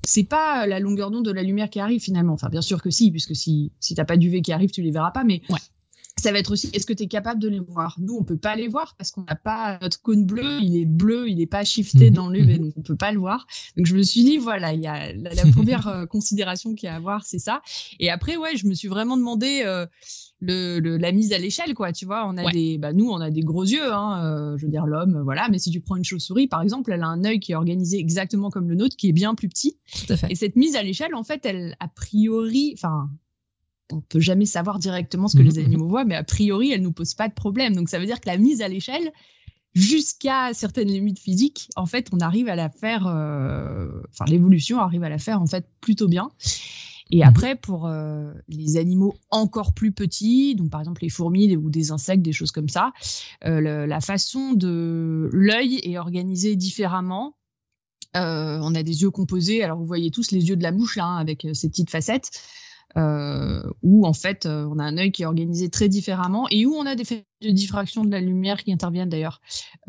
[0.06, 2.34] c'est pas la longueur d'onde de la lumière qui arrive finalement.
[2.34, 4.90] Enfin, bien sûr que si, puisque si, si t'as pas d'UV qui arrive, tu les
[4.90, 5.56] verras pas, mais Ouais.
[6.18, 7.96] Ça va être aussi, est-ce que tu es capable de les voir?
[8.00, 10.86] Nous, on peut pas les voir parce qu'on n'a pas notre cône bleu, il est
[10.86, 13.46] bleu, il est pas shifté Mhm, dans l'UV, donc on peut pas le voir.
[13.76, 16.86] Donc je me suis dit, voilà, il y a la, la première euh, considération qu'il
[16.86, 17.60] y a à avoir, c'est ça.
[18.00, 19.84] Et après, ouais, je me suis vraiment demandé euh,
[20.40, 21.92] le, le- la mise à l'échelle, quoi.
[21.92, 22.52] Tu vois, on a Ouais.
[22.52, 25.48] des, bah, nous, on a des gros yeux, hein, euh, je veux dire l'homme, voilà.
[25.50, 27.98] Mais si tu prends une chauve-souris, par exemple, elle a un œil qui est organisé
[27.98, 29.78] exactement comme le nôtre, qui est bien plus petit.
[30.06, 30.32] Tout à fait.
[30.32, 33.10] Et cette mise à l'échelle, en fait, elle, a priori, enfin,
[33.92, 36.82] on peut jamais savoir directement ce que Mhm, les animaux voient, mais a priori, elle
[36.82, 37.74] nous pose pas de problème.
[37.74, 39.12] Donc, ça veut dire que la mise à l'échelle,
[39.74, 45.04] jusqu'à certaines limites physiques, en fait, on arrive à la faire, euh, enfin, l'évolution arrive
[45.04, 46.30] à la faire, en fait, plutôt bien.
[47.12, 47.28] Et Mhm.
[47.28, 51.92] après, pour euh, les animaux encore plus petits, donc par exemple les fourmis ou des
[51.92, 52.92] insectes, des choses comme ça,
[53.44, 57.36] euh, le- la façon de l'œil est organisée différemment.
[58.14, 59.62] On a des yeux composés.
[59.62, 62.30] Alors vous voyez tous les yeux de la mouche là, hein, avec ces petites facettes,
[63.82, 66.74] où en fait euh, on a un œil qui est organisé très différemment et où
[66.74, 67.04] on a des
[67.42, 69.40] de diffraction de la lumière qui interviennent d'ailleurs,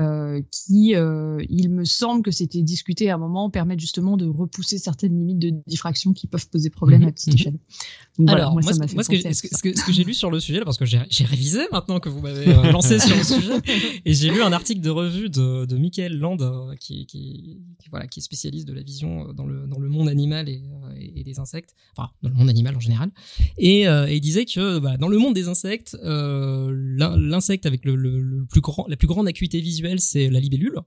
[0.01, 4.27] euh, qui, euh, il me semble que c'était discuté à un moment, permettent justement de
[4.27, 7.39] repousser certaines limites de diffraction qui peuvent poser problème à petite mhm.
[7.39, 7.59] échelle.
[8.17, 9.47] Donc voilà, Alors, moi, ça ce- moi, que, ce
[9.85, 12.19] ce j'ai lu sur le sujet, là, parce que j'ai j'ai révisé maintenant que vous
[12.19, 13.61] m'avez euh, lancé sur le sujet,
[14.03, 16.37] et j'ai lu un article de revue de, de Michael Land,
[16.81, 20.09] qui, qui, qui, voilà, qui est spécialiste de la vision dans le, dans le monde
[20.09, 20.61] animal et,
[21.23, 23.09] des insectes, enfin, dans le monde animal en général.
[23.57, 27.95] Et, et il disait que voilà, dans le monde des insectes, l'in- l'insecte avec le,
[27.95, 30.79] le, le plus grand, la plus grande acuité visuelle, c'est la libellule.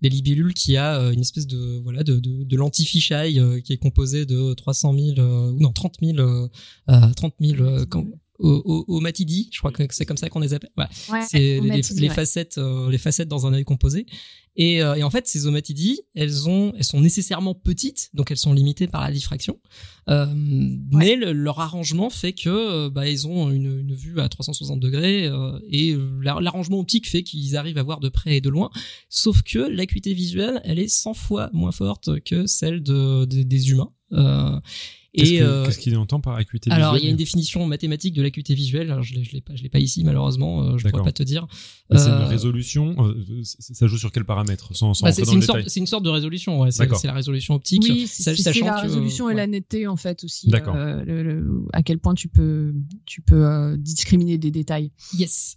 [0.00, 3.72] Les libellules qui a euh, une espèce de voilà de, de, de fisheye euh, qui
[3.72, 6.48] est composée de 300 000 euh, ou non 30 000 euh,
[6.90, 8.06] euh, 30 000 euh, quand-
[8.38, 10.70] au, au, au matidi, je crois que c'est comme ça qu'on les appelle.
[10.76, 10.84] Ouais.
[11.10, 12.08] Ouais, c'est les, ouais.
[12.14, 14.06] facettes, euh, les facettes dans un œil composé.
[14.60, 18.36] Et, euh, et en fait, ces omatidies, elles ont, elles sont nécessairement petites, donc elles
[18.38, 19.60] sont limitées par la diffraction.
[20.08, 24.28] Euh, Mais le- leur arrangement fait que, euh, bah, ils ont une, une vue à
[24.28, 28.40] 360 degrés euh, et l'ar- l'arrangement optique fait qu'ils arrivent à voir de près et
[28.40, 28.70] de loin.
[29.08, 33.70] Sauf que l'acuité visuelle, elle est 100 fois moins forte que celle de, de- des
[33.70, 33.92] humains.
[34.12, 34.58] Euh,
[35.18, 37.16] Qu'est-ce Et que- euh, qu'est-ce qu'il entend par acuité alors, il y a visuelle une
[37.16, 38.90] définition mathématique de l'acuité visuelle.
[38.90, 40.62] Alors, je l'ai, je l'ai pas, je l'ai pas ici malheureusement.
[40.62, 41.00] euh, je D'accord.
[41.00, 41.46] pourrais pas te dire.
[41.90, 42.94] C'est une Euh, résolution.
[42.98, 45.70] euh, ça joue sur quel paramètre Sans, sans bah, c'est, une sorte, détail.
[45.70, 46.60] c'est une sorte de résolution.
[46.60, 47.82] Ouais, c'est, la résolution optique.
[47.88, 49.36] Oui, c'est la que, résolution et ouais.
[49.36, 50.48] la netteté en fait aussi.
[50.48, 50.76] D'accord.
[50.76, 52.72] euh, le- le- à quel point tu peux,
[53.06, 54.90] tu peux euh, discriminer des détails.
[55.18, 55.56] Yes.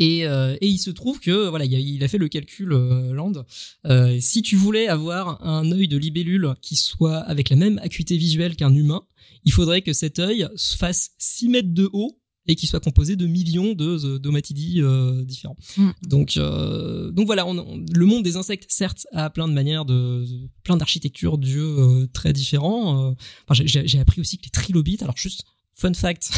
[0.00, 2.72] Et, euh, et il se trouve que voilà, il a, il a fait le calcul
[2.72, 3.44] euh, Land.
[3.86, 8.16] Euh, si tu voulais avoir un œil de libellule qui soit avec la même acuité
[8.16, 9.02] visuelle qu'un humain,
[9.44, 13.14] il faudrait que cet œil se fasse 6 mètres de haut et qu'il soit composé
[13.16, 15.56] de millions de d'omatidies euh, différents.
[15.76, 15.90] Mm.
[16.08, 19.84] Donc, euh, donc voilà, on- on- le monde des insectes, certes, a plein de manières
[19.84, 23.10] de, de- plein d'architectures d'yeux euh, très différents.
[23.10, 23.14] Euh,
[23.46, 25.44] enfin, j'ai appris aussi que les trilobites, alors juste
[25.80, 26.30] fun fact,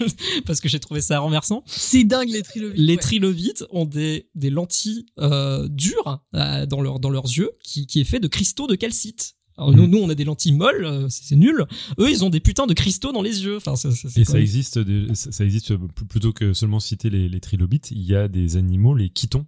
[0.46, 1.62] parce que j'ai trouvé ça renversant.
[1.66, 2.78] C'est dingue les trilobites.
[2.78, 2.98] Les ouais.
[3.00, 8.00] trilobites ont des, des lentilles euh, dures euh, dans, leur, dans leurs yeux qui, qui
[8.00, 9.34] est fait de cristaux de calcite.
[9.56, 9.90] Alors, nous, Mhm.
[9.90, 11.66] nous, on a des lentilles molles, euh, c'est c'est nul.
[11.98, 13.56] Eux, ils ont des putains de cristaux dans les yeux.
[13.56, 16.80] Enfin, ça, ça- c'est Et ça même- existe, des- ça existe pl- plutôt que seulement
[16.80, 17.90] citer les, les trilobites.
[17.90, 19.44] Il y a des animaux, les chitons,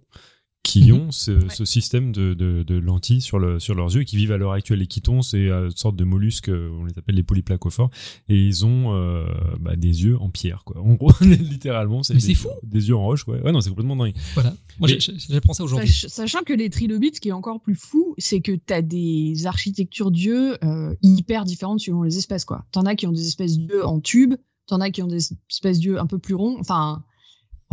[0.63, 0.97] qui Mhm.
[0.97, 4.15] ont ce, ce système de, de, de lentilles sur, le, sur leurs yeux et qui
[4.15, 4.79] vivent à l'heure actuelle.
[4.79, 7.89] Les chitons, c'est euh, une sorte de mollusques, euh, on les appelle les polyplacophores,
[8.29, 9.25] et ils ont euh,
[9.59, 10.79] bah, des yeux en pierre, quoi.
[10.81, 12.47] En gros, littéralement, c'est Mais des, c'est fou.
[12.63, 13.41] des yeux en roche, ouais.
[13.41, 14.15] Ouais, non, c'est complètement dingue.
[14.35, 14.53] Voilà.
[14.79, 14.87] Moi,
[15.29, 15.89] j'apprends ça aujourd'hui.
[15.89, 18.81] Sach- Sachant que les trilobites, ce qui est encore plus fou, c'est que tu as
[18.81, 22.45] des architectures d'yeux euh, hyper différentes selon les espèces.
[22.45, 22.65] quoi.
[22.71, 24.35] T'en as qui ont des espèces d'yeux en tube,
[24.67, 26.55] t'en as qui ont des espèces d'yeux un peu plus ronds.
[26.59, 27.03] Enfin,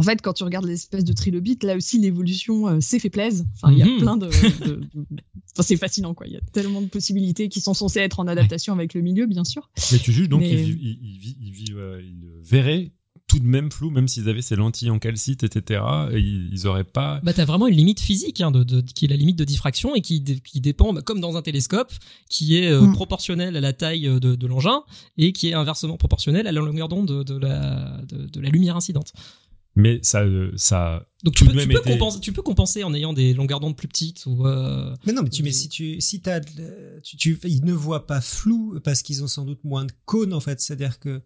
[0.01, 3.11] en fait, quand tu regardes les espèces de trilobites, là aussi, l'évolution euh, s'est fait
[3.11, 3.45] plaise.
[3.55, 3.99] Enfin, il y a Mhm.
[3.99, 4.27] plein de.
[4.27, 4.87] de- de-
[5.53, 6.27] Enfin, c'est fascinant, quoi.
[6.27, 9.27] Il y a tellement de possibilités qui sont censées être en adaptation avec le milieu,
[9.27, 9.69] bien sûr.
[9.93, 12.93] Mais tu juges donc Mais- ils, vivent- ils, ils vivent- ils vivent, euh, ils verraient
[13.27, 15.81] tout de même flou, même s'ils avaient ces lentilles en calcite, etc.
[16.13, 17.21] et ils, auraient pas.
[17.23, 19.95] Bah, t'as vraiment une limite physique, hein, de, de- qui est la limite de diffraction
[19.95, 21.93] et qui, dé- qui dépend, bah, comme dans un télescope,
[22.29, 22.93] qui est euh, Mm.
[22.93, 24.83] proportionnelle à la taille de, de l'engin
[25.17, 28.49] et qui est inversement proportionnelle à la longueur d'onde de, de la, de, de la
[28.49, 29.13] lumière incidente.
[29.81, 31.07] Mais ça, euh, ça.
[31.25, 33.35] Donc tu peux, de tu, même peux été- compenser, tu peux compenser en ayant des
[33.35, 36.41] longueurs d'onde plus petites ou euh, Mais non, mais tu mets si tu si t'as
[36.41, 39.93] de- tu, tu ils ne voient pas flou parce qu'ils ont sans doute moins de
[40.07, 40.61] cônes en fait.
[40.61, 41.21] C'est-à-dire que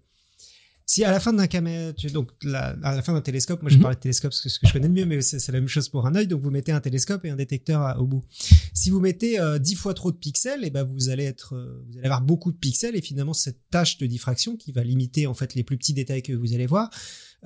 [0.86, 3.70] si à la fin d'un caméra, tu, donc la- à la fin d'un télescope, moi
[3.70, 3.82] je Mhm.
[3.82, 5.50] parlais de télescope parce que c'est ce que je connais le mieux, mais c'est c'est
[5.52, 6.26] la même chose pour un œil.
[6.26, 8.22] Donc vous mettez un télescope et un détecteur à- au bout.
[8.74, 11.82] Si vous mettez euh, 10 fois trop de pixels, et ben vous allez être, euh,
[11.88, 15.26] vous allez avoir beaucoup de pixels et finalement cette tâche de diffraction qui va limiter
[15.26, 16.90] en fait les plus petits détails que vous allez voir.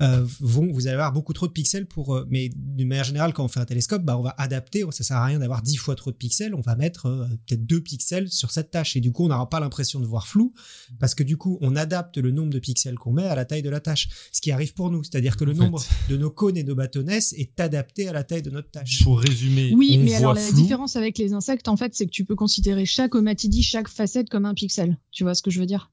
[0.01, 3.33] Euh, vont, vous allez avoir beaucoup trop de pixels pour, euh, mais d'une manière générale,
[3.33, 5.77] quand on fait un télescope, bah, on va adapter, ça sert à rien d'avoir 10
[5.77, 9.01] fois trop de pixels, on va mettre euh, peut-être 2 pixels sur cette tâche, et
[9.01, 10.53] du coup, on n'aura pas l'impression de voir flou,
[11.01, 13.63] parce que du coup, on adapte le nombre de pixels qu'on met à la taille
[13.63, 16.13] de la tâche, ce qui arrive pour nous, c'est-à-dire que le En nombre fait.
[16.13, 19.03] de nos cônes et de nos bâtonnets est adapté à la taille de notre tâche.
[19.03, 20.57] Pour résumer, Oui, on mais voit alors la flou.
[20.61, 24.29] différence avec les insectes, en fait, c'est que tu peux considérer chaque omatidie, chaque facette
[24.29, 24.99] comme un pixel.
[25.11, 25.91] Tu vois ce que je veux dire?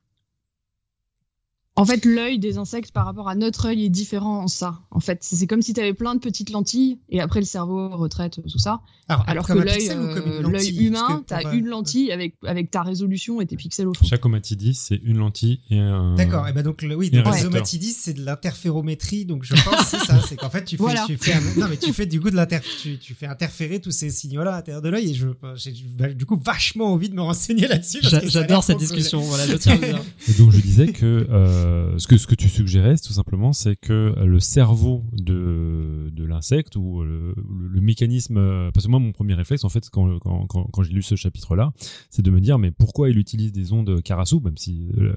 [1.78, 4.80] En fait, l'œil des insectes par rapport à notre œil est différent en ça.
[4.92, 7.90] En fait, c'est comme si tu avais plein de petites lentilles et après le cerveau
[7.90, 8.80] retraite tout ça.
[9.08, 11.54] Alors que comme un l'œil pixel ou comme une euh, humain, que t'as pour, euh,
[11.54, 14.06] une lentille avec, avec ta résolution et tes pixels au fond.
[14.06, 16.16] Chaque omatidie, c'est une lentille et un.
[16.16, 19.76] D'accord, et ben donc le, oui, donc les omatidis c'est de l'interférométrie, donc je pense
[19.76, 21.04] que c'est ça, c'est qu'en fait tu fais, Voilà.
[21.06, 23.80] tu fais un- non mais tu fais du coup de l'inter, tu, tu fais interférer
[23.80, 27.10] tous ces signaux-là à l'intérieur de l'œil et je, j'ai bah, du coup vachement envie
[27.10, 28.00] de me renseigner là-dessus.
[28.00, 29.20] que J'adore cette discussion.
[29.22, 30.02] Voilà, je tiens à le dire.
[30.30, 31.65] Et donc je disais que euh,
[31.98, 36.76] ce que ce que tu suggérais, tout simplement, c'est que le cerveau de de l'insecte
[36.76, 40.20] ou le, le, le mécanisme, euh, parce que moi mon premier réflexe en fait quand
[40.20, 41.74] quand quand, quand j'ai lu ce chapitre-là,
[42.10, 45.16] c'est de me dire mais pourquoi il utilise des ondes Karasu, même si le,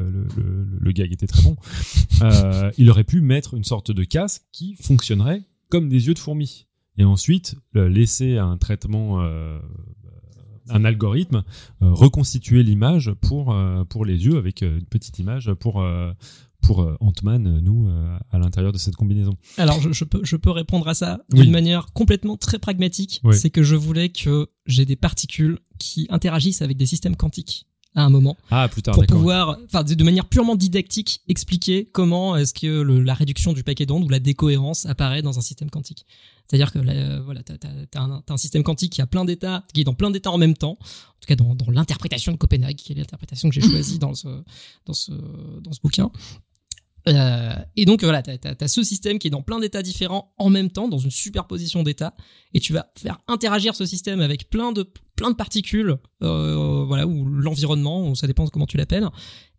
[0.80, 1.56] le, gag était très bon,
[2.22, 6.18] euh, il aurait pu mettre une sorte de casque qui fonctionnerait comme des yeux de
[6.18, 9.60] fourmi et ensuite laisser un traitement euh,
[10.70, 11.42] un algorithme
[11.82, 15.84] euh, reconstituer l'image pour euh, pour les yeux avec euh, une petite image pour
[16.60, 17.88] pour Ant-Man nous
[18.32, 19.36] à l'intérieur de cette combinaison.
[19.58, 21.42] Alors, je, je peux, je peux répondre à ça Oui.
[21.42, 23.20] d'une manière complètement très pragmatique.
[23.22, 23.36] Oui.
[23.36, 27.68] C'est que je voulais que j'ai des particules qui interagissent avec des systèmes quantiques
[27.98, 32.36] à un moment Ah plus tard pour pouvoir, enfin, de manière purement didactique, expliquer comment
[32.36, 35.68] est-ce que le- la réduction du paquet d'ondes ou la décohérence apparaît dans un système
[35.70, 36.06] quantique.
[36.46, 37.54] C'est-à-dire que là, euh, voilà, t'as,
[38.00, 40.38] un, t'as un système quantique qui a plein d'états, qui est dans plein d'états en
[40.38, 40.78] même temps.
[40.80, 44.14] En tout cas, dans, dans l'interprétation de Copenhague, qui est l'interprétation que j'ai choisie dans
[44.14, 44.28] ce,
[44.86, 45.12] dans ce,
[45.60, 46.10] dans ce bouquin.
[47.08, 50.50] Euh, et donc voilà, t'as as, ce système qui est dans plein d'états différents en
[50.50, 52.14] même temps, dans une superposition d'états,
[52.54, 57.04] et tu vas faire interagir ce système avec plein de plein de particules, euh, voilà,
[57.04, 59.08] ou l'environnement, ça dépend comment tu l'appelles.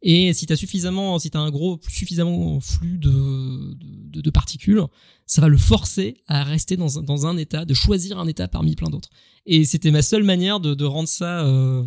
[0.01, 3.75] Et si t'as suffisamment, si t'as un gros suffisamment flux de,
[4.21, 4.81] de, particules,
[5.25, 8.47] ça va le forcer à rester dans un, dans un état, de choisir un état
[8.47, 9.09] parmi plein d'autres.
[9.45, 11.83] Et c'était ma seule manière de, de rendre ça euh,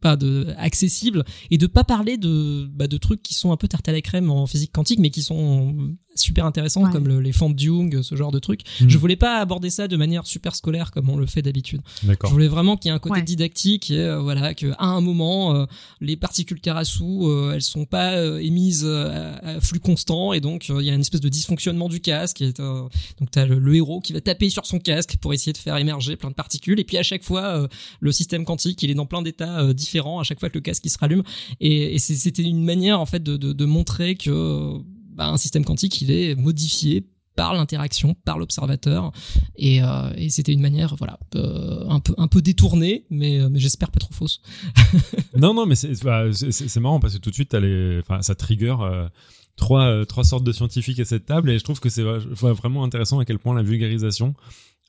[0.00, 3.68] pas de accessible et de pas parler de bah, de trucs qui sont un peu
[3.68, 6.90] tarte à la crème en physique quantique mais qui sont super intéressants Ouais.
[6.92, 8.88] comme le- les de Jung ce genre de trucs Hmm.
[8.88, 12.28] je voulais pas aborder ça de manière super scolaire comme on le fait d'habitude je
[12.28, 13.22] voulais vraiment qu'il y ait un côté Ouais.
[13.22, 15.66] didactique et euh, voilà que à un moment euh,
[16.00, 20.40] les particules Karasu euh, elles sont pas euh, émises euh, à, à flux constant et
[20.40, 22.82] donc euh, il y a une espèce de dysfonctionnement du casque et euh,
[23.18, 25.76] donc t'as le, le héros qui va taper sur son casque pour essayer de faire
[25.76, 27.68] émerger plein de particules et puis à chaque fois euh,
[28.00, 30.62] le système quantique il est dans plein d'états euh, différents à chaque fois que le
[30.62, 31.22] casque il se rallume
[31.60, 34.78] et, et c'est- c'était une manière en fait de, de, de montrer que euh,
[35.14, 37.06] bah, un système quantique il est modifié
[37.36, 39.12] par l'interaction, par l'observateur,
[39.56, 43.48] et, euh, et c'était une manière, voilà, euh, un peu un peu détournée, mais, euh,
[43.50, 44.42] mais j'espère pas trop fausse.
[45.36, 48.34] Non, non, mais c'est bah, c'est- c'est- marrant parce que tout de suite, les, ça
[48.34, 49.08] trigger euh,
[49.56, 52.82] trois, euh, trois sortes de scientifiques à cette table et je trouve que c'est vraiment
[52.84, 54.34] intéressant à quel point la vulgarisation,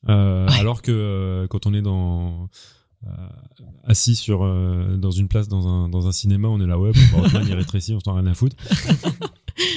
[0.10, 0.60] euh, Ouais.
[0.60, 2.50] alors que euh, quand on est dans
[3.84, 6.92] assis sur euh, dans une place dans un dans un cinéma, on est là ouais,
[7.12, 8.56] bon, bah, il est rétréci, on s'en a rien à foutre.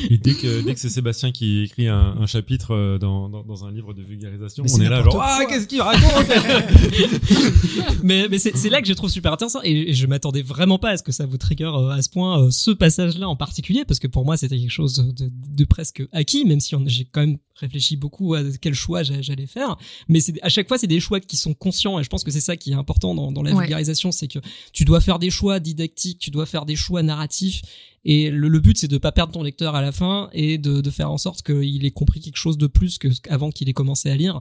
[0.08, 3.42] Et dès que dès que c'est Sébastien qui écrit un, un chapitre euh, dans, dans,
[3.42, 6.26] dans un livre de vulgarisation, Mais on est là genre ah qu'est-ce qu'il raconte
[8.02, 10.78] mais mais c'est c'est là que je trouve super intéressant et, et je m'attendais vraiment
[10.78, 13.36] pas à ce que ça vous trigger euh, à ce point euh, ce passage-là en
[13.36, 17.04] particulier parce que pour moi c'était quelque chose de, de presque acquis même si j'ai
[17.04, 19.76] quand même réfléchi beaucoup à quel choix j'a- j'allais faire
[20.08, 22.30] mais c'est à chaque fois c'est des choix qui sont conscients et je pense que
[22.32, 23.60] c'est ça qui est important dans, dans la Ouais.
[23.62, 24.40] vulgarisation c'est que
[24.72, 27.62] tu dois faire des choix didactiques tu dois faire des choix narratifs
[28.06, 30.80] et le, le but c'est de pas perdre ton lecteur à la fin et de,
[30.80, 33.72] de faire en sorte qu'il ait compris quelque chose de plus que avant qu'il ait
[33.72, 34.40] commencé à lire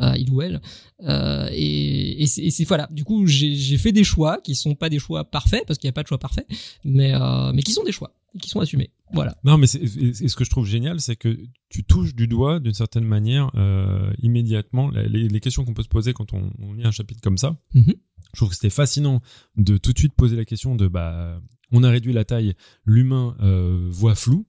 [0.00, 0.60] euh, il ou elle
[1.02, 2.88] euh, et, et c'est voilà.
[2.92, 5.90] Du coup, j'ai fait des choix qui sont pas des choix parfaits parce qu'il n'y
[5.90, 6.46] a pas de choix parfait,
[6.84, 8.90] mais euh, mais qui sont des choix qui sont assumés.
[9.12, 9.36] Voilà.
[9.44, 11.38] Non, mais et- ce que je trouve génial, c'est que
[11.68, 15.88] tu touches du doigt d'une certaine manière euh, immédiatement les, les questions qu'on peut se
[15.88, 17.56] poser quand on, on lit un chapitre comme ça.
[17.74, 17.94] Mhm.
[18.32, 19.20] Je trouve que c'était fascinant
[19.56, 21.40] de tout de suite poser la question de bah
[21.70, 22.54] on a réduit la taille,
[22.86, 24.46] l'humain euh, voit flou.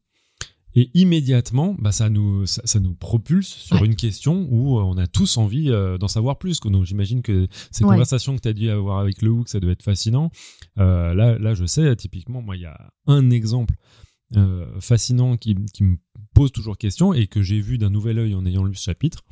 [0.75, 3.85] Et immédiatement, bah ça nous ça, ça nous propulse sur Ouais.
[3.85, 6.59] une question où euh, on a tous envie euh, d'en savoir plus.
[6.61, 7.91] Donc j'imagine que ces Ouais.
[7.91, 10.31] conversations que tu as dû avoir avec le Hook, ça doit être fascinant.
[10.79, 13.75] Euh, là, là, je sais, typiquement, moi, il y a un exemple
[14.35, 15.97] euh, fascinant qui, qui me
[16.33, 19.23] pose toujours question et que j'ai vu d'un nouvel œil en ayant lu ce chapitre.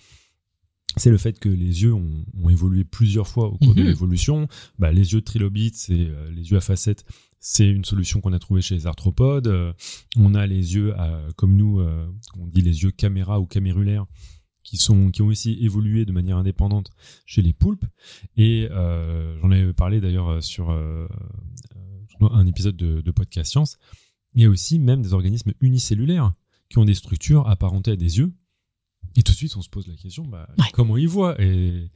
[0.98, 3.88] C'est le fait que les yeux ont, ont évolué plusieurs fois au cours de Mhm.
[3.88, 4.48] l'évolution.
[4.78, 7.06] Bah, les yeux de trilobites, c'est euh, les yeux à facettes,
[7.40, 9.48] c'est une solution qu'on a trouvée chez les arthropodes.
[9.48, 9.72] Euh,
[10.18, 11.82] on a les yeux, à- comme nous,
[12.38, 14.06] on dit les yeux caméra ou camérulaires,
[14.64, 16.92] qui sont qui ont aussi évolué de manière indépendante
[17.26, 17.86] chez les poulpes.
[18.38, 20.70] Et j'en avais parlé d'ailleurs sur
[22.22, 23.78] un épisode de, de podcast science.
[24.36, 26.32] Il y a aussi même des organismes unicellulaires
[26.70, 28.32] qui ont des structures apparentées à des yeux.
[29.18, 30.66] Et tout de suite, on se pose la question, bah, Ouais.
[30.74, 31.36] comment ils voient?
[31.42, 31.90] Et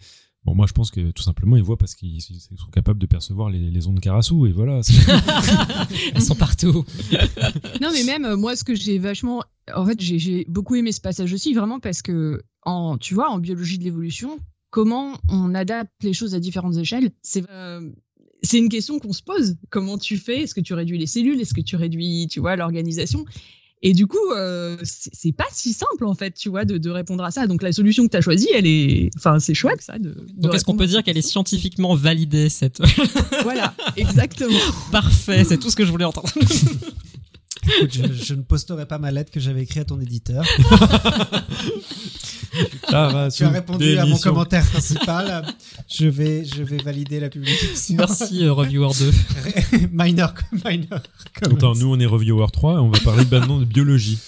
[0.44, 2.22] bon, moi, je pense que tout simplement, ils voient parce qu'ils ils
[2.58, 4.48] sont capables de percevoir les, les ondes Karasu.
[4.50, 4.82] Et voilà.
[6.14, 6.84] Elles sont partout.
[7.82, 9.44] Non, mais même euh, moi, ce que j'ai vachement.
[9.74, 13.38] En fait, j'ai- beaucoup aimé ce passage aussi, vraiment parce que, en, tu vois, en
[13.40, 14.40] biologie de l'évolution,
[14.72, 17.50] comment on adapte les choses à différentes échelles, c'est.
[17.50, 17.90] euh,
[18.46, 19.58] c'est une question qu'on se pose.
[19.70, 20.44] Comment tu fais?
[20.44, 21.40] Est-ce que tu réduis les cellules?
[21.40, 23.26] Est-ce que tu réduis, tu vois, l'organisation?
[23.82, 27.24] Et du coup, euh, c'est pas si simple en fait, tu vois, de, de répondre
[27.24, 27.46] à ça.
[27.46, 30.00] Donc la solution que tu as choisie, elle est, enfin, c'est chouette ça.
[30.00, 32.82] De, de Donc est-ce qu'on peut dire qu'elle est scientifiquement validée cette?
[33.44, 34.58] Voilà, exactement.
[34.92, 36.30] Parfait, c'est tout ce que je voulais entendre.
[37.78, 40.44] Écoute, je, je ne posterai pas ma lettre que j'avais écrite à ton éditeur.
[42.88, 45.46] Tu as répondu à mon commentaire principal.
[45.90, 47.96] Je vais, je vais valider la publication.
[47.98, 49.88] Merci euh, Reviewer 2.
[49.92, 51.00] minor, minor.
[51.42, 54.20] Attends, nous, on est Reviewer 3 et on va parler maintenant de biologie.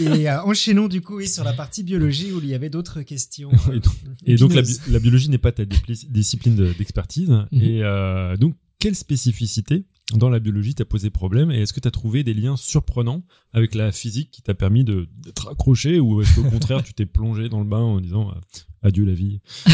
[0.00, 3.02] Et euh, enchaînons du coup oui, sur la partie biologie où il y avait d'autres
[3.02, 3.50] questions.
[3.68, 3.94] euh, Et donc-
[4.26, 4.80] Et donc, la, épineuses.
[4.86, 7.28] bi- la biologie n'est pas ta discipline de- d'expertise.
[7.28, 7.62] Mhm.
[7.62, 11.88] Et euh, donc, quelle spécificité dans la biologie t'a posé problème Et est-ce que tu
[11.88, 16.22] as trouvé des liens surprenants avec la physique qui t'a permis de- d'être accroché Ou
[16.22, 18.34] est-ce qu'au contraire, tu t'es plongé dans le bain en disant euh,
[18.86, 19.40] adieu la vie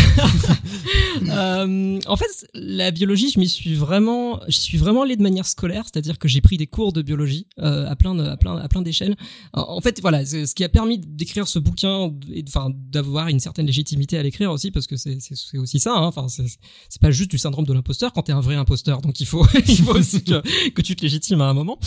[1.29, 5.47] Euh, en fait, la biologie, je m'y suis vraiment, je suis vraiment allé de manière
[5.47, 8.69] scolaire, c'est-à-dire que j'ai pris des cours de biologie euh, à plein, à plein, à
[8.69, 9.17] plein d'échelles.
[9.53, 12.11] En fait, voilà, ce qui a permis d'écrire ce bouquin
[12.49, 15.19] enfin d'avoir une certaine légitimité à l'écrire aussi, parce que c'est
[15.59, 15.95] aussi ça.
[15.95, 16.07] hein.
[16.07, 19.01] Enfin, c'est pas juste du syndrome de l'imposteur quand t'es un vrai imposteur.
[19.01, 21.79] Donc il faut, il faut aussi que, tu te légitimes à un moment.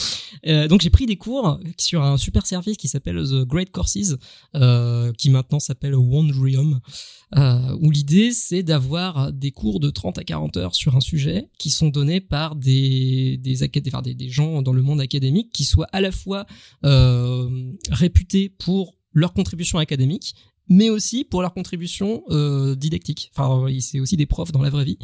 [0.47, 4.15] Euh, donc j'ai pris des cours sur un super service qui s'appelle The Great Courses,
[5.17, 6.79] qui maintenant s'appelle Wondrium
[7.35, 11.49] euh, où l'idée c'est d'avoir des cours de 30 à 40 heures sur un sujet
[11.57, 16.01] qui sont donnés par des des, enfin, gens dans le monde académique qui soient à
[16.01, 16.45] la fois
[16.83, 20.35] euh, réputés pour leur contribution académique
[20.67, 23.31] mais aussi pour leur contribution euh, didactique.
[23.35, 24.97] Enfin, c'est aussi des profs dans la vraie vie.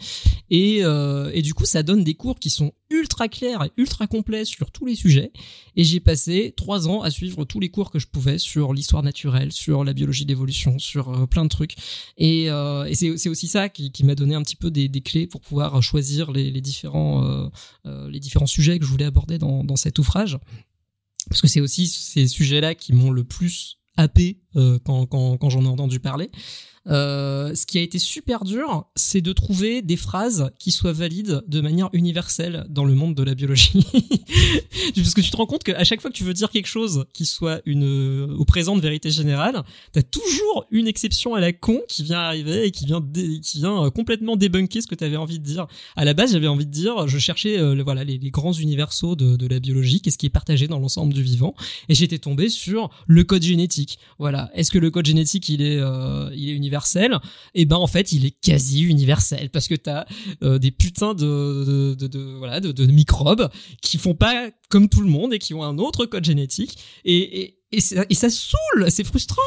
[0.50, 4.08] Et, euh, et du coup, ça donne des cours qui sont ultra clairs et ultra
[4.08, 5.32] complets sur tous les sujets.
[5.76, 9.04] Et j'ai passé trois ans à suivre tous les cours que je pouvais sur l'histoire
[9.04, 11.76] naturelle, sur la biologie d'évolution, sur euh, plein de trucs.
[12.18, 15.02] Et, euh, et c'est aussi ça qui, qui m'a donné un petit peu des, des,
[15.02, 17.48] clés pour pouvoir choisir les, les différents, euh,
[17.86, 20.38] euh, les différents sujets que je voulais aborder dans, dans cet ouvrage.
[21.30, 25.68] Parce que c'est aussi ces sujets-là qui m'ont le plus happé euh, quand, j'en ai
[25.68, 26.30] entendu parler.
[26.88, 31.44] Euh, ce qui a été super dur, c'est de trouver des phrases qui soient valides
[31.48, 33.86] de manière universelle dans le monde de la biologie.
[34.96, 37.06] Parce que tu te rends compte qu'à chaque fois que tu veux dire quelque chose
[37.14, 41.82] qui soit une au présent de vérité générale, t'as toujours une exception à la con
[41.88, 43.02] qui vient arriver et qui vient
[43.44, 45.68] qui vient euh, complètement débunker ce que t'avais envie de dire.
[45.96, 49.36] À la base, j'avais envie de dire, je cherchais voilà les, les, grands universaux de,
[49.36, 51.54] de la biologie, qu'est-ce qui est partagé dans l'ensemble du vivant,
[51.90, 54.00] et j'étais tombé sur le code génétique.
[54.18, 57.14] Voilà, est-ce que le code génétique il est euh, il est universel?
[57.54, 60.06] Et eh ben en fait il est quasi universel parce que t'as
[60.44, 63.50] euh, des putains de, de, de, voilà de, de, microbes
[63.82, 67.42] qui font pas comme tout le monde et qui ont un autre code génétique et,
[67.42, 69.42] et et ça, et ça saoule, c'est frustrant.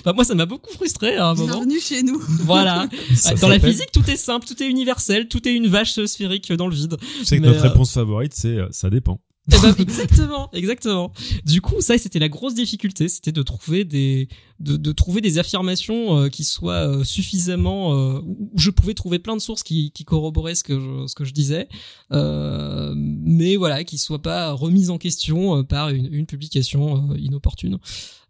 [0.00, 1.54] enfin, moi, ça m'a beaucoup frustré à un moment.
[1.54, 2.20] Bienvenue chez nous.
[2.44, 2.86] Voilà.
[3.40, 6.66] dans la physique, tout est simple, tout est universel, tout est une vache sphérique dans
[6.66, 6.98] le vide.
[7.20, 7.70] Tu sais que notre euh...
[7.70, 9.18] réponse favorite, c'est ça dépend.
[9.50, 11.12] Eh ben, exactement, exactement.
[11.44, 14.28] Du coup, ça, c'était la grosse difficulté, c'était de trouver des,
[14.60, 19.18] de, de trouver des affirmations euh, qui soient euh, suffisamment, euh, où je pouvais trouver
[19.18, 21.68] plein de sources qui, qui corroboraient ce que je, ce que je disais,
[22.12, 27.78] euh, mais voilà, qui soient pas remises en question par une, une publication inopportune.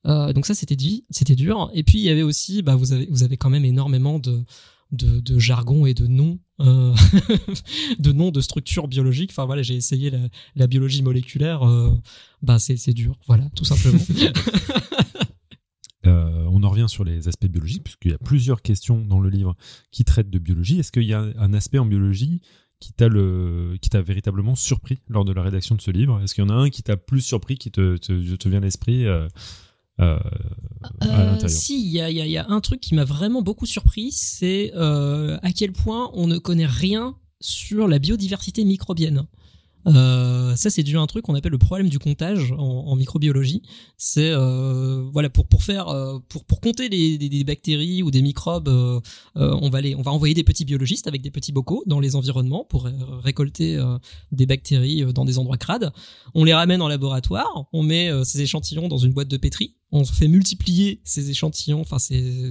[0.04, 1.70] donc ça, c'était dit, c'était dur.
[1.74, 4.44] Et puis il y avait aussi, bah, vous avez, vous avez quand même énormément de
[4.90, 6.92] de, de, jargon et de noms euh,
[7.98, 10.12] de noms de structures biologiques enfin voilà j'ai essayé
[10.56, 11.90] la, biologie moléculaire euh,
[12.42, 13.16] bah c'est dur.
[13.26, 14.02] Voilà tout simplement.
[16.06, 19.28] Euh, on en revient sur les aspects biologiques puisqu'il y a plusieurs questions dans le
[19.28, 19.56] livre
[19.90, 20.78] qui traitent de biologie.
[20.78, 22.40] Est-ce qu'il y a un aspect en biologie
[22.80, 23.08] qui t'a
[24.00, 26.22] véritablement surpris lors de la rédaction de ce livre?
[26.22, 28.58] Est-ce qu'il y en a un qui t'a plus surpris qui te te, te vient
[28.58, 29.04] à l'esprit
[30.00, 30.18] euh,
[31.02, 33.66] euh, euh, si, il y a, y, y a, un truc qui m'a vraiment beaucoup
[33.66, 39.26] surpris, c'est euh, à quel point on ne connaît rien sur la biodiversité microbienne.
[39.86, 42.96] Euh, ça, c'est dû à un truc qu'on appelle le problème du comptage en, en
[42.96, 43.62] microbiologie.
[43.96, 45.86] C'est euh, voilà pour pour faire
[46.28, 49.00] pour pour compter les, des, des bactéries ou des microbes, euh,
[49.34, 52.16] on va les on va envoyer des petits biologistes avec des petits bocaux dans les
[52.16, 52.88] environnements pour
[53.22, 53.80] récolter
[54.32, 55.92] des bactéries dans des endroits crades.
[56.34, 60.04] On les ramène en laboratoire, on met ces échantillons dans une boîte de pétri on
[60.04, 61.96] fait multiplier ces échantillons, enfin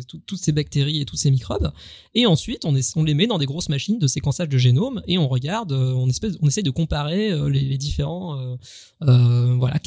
[0.07, 1.71] toutes ces bactéries et tous ces microbes,
[2.15, 5.27] et ensuite on, les met dans des grosses machines de séquençage de génome et on
[5.27, 8.57] regarde, euh, on, espèce, on essaie de comparer euh, les, différents,
[9.03, 9.79] euh, voilà,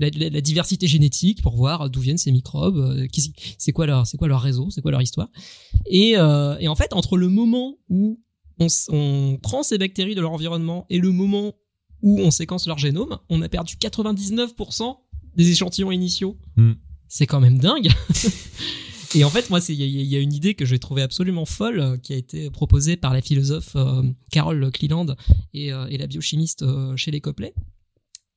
[0.00, 3.06] la, la, diversité génétique pour voir d'où viennent ces microbes,
[3.58, 4.04] c'est quoi leur,
[4.40, 5.28] réseau, c'est quoi leur histoire,
[5.86, 8.20] et, en fait entre le moment où
[8.58, 11.52] on, prend ces bactéries de leur environnement et le moment
[12.02, 14.96] où on séquence leur génome, on a perdu 99%
[15.36, 16.36] des échantillons initiaux.
[16.56, 16.72] Mm
[17.08, 17.88] c'est quand même dingue.
[19.14, 21.96] et en fait, moi, il y, a une idée que j'ai trouvée absolument folle euh,
[21.96, 25.06] qui a été proposée par la philosophe euh, Carol Cleland
[25.54, 26.64] et, euh, la biochimiste
[26.96, 27.54] chez les Copley.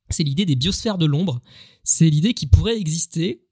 [0.09, 1.41] C'est l'idée des biosphères de l'ombre.
[1.83, 3.43] C'est l'idée qui pourrait exister.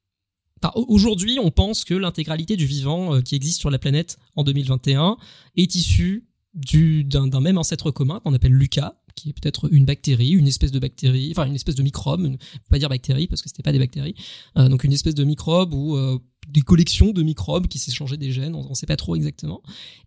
[0.74, 5.18] Aujourd'hui, on pense que l'intégralité du vivant qui existe sur la planète en 2021
[5.56, 10.48] est issue d'un même ancêtre commun qu'on appelle Lucas, qui est peut-être une bactérie, une
[10.48, 12.38] espèce de bactérie, enfin une espèce de microbe, une,
[12.70, 14.16] pas dire bactérie parce que c'était pas des bactéries,
[14.58, 18.32] euh, donc une espèce de microbe ou euh, des collections de microbes qui s'échangeaient des
[18.32, 19.62] gènes, on, ne sait pas trop exactement.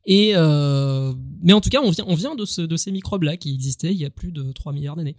[0.08, 3.98] Euh, mais en tout cas, on vient, de, ce, de ces microbes-là qui existaient il
[3.98, 5.16] y a plus de 3 milliards d'années.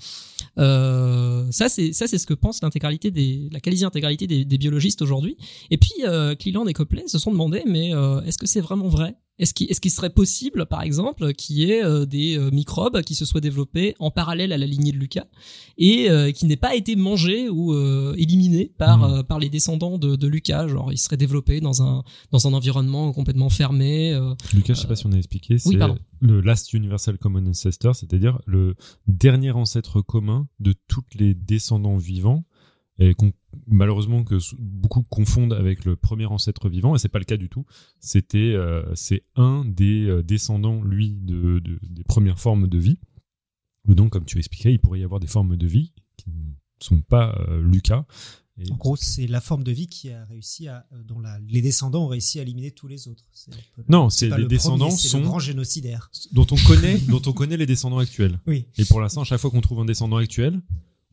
[0.57, 5.37] Ça, c'est ce que pense l'intégralité des, la quasi-intégralité des, biologistes aujourd'hui.
[5.69, 7.91] Et puis, euh, et Copley se sont demandé, mais
[8.25, 11.71] est-ce que c'est vraiment vrai est-ce qu'il est qu serait possible, par exemple, qu'il y
[11.71, 14.97] ait euh, des euh, microbes qui se soient développés en parallèle à la lignée de
[14.97, 15.25] Lucas
[15.79, 17.73] et euh, qui n'aient pas été mangés ou
[18.15, 19.23] éliminés par mmh.
[19.23, 20.67] par les descendants de, de, Lucas?
[20.67, 24.17] Genre, ils seraient développés dans un dans un environnement complètement fermé.
[24.53, 25.77] Lucas, je sais pas si on a expliqué, c'est oui,
[26.21, 28.75] le Last Universal Common Ancestor, c'est-à-dire le
[29.07, 32.45] dernier ancêtre commun de tous les descendants vivants
[33.01, 33.33] et qu'on
[33.67, 37.49] malheureusement que beaucoup confondent avec le premier ancêtre vivant et c'est pas le cas du
[37.49, 37.65] tout
[37.99, 42.99] c'était euh, c'est un des euh, descendants lui de, de, des premières formes de vie
[43.85, 47.01] donc comme tu expliquais il pourrait y avoir des formes de vie qui ne sont
[47.01, 48.05] pas euh, Lucas
[48.57, 51.61] et en gros, c'est la forme de vie qui a réussi à, dont la, les
[51.61, 53.23] descendants ont réussi à éliminer tous les autres.
[53.87, 55.39] Non, c'est les descendants premier, sont le grand
[56.33, 58.39] dont on connaît, dont on connaît les descendants actuels.
[58.45, 58.67] Oui.
[58.77, 60.61] Et pour l'instant, à chaque fois qu'on trouve un descendant actuel,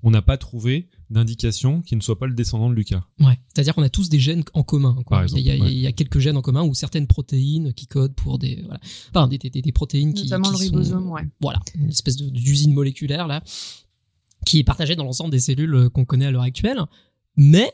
[0.03, 3.03] on n'a pas trouvé d'indication qui ne soit pas le descendant de Lucas.
[3.21, 4.95] Ouais, c'est-à-dire qu'on a tous des gènes en commun.
[5.05, 5.17] Quoi.
[5.19, 5.73] Par exemple, il, y a, il y a- ouais.
[5.73, 8.81] il y a quelques gènes en commun ou certaines protéines qui codent pour des, voilà,
[9.11, 11.23] enfin des, des, des- protéines qui, Notamment qui le sont- ribosome, ouais.
[11.41, 13.43] voilà, une espèce d'usine moléculaire là,
[14.47, 16.79] qui est partagée dans l'ensemble des cellules euh, qu'on connaît à l'heure actuelle.
[17.37, 17.73] Mais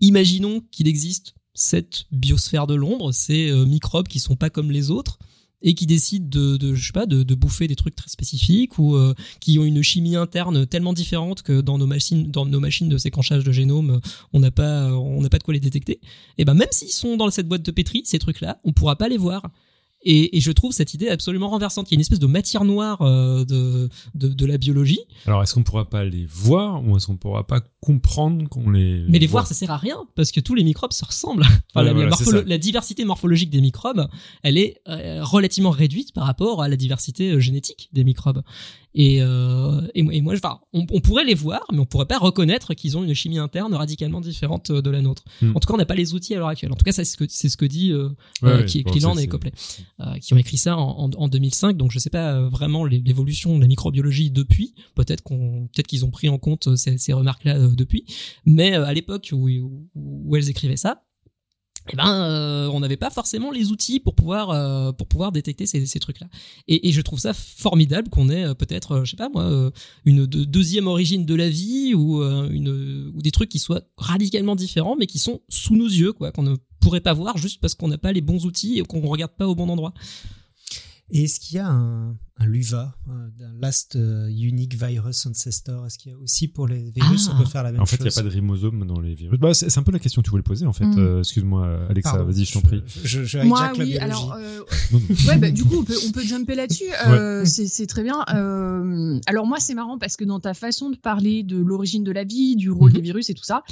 [0.00, 4.90] imaginons qu'il existe cette biosphère de l'ombre, ces euh, microbes qui sont pas comme les
[4.90, 5.18] autres
[5.64, 9.14] et qui décident de, je sais pas, de, bouffer des trucs très spécifiques ou euh,
[9.40, 12.98] qui ont une chimie interne tellement différente que dans nos machines, dans nos machines de
[12.98, 14.00] séquençage de génome,
[14.32, 16.00] on n'a pas, on n'a pas de quoi les détecter.
[16.38, 19.08] Et ben même s'ils sont dans cette boîte de pétri, ces trucs-là, on pourra pas
[19.08, 19.42] les voir.
[20.04, 21.90] Et, et je trouve cette idée absolument renversante.
[21.90, 25.42] Il y a une espèce de matière noire euh, de, de, de la biologie, Alors,
[25.42, 29.04] est-ce qu'on pourra pas les voir ou est-ce qu'on pourra pas comprendre qu'on les.
[29.08, 31.44] mais les voit voir, ça sert à rien parce que tous les microbes se ressemblent.
[31.74, 32.44] Enfin, Ouais, la, voilà, la c'est morpholo- ça.
[32.48, 34.06] la diversité morphologique des microbes,
[34.42, 38.42] elle est euh, relativement réduite par rapport à la diversité euh, génétique des microbes.
[38.94, 41.84] Et, euh, et, moi- et moi, je- enfin, on, on pourrait les voir, mais on
[41.86, 45.24] pourrait pas reconnaître qu'ils ont une chimie interne radicalement différente euh, de la nôtre.
[45.42, 45.50] Hmm.
[45.54, 46.72] En tout cas, on n'a pas les outils à l'heure actuelle.
[46.72, 48.08] En tout cas, c'est ce que c'est ce que dit euh,
[48.42, 49.52] Ouais, euh, qui est bon, Cleland c'est- et Copley,
[50.00, 51.76] euh, qui ont écrit ça en, en, en 2005.
[51.76, 54.74] Donc, je sais pas euh, vraiment l'évolution de la microbiologie depuis.
[54.94, 58.04] Peut-être qu'on, peut-être qu'ils ont pris en compte euh, ces, ces remarques-là euh, depuis.
[58.46, 61.02] Mais euh, à l'époque où, où, où elles écrivaient ça,
[61.92, 65.66] eh ben, euh, on n'avait pas forcément les outils pour pouvoir euh, pour pouvoir détecter
[65.66, 66.26] ces, ces trucs-là.
[66.66, 69.42] Et, et je trouve ça formidable qu'on ait euh, peut-être, euh, je sais pas moi,
[69.44, 69.70] euh,
[70.04, 73.82] une de- deuxième origine de la vie ou euh, une ou des trucs qui soient
[73.98, 77.60] radicalement différents, mais qui sont sous nos yeux, quoi, qu'on ne pourrait pas voir juste
[77.60, 79.92] parce qu'on n'a pas les bons outils et qu'on regarde pas au bon endroit.
[81.10, 85.84] Et est-ce qu'il y a un, un LUVA, euh, d'un Last euh, Unique Virus Ancestor?
[85.86, 87.34] Est-ce qu'il y a aussi pour les virus, Ah.
[87.36, 89.00] on peut faire la même En fait, il chose n'y a pas de ribosome dans
[89.00, 89.38] les virus.
[89.38, 90.86] Bah, c'est un peu la question que tu voulais poser, en fait.
[90.86, 90.98] Mm.
[90.98, 92.82] Euh, Excuse-moi, Alexa, Pardon, vas-y, je t'en prie.
[93.04, 93.98] Je, je Moi, la oui, biologie.
[93.98, 94.60] alors, euh,
[95.28, 96.84] ouais, bah, du coup, on peut, on peut jumper là-dessus.
[97.06, 98.24] Euh, c'est- C'est très bien.
[98.34, 102.12] Euh, alors, moi, c'est marrant parce que dans ta façon de parler de l'origine de
[102.12, 102.96] la vie, du rôle Mhm.
[102.96, 103.62] des virus et tout ça,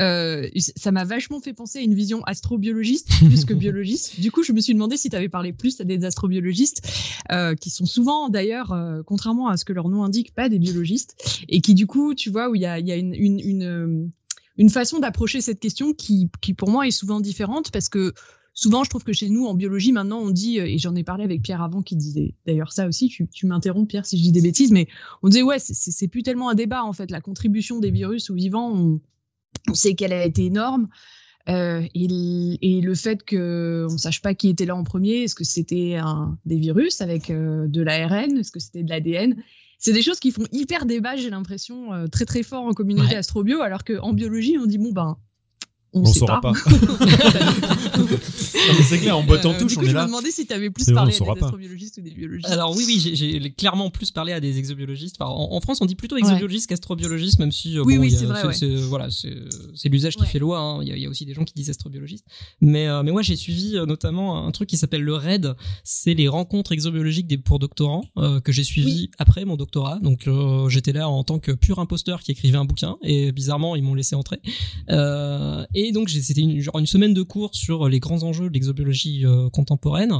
[0.00, 4.20] euh, ça m'a vachement fait penser à une vision astrobiologiste plus que biologiste.
[4.20, 6.82] Du coup, je me suis demandé si tu avais parlé plus à des astrobiologistes,
[7.30, 10.58] euh, qui sont souvent, d'ailleurs, euh, contrairement à ce que leur nom indique, pas des
[10.58, 13.14] biologistes, et qui, du coup, tu vois, où il y a, il y a une,
[13.14, 14.10] une, une,
[14.56, 18.12] une façon d'approcher cette question qui, qui, pour moi, est souvent différente parce que
[18.52, 21.24] souvent, je trouve que chez nous, en biologie, maintenant, on dit, et j'en ai parlé
[21.24, 24.32] avec Pierre avant, qui disait d'ailleurs ça aussi, tu, tu m'interromps, Pierre, si je dis
[24.32, 24.88] des bêtises, mais
[25.22, 27.10] on disait, ouais, c'est plus tellement un débat, en fait.
[27.10, 29.00] La contribution des virus aux vivants, on,
[29.68, 30.88] on sait qu'elle a été énorme.
[31.48, 33.36] Euh, et, le fait qu'on
[33.92, 35.98] ne sache pas qui était là en premier, est-ce que c'était
[36.46, 39.36] des virus avec euh, de l'ARN, est-ce que c'était de l'ADN
[39.78, 43.08] C'est des choses qui font hyper débat, j'ai l'impression, euh, très très fort en communauté
[43.08, 43.16] Ouais.
[43.16, 45.18] astrobio, alors qu'en biologie, on dit, bon, ben,
[45.94, 46.52] on On ne sait saura pas.
[46.52, 46.60] pas.
[48.82, 50.02] C'est clair, en botte en Euh, touche, du coup, on est je là.
[50.02, 51.46] me demandais si tu avais plus vrai, parlé on à des pas.
[51.46, 52.50] astrobiologistes ou des biologistes.
[52.50, 55.16] Alors oui, oui, j'ai- clairement plus parlé à des exobiologistes.
[55.20, 58.10] Enfin, en, en France, on dit plutôt exobiologiste qu'astrobiologiste, même si euh, Oui, bon, oui,
[58.10, 58.76] c'est ouais.
[58.88, 60.28] voilà, c'est l'usage qui Ouais.
[60.28, 60.58] fait loi.
[60.58, 60.78] hein.
[60.82, 62.24] Il y, a, il y a aussi des gens qui disent astrobiologiste.
[62.60, 65.54] Mais euh, mais moi, j'ai suivi euh, notamment un truc qui s'appelle le RAID.
[65.84, 69.98] C'est les rencontres exobiologiques des pour doctorants euh, que j'ai suivi après mon doctorat.
[70.02, 73.76] Donc euh, j'étais là en tant que pur imposteur qui écrivait un bouquin et bizarrement
[73.76, 74.40] ils m'ont laissé entrer.
[74.90, 79.48] Euh, et donc c'était une, semaine de cours sur les grands enjeux de l'exobiologie euh,
[79.50, 80.12] contemporaine.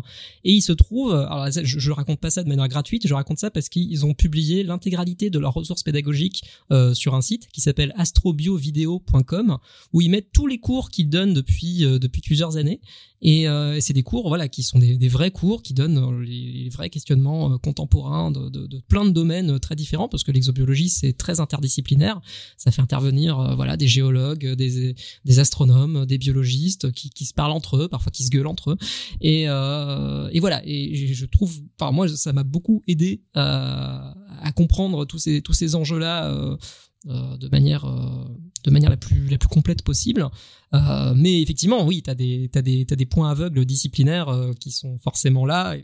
[0.45, 1.13] Et il se trouve,
[1.51, 4.63] je, je raconte pas ça de manière gratuite, je raconte ça parce qu'ils ont publié
[4.63, 9.59] l'intégralité de leurs ressources pédagogiques euh, sur un site qui s'appelle astrobiovideo.com
[9.93, 12.81] où ils mettent tous les cours qu'ils donnent euh, depuis plusieurs années.
[13.25, 16.69] Et euh, c'est des cours, voilà, qui sont des, vrais cours qui donnent euh, les,
[16.69, 21.15] vrais questionnements euh, contemporains de, plein de domaines euh, très différents parce que l'exobiologie c'est
[21.15, 22.21] très interdisciplinaire.
[22.59, 27.89] Ça fait intervenir, voilà, des géologues, des astronomes, des biologistes qui, se parlent entre eux,
[27.89, 28.77] parfois qui se gueulent entre eux.
[29.23, 30.61] Et, et voilà.
[30.67, 34.15] Et je trouve, enfin moi, ça m'a beaucoup aidé à,
[34.45, 36.57] à comprendre tous ces tous ces enjeux-là euh, euh,
[37.05, 38.25] de manière euh,
[38.65, 40.27] de manière la plus la plus complète possible.
[40.75, 45.47] Euh, mais effectivement, oui, t'as des des des points aveugles disciplinaires euh, qui sont forcément
[45.47, 45.77] là.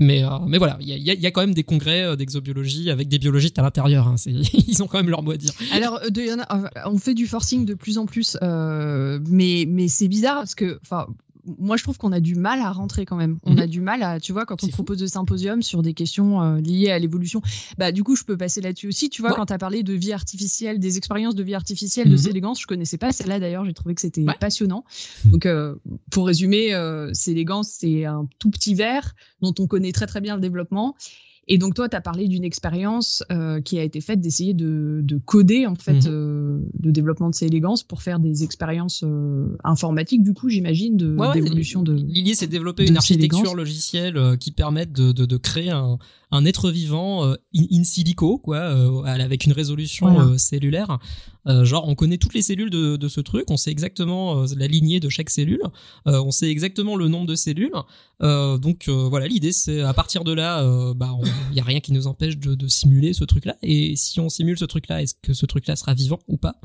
[0.00, 2.88] Mais, euh, mais voilà, il y a, y a- quand même des congrès euh, d'exobiologie
[2.88, 4.06] avec des biologistes à l'intérieur.
[4.06, 5.50] Hein, ils ont quand même leur mot à dire.
[5.72, 10.06] Alors, euh, euh, on fait du forcing de plus en plus, euh, mais, mais c'est
[10.06, 10.78] bizarre parce que,
[11.58, 13.38] moi je trouve qu'on a du mal à rentrer quand même.
[13.44, 13.58] On Mhm.
[13.60, 14.72] a du mal à, tu vois, quand on fou.
[14.72, 17.40] propose des symposiums sur des questions euh, liées à l'évolution,
[17.78, 19.08] bah du coup je peux passer là-dessus aussi.
[19.10, 19.36] Tu vois, Ouais.
[19.36, 22.18] quand tu as parlé de vie artificielle, des expériences de vie artificielle de Mhm.
[22.18, 24.34] Célégance, je connaissais pas celle-là d'ailleurs, j'ai trouvé que c'était Ouais.
[24.38, 24.84] passionnant.
[25.24, 25.30] Mhm.
[25.32, 25.74] Donc, euh,
[26.10, 30.34] pour résumer, euh, Célégance, c'est un tout petit verre dont on connaît très très bien
[30.34, 30.94] le développement.
[31.50, 35.00] Et donc toi, tu as parlé d'une expérience euh, qui a été faite d'essayer de,
[35.02, 36.12] de, coder en fait Mhm.
[36.12, 40.96] euh, le développement de ces élégances pour faire des expériences euh, informatiques, du coup, j'imagine,
[40.96, 41.94] de Ouais, d'évolution de.
[41.94, 45.70] L'idée, c'est de développer de une architecture logicielle euh, qui permette de, de, de créer
[45.70, 45.98] un,
[46.30, 48.60] un être vivant in, in silico, quoi,
[49.06, 50.36] avec une résolution Voilà.
[50.38, 50.98] cellulaire.
[51.48, 54.46] Euh, genre, on connaît toutes les cellules de, de ce truc, on sait exactement euh,
[54.56, 55.62] la lignée de chaque cellule,
[56.06, 57.72] euh, on sait exactement le nombre de cellules.
[58.20, 60.62] Donc voilà, l'idée, c'est à partir de là,
[60.94, 61.12] bah,
[61.50, 63.56] il y a rien qui nous empêche de, de simuler ce truc-là.
[63.62, 66.56] Et si on simule ce truc-là, est-ce que ce truc-là sera vivant ou pas?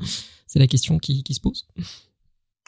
[0.46, 1.66] C'est la question qui, qui se pose.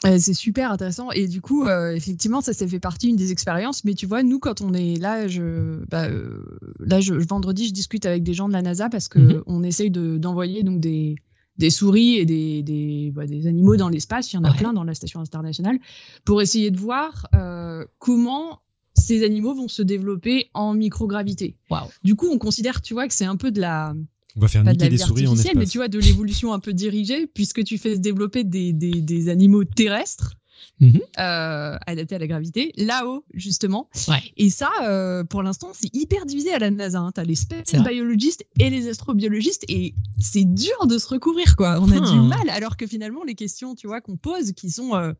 [0.05, 1.11] Euh, c'est super intéressant.
[1.11, 3.83] Et du coup, euh, effectivement, ça, ça fait partie une des expériences.
[3.83, 6.43] Mais tu vois, nous, quand on est là, je, bah, euh,
[6.79, 9.43] là, je, vendredi, je discute avec des gens de la NASA parce que Mhm.
[9.47, 11.15] on essaye de- d'envoyer donc des,
[11.57, 14.31] des souris et des, des, bah, des animaux dans l'espace.
[14.31, 14.57] Il y en a Ouais.
[14.57, 15.79] plein dans la station internationale
[16.25, 18.59] pour essayer de voir euh, comment
[18.93, 21.55] ces animaux vont se développer en microgravité.
[21.69, 21.87] Waouh.
[22.03, 23.93] Du coup, on considère, tu vois, que c'est un peu de la,
[24.35, 25.53] On va faire pas de la des souris en espace.
[25.55, 29.01] mais tu vois, de l'évolution un peu dirigée, puisque tu fais se développer des, des,
[29.01, 30.33] des animaux terrestres
[30.79, 30.99] Mhm.
[31.19, 33.89] euh, adaptés à la gravité, là-haut, justement.
[34.07, 34.21] Ouais.
[34.37, 36.99] Et ça, euh, pour l'instant, c'est hyper divisé à la NASA.
[36.99, 37.11] Hein.
[37.13, 41.79] Tu as les space biologistes et les astrobiologistes, et c'est dur de se recouvrir, quoi.
[41.81, 42.11] On a Hmm.
[42.13, 45.13] du mal, alors que finalement, les questions, tu vois, qu'on pose, qui sont euh,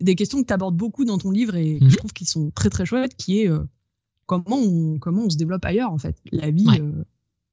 [0.00, 1.90] des questions que tu abordes beaucoup dans ton livre et que Mhm.
[1.90, 3.50] je trouve qu'ils sont très, très chouettes, qui est
[4.26, 6.16] comment, on, comment on se développe ailleurs, en fait.
[6.32, 6.80] La vie, Ouais.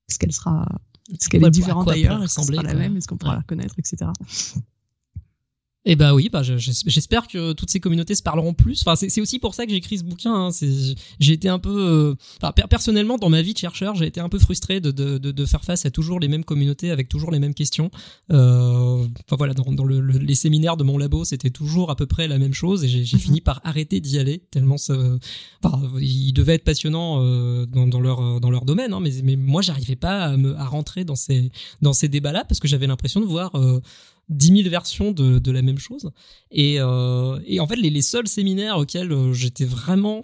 [0.08, 0.66] est-ce qu'elle sera
[1.12, 2.96] est-ce qu'elle est différente ailleurs Est-ce que sera ressembler, la même?
[2.98, 3.36] Est-ce qu'on pourra Ouais.
[3.38, 4.12] la reconnaître, etc.
[5.86, 8.82] Eh ben oui, bah je- j'es- j'espère que toutes ces communautés se parleront plus.
[8.86, 10.34] Enfin, c'est aussi pour ça que j'ai écrit ce bouquin.
[10.34, 10.50] hein.
[11.22, 14.20] J'ai été un peu, euh, enfin, per- personnellement, dans ma vie de chercheur, j'ai été
[14.20, 17.40] un peu frustré de, de, faire face à toujours les mêmes communautés avec toujours les
[17.40, 17.90] mêmes questions.
[18.32, 21.96] Euh, Enfin voilà, dans, dans le- le- les séminaires de mon labo, c'était toujours à
[21.96, 23.20] peu près la même chose, et j'ai Mhm.
[23.22, 24.96] fini par arrêter d'y aller tellement ça,
[25.64, 29.38] enfin, ils devaient être passionnants euh, dans, dans leur dans leur domaine, hein, mais mais
[29.38, 31.52] moi, j'arrivais pas à, me, à rentrer dans ces
[31.82, 33.80] dans ces débats-là parce que j'avais l'impression de voir euh,
[34.30, 36.12] 10 000 versions de, la même chose.
[36.52, 40.24] Et, euh, en fait, les, seuls séminaires auxquels euh, j'étais vraiment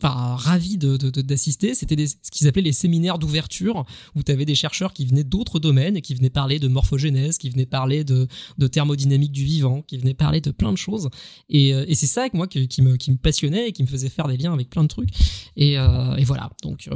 [0.00, 3.84] enfin, ravi de- de- de- d'assister, c'était ce qu'ils appelaient les séminaires d'ouverture,
[4.14, 7.36] où tu avais des chercheurs qui venaient d'autres domaines et qui venaient parler de morphogénèse,
[7.36, 8.28] qui venaient parler de,
[8.68, 11.08] thermodynamique du vivant, qui venaient parler de plein de choses.
[11.48, 14.28] Et, euh, c'est ça, moi, qui, me, qui me passionnait et qui me faisait faire
[14.28, 15.10] des liens avec plein de trucs.
[15.56, 15.76] Et,
[16.24, 16.50] voilà.
[16.62, 16.88] Donc,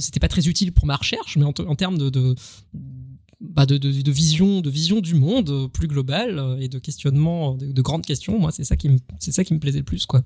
[0.00, 2.34] c'était pas très utile pour ma recherche, mais en, en termes de
[3.40, 6.78] bah de, de, de vision de vision du monde euh, plus globale euh, et de
[6.78, 8.38] questionnement de, de grandes questions.
[8.38, 10.22] Moi c'est ça qui me c'est ça qui me plaisait le plus quoi.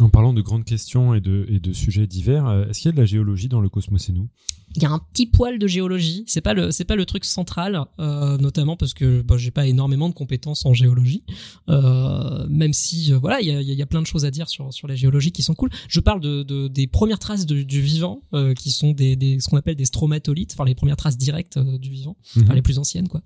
[0.00, 2.92] En parlant de grandes questions et de, et de sujets divers, euh, est-ce qu'il y
[2.92, 4.28] a de la géologie dans le Cosmos et nous?
[4.76, 6.24] Il y a un petit poil de géologie.
[6.26, 9.66] C'est pas le c'est pas le truc central euh, notamment parce que bah, j'ai pas
[9.66, 11.22] énormément de compétences en géologie.
[11.68, 14.48] Euh, même si euh, voilà il y a, y a plein de choses à dire
[14.48, 15.70] sur sur la géologie qui sont cool.
[15.88, 19.40] Je parle de, de des premières traces de- du vivant euh, qui sont des, des
[19.40, 22.54] ce qu'on appelle des stromatolites enfin les premières traces directes euh, du vivant enfin Mhm.
[22.54, 23.22] les plus anciennes quoi.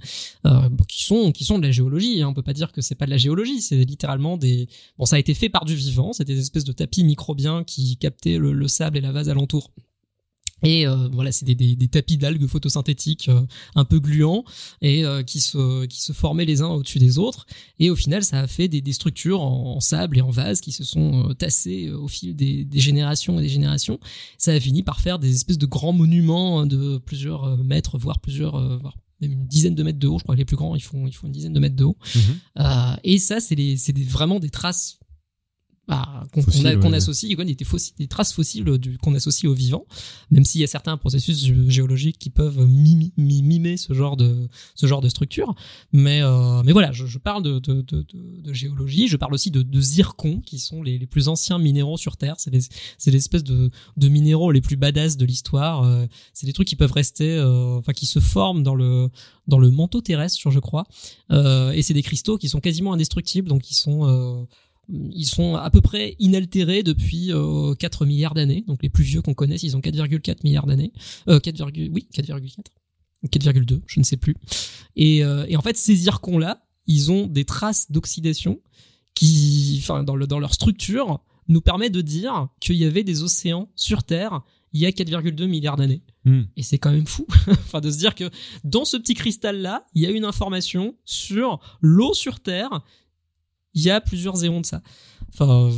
[0.46, 2.28] Euh, bon, qui sont qui sont de la géologie hein.
[2.28, 3.60] on peut pas dire que c'est pas de la géologie.
[3.60, 4.68] C'est littéralement des
[4.98, 6.12] bon ça a été fait par du vivant.
[6.12, 9.70] C'est des espèces de tapis microbiens qui captaient le, le sable et la vase alentour
[10.62, 13.42] et euh, voilà, c'est des, des, des tapis d'algues photosynthétiques euh,
[13.74, 14.44] un peu gluants
[14.80, 17.46] et euh, qui se qui se formaient les uns au-dessus des autres.
[17.78, 20.60] Et au final, ça a fait des, des structures en, en sable et en vase
[20.60, 23.98] qui se sont euh, tassées euh, au fil des, des générations et des générations.
[24.36, 28.18] Ça a fini par faire des espèces de grands monuments de plusieurs euh, mètres, voire
[28.20, 30.18] plusieurs, voire même une dizaine de mètres de haut.
[30.18, 31.84] Je crois que les plus grands, ils font ils font une dizaine de mètres de
[31.84, 31.96] haut.
[32.14, 32.22] Mhm.
[32.60, 34.98] Euh, et ça, c'est les, c'est des- vraiment des traces
[35.88, 36.96] bah, qu'on qu'on Fossiles, a- qu'on ouais.
[36.96, 38.64] associe, quoi, des, fossiles- des traces fossiles
[39.02, 39.86] qu'on associe au vivant,
[40.30, 44.48] même s'il y a certains processus gé- géologiques qui peuvent mimi- mimer ce genre de
[44.74, 45.54] ce genre de structure.
[45.92, 49.50] Mais euh, mais voilà, je, je parle de, de, de, de- géologie, je parle aussi
[49.50, 52.36] de, de zircons, qui sont les, les plus anciens minéraux sur Terre.
[52.38, 55.82] C'est l'espèce de, de minéraux les plus badass de l'histoire.
[55.84, 59.08] Euh, c'est des trucs qui peuvent rester, euh, enfin qui se forment dans le
[59.46, 60.84] dans le manteau terrestre, je crois.
[61.30, 64.44] Euh, et c'est des cristaux qui sont quasiment indestructibles, donc ils sont euh,
[64.88, 68.64] ils sont à peu près inaltérés depuis euh, 4 milliards d'années.
[68.66, 70.92] Donc les plus vieux qu'on connaisse, ils ont 4,4 milliards d'années.
[71.28, 72.58] Euh, 4, oui, 4,4.
[73.22, 74.36] Ou 4,2, je ne sais plus.
[74.96, 78.60] Et, euh, et en fait, ces zircons-là, ils ont des traces d'oxydation
[79.14, 83.22] qui, enfin, dans, le, dans leur structure, nous permet de dire qu'il y avait des
[83.22, 86.02] océans sur Terre il y a 4,2 milliards d'années.
[86.24, 86.42] Hmm.
[86.56, 88.30] Et c'est quand même fou, enfin de se dire que
[88.64, 92.82] dans ce petit cristal là, il y a une information sur l'eau sur Terre.
[93.74, 94.82] Il y a plusieurs éons de ça.
[95.32, 95.70] Enfin,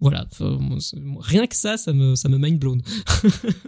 [0.00, 2.82] voilà, Enfin, moi, c'est- rien que ça, ça me, ça me mind blown.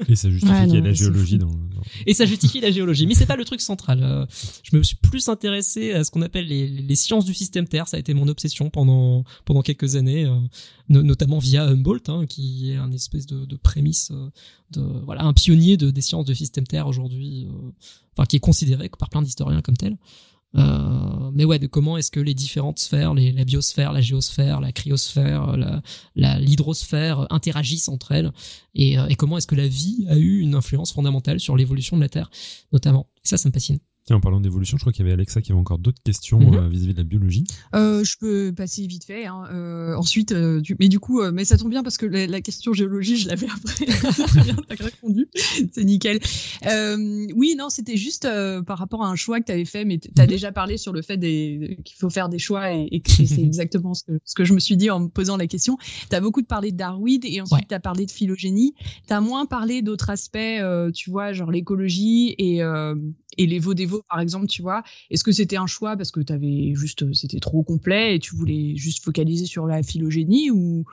[0.09, 2.61] Et ça justifie Ouais, qu'il y ait non, la géologie dans, dans- Et ça justifie
[2.61, 4.01] la géologie, mais c'est pas le truc central.
[4.03, 4.27] Euh,
[4.63, 7.89] je me suis plus intéressé à ce qu'on appelle les, les sciences du système Terre.
[7.89, 10.37] Ça a été mon obsession pendant pendant quelques années, euh,
[10.91, 14.29] no- notamment via Humboldt, hein, qui est un espèce de, de prémisse, euh,
[14.73, 17.71] de voilà, un pionnier de, des sciences du système Terre aujourd'hui, euh,
[18.15, 19.97] enfin qui est considéré par plein d'historiens comme tel.
[20.57, 24.73] Euh, mais ouais, de comment est-ce que les différentes sphères, la biosphère, la géosphère, la
[24.73, 25.83] cryosphère, la,
[26.17, 28.33] la- l'hydrosphère euh, interagissent entre elles
[28.75, 31.97] et, euh, et comment est-ce que la vie a eu une influence fondamentale sur l'évolution
[31.97, 32.31] de la Terre,
[32.73, 33.09] notamment.
[33.23, 33.79] Ça, ça me fascine.
[34.09, 36.39] Tiens, en parlant d'évolution, je crois qu'il y avait Alexa qui avait encore d'autres questions
[36.41, 36.55] Mhm.
[36.55, 37.45] euh, vis-à-vis de la biologie.
[37.75, 39.27] Euh, je peux passer vite fait.
[39.27, 39.43] Hein.
[39.53, 42.73] Euh, ensuite, euh, mais du coup, mais ça tombe bien parce que la, la question
[42.73, 43.85] géologie, je l'avais après.
[44.27, 45.29] Très bien, t'as répondu.
[45.73, 46.21] C'est nickel.
[47.37, 48.27] Oui, non, c'était juste
[48.67, 50.29] par rapport à un choix que tu avais fait, mais tu as Mhm.
[50.29, 53.93] déjà parlé sur le fait qu'il faut faire des choix et, et que c'est exactement
[53.93, 55.77] ce que, ce que je me suis dit en me posant la question.
[56.09, 57.65] Tu as beaucoup parlé de Darwin et ensuite Ouais.
[57.69, 58.73] tu as parlé de phylogénie.
[59.07, 60.39] Tu as moins parlé d'autres aspects,
[60.95, 62.63] tu vois, genre l'écologie et,
[63.39, 64.83] et les veaux, par exemple, tu vois.
[65.11, 68.77] Est-ce que c'était un choix parce que t'avais juste, c'était trop complet et tu voulais
[68.77, 70.85] juste focaliser sur la phylogénie ou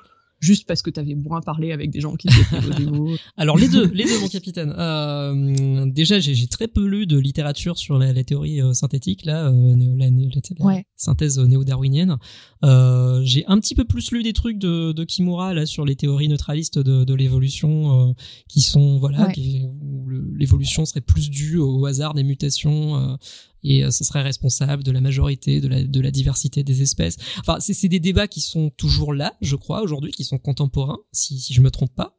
[0.45, 2.37] juste parce que t'avais moins parlé avec des gens qui étaient
[2.85, 4.73] des Alors les deux, les deux, mon capitaine.
[4.77, 9.47] Euh, déjà, j'ai, très peu lu de littérature sur la, la théorie euh, synthétique, là,
[9.47, 10.85] euh, néo- la, néo- la- la Ouais.
[10.95, 12.17] synthèse néo-darwinienne.
[12.63, 15.95] Euh, j'ai un petit peu plus lu des trucs de, de Kimura là sur les
[15.95, 18.13] théories neutralistes de, de l'évolution, euh,
[18.47, 19.33] qui sont voilà, Ouais.
[19.33, 20.07] qui- où
[20.37, 23.17] l'évolution serait plus due au hasard des mutations.
[23.65, 27.17] Et euh, ce serait responsable de la majorité, de la, de la diversité des espèces.
[27.39, 30.99] Enfin, c'est, c'est des débats qui sont toujours là, je crois, aujourd'hui, qui sont contemporains,
[31.11, 32.17] si, si je me trompe pas.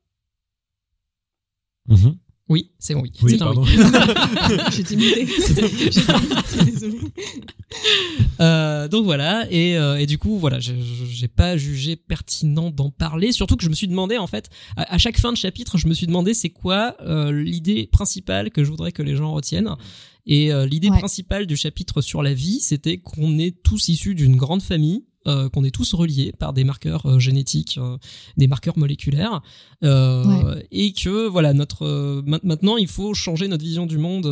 [1.88, 2.18] Mhm.
[2.48, 3.10] Oui, c'est bon, oui.
[3.22, 3.64] Oui, c'est un pardon.
[3.64, 4.62] Mutée.
[4.70, 5.26] J'étais mutée,
[6.64, 7.00] désolée.
[8.40, 13.32] Euh, donc voilà, et, euh, et du coup, voilà, j'ai pas jugé pertinent d'en parler,
[13.32, 15.88] surtout que je me suis demandé, en fait, à, à chaque fin de chapitre, je
[15.88, 19.74] me suis demandé c'est quoi euh, l'idée principale que je voudrais que les gens retiennent.
[20.26, 20.98] Et euh, l'idée Ouais.
[20.98, 25.48] principale du chapitre sur la vie, c'était qu'on est tous issus d'une grande famille, euh,
[25.48, 27.96] qu'on est tous reliés par des marqueurs euh, génétiques, euh,
[28.36, 29.42] des marqueurs moléculaires,
[29.82, 34.26] et que voilà notre ma- maintenant il faut changer notre vision du monde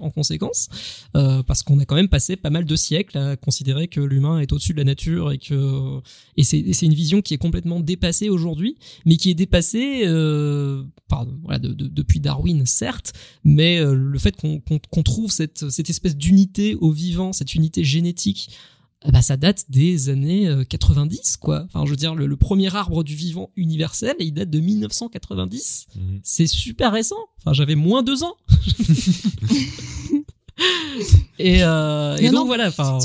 [0.00, 0.68] en conséquence,
[1.12, 4.52] parce qu'on a quand même passé pas mal de siècles à considérer que l'humain est
[4.52, 6.00] au-dessus de la nature et que
[6.36, 10.04] et c'est une vision qui est complètement dépassée aujourd'hui, mais qui est dépassée
[11.42, 13.12] voilà, de- de- depuis Darwin certes,
[13.44, 18.50] mais le fait qu'on trouve cette cette espèce d'unité au vivant, cette unité génétique
[19.06, 21.64] eh ben, ça date des années euh, 90, quoi.
[21.66, 25.86] Enfin, je veux dire, le, le premier arbre du vivant universel, il date de 1990.
[25.94, 26.20] Mhm.
[26.22, 27.16] C'est super récent.
[27.38, 28.36] Enfin, j'avais moins deux ans.
[31.38, 32.68] et euh, et Non, donc non, voilà.
[32.68, 32.98] Enfin,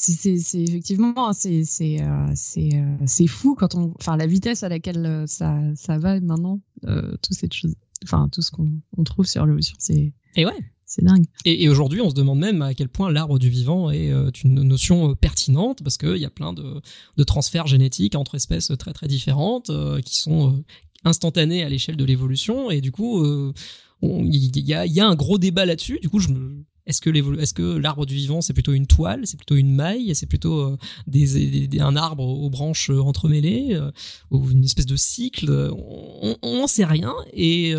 [0.00, 4.68] c'est effectivement c'est c'est euh, c'est euh, c'est fou quand on enfin la vitesse à
[4.68, 7.74] laquelle euh, ça ça va maintenant euh, toute cette chose
[8.04, 10.56] enfin tout ce qu'on on trouve sur l'évolution c'est et ouais.
[10.90, 11.24] C'est dingue.
[11.44, 14.62] Et, aujourd'hui, on se demande même à quel point l'arbre du vivant est euh, une
[14.64, 16.82] notion euh, pertinente parce qu'il y a plein de,
[17.24, 20.64] transferts génétiques entre espèces très très différentes euh, qui sont
[21.04, 22.72] instantanés à l'échelle de l'évolution.
[22.72, 23.24] Et du coup,
[24.02, 26.00] il y, a, un gros débat là-dessus.
[26.02, 26.20] Du coup,
[26.86, 30.76] est-ce que, l'arbre du vivant c'est plutôt une toile, c'est plutôt une maille, c'est plutôt
[31.06, 33.80] un arbre aux branches entremêlées
[34.32, 35.70] ou une espèce de cycle?
[35.72, 37.14] On n'en sait rien.
[37.32, 37.74] Et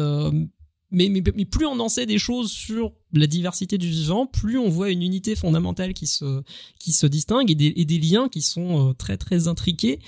[0.92, 4.58] mais, mais, mais plus on en sait des choses sur la diversité du vivant, plus
[4.58, 6.44] on voit une unité fondamentale qui se,
[6.80, 10.00] qui se distingue et des, et des liens qui sont euh, très très intriqués.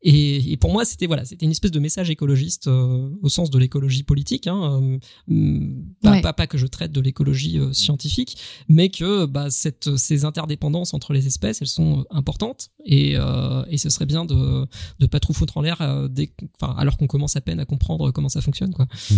[0.00, 3.50] Et, et pour moi, c'était voilà, c'était une espèce de message écologiste euh, au sens
[3.50, 4.98] de l'écologie politique, hein, euh,
[5.28, 6.22] hum, pas, Ouais.
[6.22, 8.36] pas, pas que je traite de l'écologie euh, scientifique,
[8.68, 13.76] mais que bah, cette, ces interdépendances entre les espèces, elles sont importantes et, euh, et
[13.76, 14.66] ce serait bien de
[15.00, 17.64] ne pas trop foutre en l'air euh, dès, enfin, alors qu'on commence à peine à
[17.64, 18.86] comprendre comment ça fonctionne, quoi.
[19.10, 19.16] Ouais.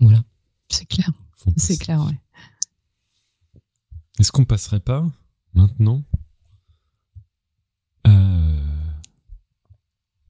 [0.00, 0.24] Voilà.
[0.72, 1.10] C'est clair
[1.56, 2.18] c'est clair ouais
[4.18, 5.04] Est-ce qu'on passerait pas
[5.54, 6.02] maintenant
[8.06, 8.58] euh,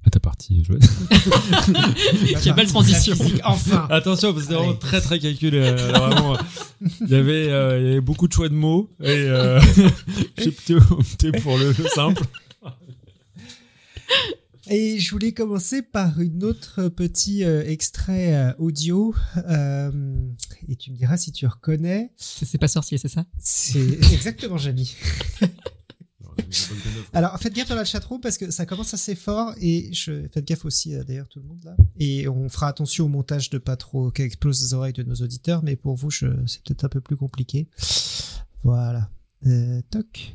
[0.05, 0.81] à ta partie, Joël
[2.43, 3.14] Quelle belle transition.
[3.44, 5.59] Enfin Attention, parce que c'est vraiment très très calculé.
[5.59, 6.36] euh, vraiment,
[7.01, 9.60] il, y avait, euh, il y avait beaucoup de choix de mots et euh,
[10.39, 12.24] j'ai plutôt opté pour le simple.
[14.68, 19.14] Et je voulais commencer par une autre petit euh, extrait euh, audio.
[19.48, 19.90] euh,
[20.68, 22.12] et tu me diras si tu reconnais.
[22.16, 23.24] C'est pas sorcier, c'est ça?
[23.39, 23.80] C'est
[24.12, 24.94] exactement Jamie.
[27.12, 30.47] Alors faites gaffe dans la chatroom parce que ça commence assez fort et je faites
[30.47, 31.76] gaffe aussi euh, d'ailleurs tout le monde là.
[31.98, 35.62] Et on fera attention au montage de pas trop qu'explose les oreilles de nos auditeurs,
[35.62, 37.68] mais pour vous je- c'est peut-être un peu plus compliqué.
[38.64, 39.10] Voilà.
[39.47, 40.34] Euh, toc.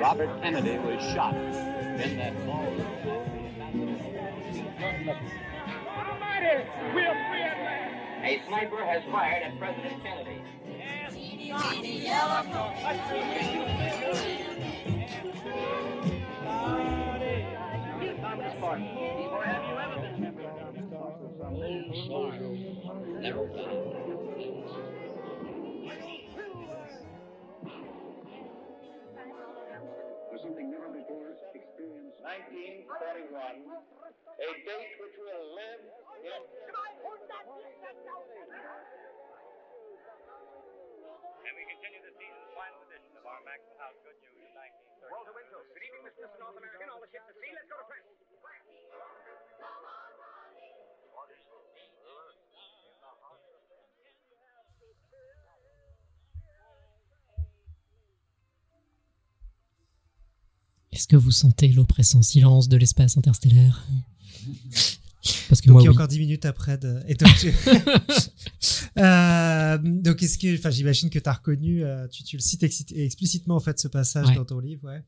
[0.00, 2.34] Robert Kennedy was shot in that
[8.24, 10.42] A sniper has fired at President Kennedy.
[23.20, 23.46] Never
[30.38, 32.22] For something never before experienced.
[32.22, 36.42] 1941, a date which will live in.
[41.42, 45.10] And we continue this season's final edition of our Maxwell House Good News in 1930.
[45.10, 45.66] Walter Winchell.
[45.74, 46.30] Good evening, Mr.
[46.38, 46.86] North American.
[46.86, 47.50] All the ships at sea.
[47.58, 48.27] Let's go to press.
[60.98, 63.86] Est-ce que vous sentez l'oppressant silence de l'espace interstellaire
[65.48, 65.96] Parce que Donc moi, il y a oui.
[65.96, 67.00] encore 10 minutes après de...
[67.06, 67.52] et donc, tu-
[68.98, 72.64] Euh, donc est-ce que, enfin j'imagine que tu as reconnu, euh, tu, tu le cites
[72.64, 74.34] explicitement en fait ce passage Ouais.
[74.34, 75.02] dans ton livre, ouais.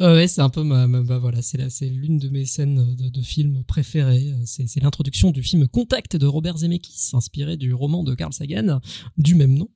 [0.00, 1.58] Ouais, ouais, c'est un peu ma, ma- bah voilà, c'est
[1.88, 4.32] l'une de mes scènes de, de films préférées.
[4.46, 8.80] C'est c'est l'introduction du film Contact de Robert Zemeckis, inspiré du roman de Carl Sagan
[9.18, 9.68] du même nom.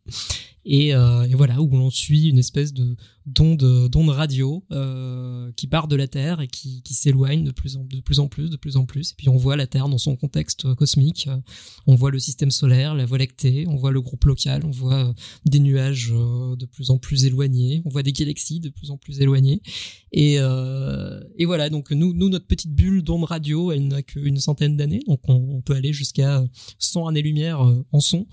[0.66, 2.96] Et, euh, et voilà, où l'on suit une espèce de
[3.34, 7.76] d'onde d'onde radio euh, qui part de la Terre et qui, qui s'éloigne de plus
[7.76, 9.12] en de plus en plus, de plus en plus.
[9.12, 11.26] Et puis on voit la Terre dans son contexte cosmique.
[11.28, 11.36] Euh,
[11.86, 15.08] On voit le système solaire, la Voie lactée, on voit le groupe local, on voit
[15.08, 15.12] euh,
[15.46, 18.96] des nuages euh, de plus en plus éloignés, on voit des galaxies de plus en
[18.96, 19.62] plus éloignées.
[20.12, 24.76] Et, euh, et voilà, donc nous, notre petite bulle d'onde radio, elle n'a qu'une centaine
[24.76, 26.44] d'années, donc on, peut aller jusqu'à
[26.78, 28.26] 100 années-lumière euh, en son.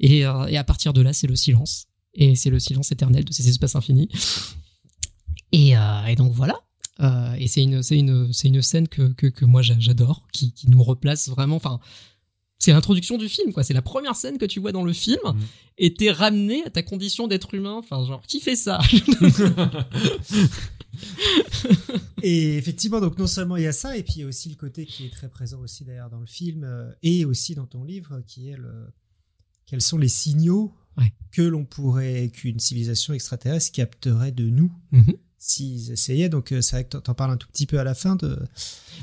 [0.00, 1.86] Et, et à partir de là, c'est le silence.
[2.14, 4.08] Et c'est le silence éternel de ces espaces infinis.
[5.52, 6.60] Et, euh, et donc voilà.
[7.00, 10.26] Euh, et c'est une, c'est une, c'est une scène que, que, que moi j'a- j'adore,
[10.32, 11.56] qui, qui nous replace vraiment.
[11.56, 11.80] Enfin,
[12.58, 13.64] c'est l'introduction du film, quoi.
[13.64, 15.40] C'est la première scène que tu vois dans le film, Mhm.
[15.78, 17.74] et t'es ramené à ta condition d'être humain.
[17.78, 18.78] Enfin, genre, qui fait ça?
[22.22, 24.48] Et effectivement, donc non seulement il y a ça, et puis il y a aussi
[24.50, 27.66] le côté qui est très présent aussi d'ailleurs dans le film euh, et aussi dans
[27.66, 28.88] ton livre, qui est le
[29.66, 31.12] quels sont les signaux Ouais.
[31.30, 35.14] que l'on pourrait, qu'une civilisation extraterrestre capterait de nous Mhm.
[35.38, 36.28] s'ils essayaient.
[36.28, 38.16] Donc euh, c'est vrai que t'en- t'en parles un tout petit peu à la fin
[38.16, 38.38] de.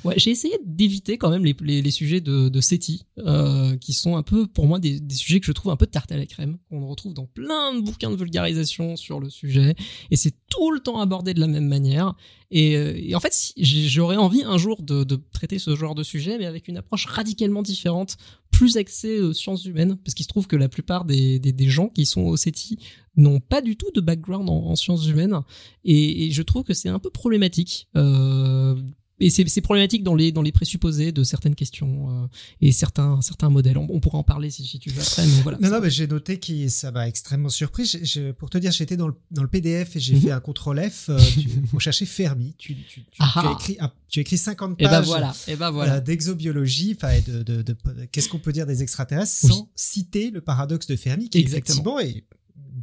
[0.03, 4.15] Ouais, j'ai essayé d'éviter quand même les, les, sujets de, de SETI, euh, qui sont
[4.15, 6.17] un peu, pour moi, des, des sujets que je trouve un peu de tarte à
[6.17, 9.75] la crème, qu'on retrouve dans plein de bouquins de vulgarisation sur le sujet,
[10.11, 12.15] et c'est tout le temps abordé de la même manière.
[12.51, 16.37] Et, euh, en fait, j'aurais envie un jour de, de traiter ce genre de sujet,
[16.37, 18.17] mais avec une approche radicalement différente,
[18.51, 21.87] plus axée aux sciences humaines, parce qu'il se trouve que la plupart des, des, gens
[21.87, 22.79] qui sont au SETI
[23.15, 25.39] n'ont pas du tout de background en, en sciences humaines,
[25.83, 27.87] et, je trouve que c'est un peu problématique.
[27.95, 28.75] Euh,
[29.19, 32.27] et c'est c'est problématique dans les dans les présupposés de certaines questions euh,
[32.61, 33.77] et certains certains modèles.
[33.77, 35.57] On, on pourra en parler si, si tu veux après, mais voilà.
[35.61, 37.85] Non, non, mais j'ai noté que ça m'a extrêmement surpris.
[37.85, 40.21] J'ai- j'ai- pour te dire, j'étais dans le, dans le PDF et j'ai Mhm.
[40.21, 42.55] fait un contrôle F euh, tu- pour chercher Fermi.
[42.57, 43.77] Tu, tu, tu, Ah tu as écrit,
[44.09, 44.91] tu as écrit 50 Et pages.
[44.91, 45.95] ben voilà, et ben voilà.
[45.95, 49.49] euh, d'exobiologie, et de, de, de- de- qu'est-ce qu'on peut dire des extraterrestres Oui.
[49.51, 51.99] sans citer le paradoxe de Fermi, qui Exactement.
[51.99, 52.23] effectivement est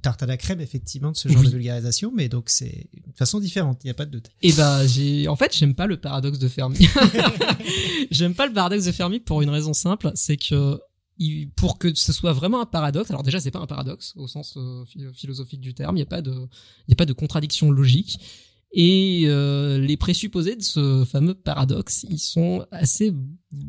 [0.00, 1.46] tarte à la crème, effectivement, de ce genre Oui.
[1.46, 4.30] de vulgarisation, mais donc c'est une façon différente, il n'y a pas de doute.
[4.42, 6.78] Et ben j'ai en fait j'aime pas le paradoxe de Fermi.
[8.10, 10.80] j'aime pas le paradoxe de Fermi pour une raison simple, c'est que
[11.18, 14.26] il- pour que ce soit vraiment un paradoxe, alors déjà c'est pas un paradoxe au
[14.28, 17.06] sens euh, phi- philosophique du terme, il y a pas de il y a pas
[17.06, 18.18] de contradiction logique.
[18.78, 23.10] Et euh, les présupposés de ce fameux paradoxe, ils sont assez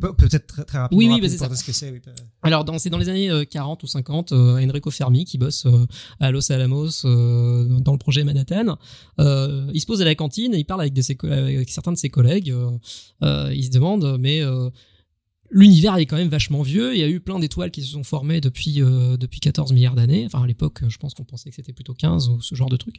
[0.01, 1.55] Pe- Peut-être très, très rapidement Oui, oui, bah, c'est ça.
[1.55, 1.91] ce que c'est.
[1.91, 2.01] oui.
[2.41, 5.65] Alors, dans, c'est dans les années euh, 40 ou 50, euh, Enrico Fermi, qui bosse
[5.65, 5.85] euh,
[6.19, 8.77] à Los Alamos euh, dans le projet Manhattan,
[9.21, 11.97] euh, il se pose à la cantine et il parle avec, des, avec certains de
[11.97, 12.51] ses collègues.
[12.51, 12.69] euh,
[13.23, 14.69] euh, il se demande, mais euh,
[15.49, 16.93] l'univers est quand même vachement vieux.
[16.93, 19.95] Il y a eu plein d'étoiles qui se sont formées depuis euh, depuis 14 milliards
[19.95, 20.25] d'années.
[20.25, 22.77] Enfin, à l'époque, je pense qu'on pensait que c'était plutôt 15 ou ce genre de
[22.77, 22.95] truc.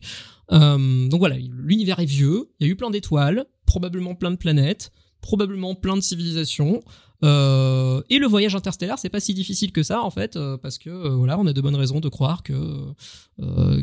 [0.52, 2.50] Euh, donc voilà, l'univers est vieux.
[2.60, 6.82] Il y a eu plein d'étoiles, probablement plein de planètes, probablement plein de civilisations.
[7.24, 10.78] Euh, et le voyage interstellaire, c'est pas si difficile que ça en fait, euh, parce
[10.78, 12.54] que euh, voilà, on a de bonnes raisons de croire que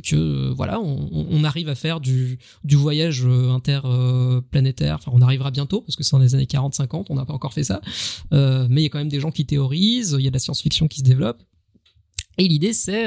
[0.03, 4.95] que voilà, on, arrive à faire du du voyage interplanétaire.
[4.95, 7.53] Enfin, on arrivera bientôt parce que c'est dans les années 40-50, on n'a pas encore
[7.53, 7.79] fait ça.
[8.31, 10.39] Mais il y a quand même des gens qui théorisent, il y a de la
[10.39, 11.41] science-fiction qui se développe.
[12.37, 13.05] Et l'idée, c'est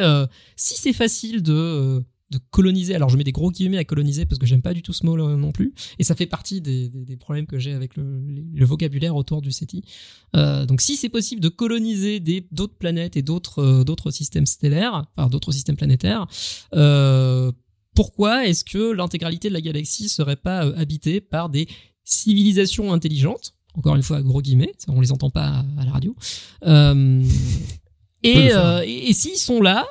[0.56, 2.94] si c'est facile de de coloniser.
[2.94, 5.06] Alors je mets des gros guillemets à coloniser parce que j'aime pas du tout ce
[5.06, 5.72] mot non plus.
[5.98, 8.22] Et ça fait partie des, des, des problèmes que j'ai avec le,
[8.54, 9.82] le vocabulaire autour du SETI.
[10.36, 15.06] Euh, donc si c'est possible de coloniser d'autres planètes et d'autres euh, d'autres systèmes stellaires,
[15.16, 16.26] enfin d'autres systèmes planétaires,
[16.74, 17.50] euh,
[17.94, 21.66] pourquoi est-ce que l'intégralité de la galaxie serait pas habitée par des
[22.04, 23.54] civilisations intelligentes?
[23.74, 26.14] Encore une fois, gros guillemets, on les entend pas à la radio.
[28.22, 29.86] Et, et, et s'ils sont là,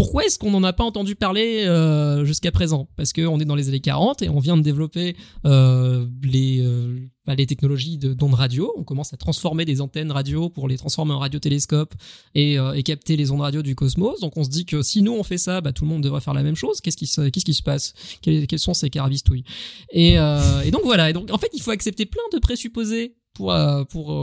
[0.00, 2.88] pourquoi est-ce qu'on n'en a pas entendu parler euh, jusqu'à présent?
[2.96, 5.14] Parce qu'on est dans les années 40 et on vient de développer
[5.44, 8.72] euh, les, euh, bah, les technologies de- d'ondes radio.
[8.78, 11.92] On commence à transformer des antennes radio pour les transformer en radiotélescopes
[12.34, 14.20] et, euh, et capter les ondes radio du cosmos.
[14.20, 16.22] Donc on se dit que si nous on fait ça, bah, tout le monde devrait
[16.22, 16.80] faire la même chose.
[16.80, 17.92] Qu'est-ce qui se, passe?
[18.22, 19.44] Quelles, quelles sont ces carabistouilles?
[19.92, 21.10] Et, euh, et donc voilà.
[21.10, 24.16] Et donc en fait il faut accepter plein de présupposés pour euh, pour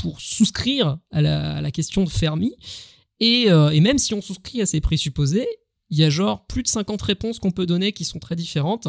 [0.00, 2.56] pour souscrire à la question de Fermi.
[3.22, 5.46] Et, euh, et même si on souscrit à ces présupposés,
[5.90, 8.88] il y a genre plus de 50 réponses qu'on peut donner qui sont très différentes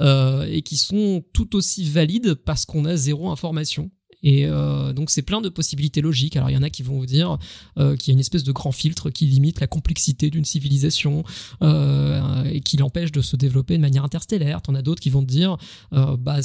[0.00, 3.90] euh, et qui sont tout aussi valides parce qu'on a zéro information.
[4.22, 6.34] Et euh, donc c'est plein de possibilités logiques.
[6.36, 7.36] Alors il y en a qui vont vous dire
[7.76, 11.22] qu'il y a une espèce de grand filtre qui limite la complexité d'une civilisation
[11.60, 14.62] et qui l'empêche de se développer de manière interstellaire.
[14.62, 15.58] T'en as d'autres qui vont te dire
[15.90, 16.40] bah,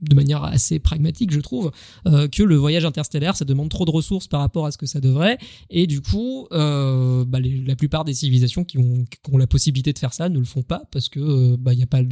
[0.00, 1.70] de manière assez pragmatique, je trouve,
[2.06, 4.86] euh, que le voyage interstellaire, ça demande trop de ressources par rapport à ce que
[4.86, 5.38] ça devrait,
[5.70, 10.12] et du coup, euh, bah, la plupart des civilisations qui ont, la possibilité de faire
[10.12, 12.02] ça ne le font pas parce que euh, bah, il n'y a pas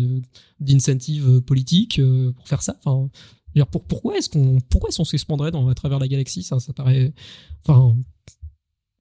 [0.60, 2.00] d'incentive politique
[2.36, 2.76] pour faire ça.
[2.84, 3.08] Enfin,
[3.88, 6.42] pourquoi est-ce qu'on pourquoi est-ce qu'on s'expandrait à travers la galaxie?
[6.42, 7.12] Ça, ça paraît,
[7.66, 7.96] enfin.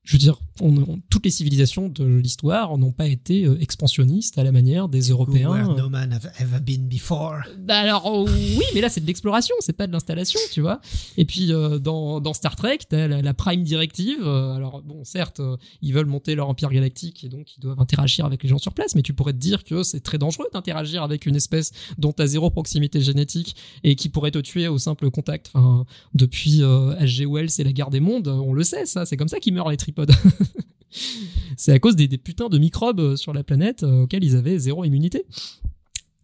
[0.03, 4.37] Je veux dire, on- on- toutes les civilisations de l'histoire n'ont pas été euh, expansionnistes
[4.39, 5.51] à la manière des Européens.
[5.51, 7.35] Where euh, no man have ever been before.
[7.59, 10.81] bah alors euh, oui, mais là c'est de l'exploration, c'est pas de l'installation, tu vois.
[11.17, 14.17] Et puis euh, dans, dans Star Trek, t'as la, la Prime Directive.
[14.23, 15.39] euh, alors bon, certes,
[15.83, 18.73] ils veulent monter leur empire galactique et donc ils doivent interagir avec les gens sur
[18.73, 22.11] place, mais tu pourrais te dire que c'est très dangereux d'interagir avec une espèce dont
[22.11, 25.51] t'as zéro proximité génétique et qui pourrait te tuer au simple contact.
[25.53, 27.25] Enfin, depuis H.G.
[27.27, 29.05] Wells et la guerre des mondes, on le sait, ça.
[29.05, 29.77] C'est comme ça qu'ils meurent les
[31.57, 34.35] c'est à cause des, des putains de microbes euh, sur la planète euh, auxquels ils
[34.35, 35.25] avaient zéro immunité.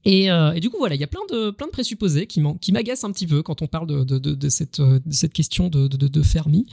[0.05, 2.39] Et, euh, et du coup, voilà, il y a plein de, plein de présupposés qui
[2.71, 6.21] m'agacent un petit peu quand on parle de, de, de, de cette, cette question de,
[6.21, 6.65] Fermi.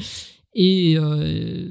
[0.54, 1.68] Et, euh,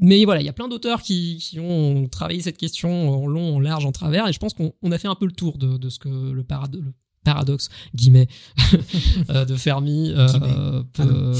[0.00, 3.56] mais voilà, il y a plein d'auteurs qui, qui ont travaillé cette question en long,
[3.56, 5.58] en large, en travers, et je pense qu'on on a fait un peu le tour
[5.58, 6.94] de, ce que le, parado- le
[7.24, 8.26] paradoxe, guillemets,
[9.28, 11.32] de Fermi euh, peut,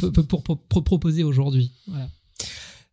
[0.00, 1.70] peut- peut- pour, pour- pour proposer aujourd'hui.
[1.86, 2.08] Voilà.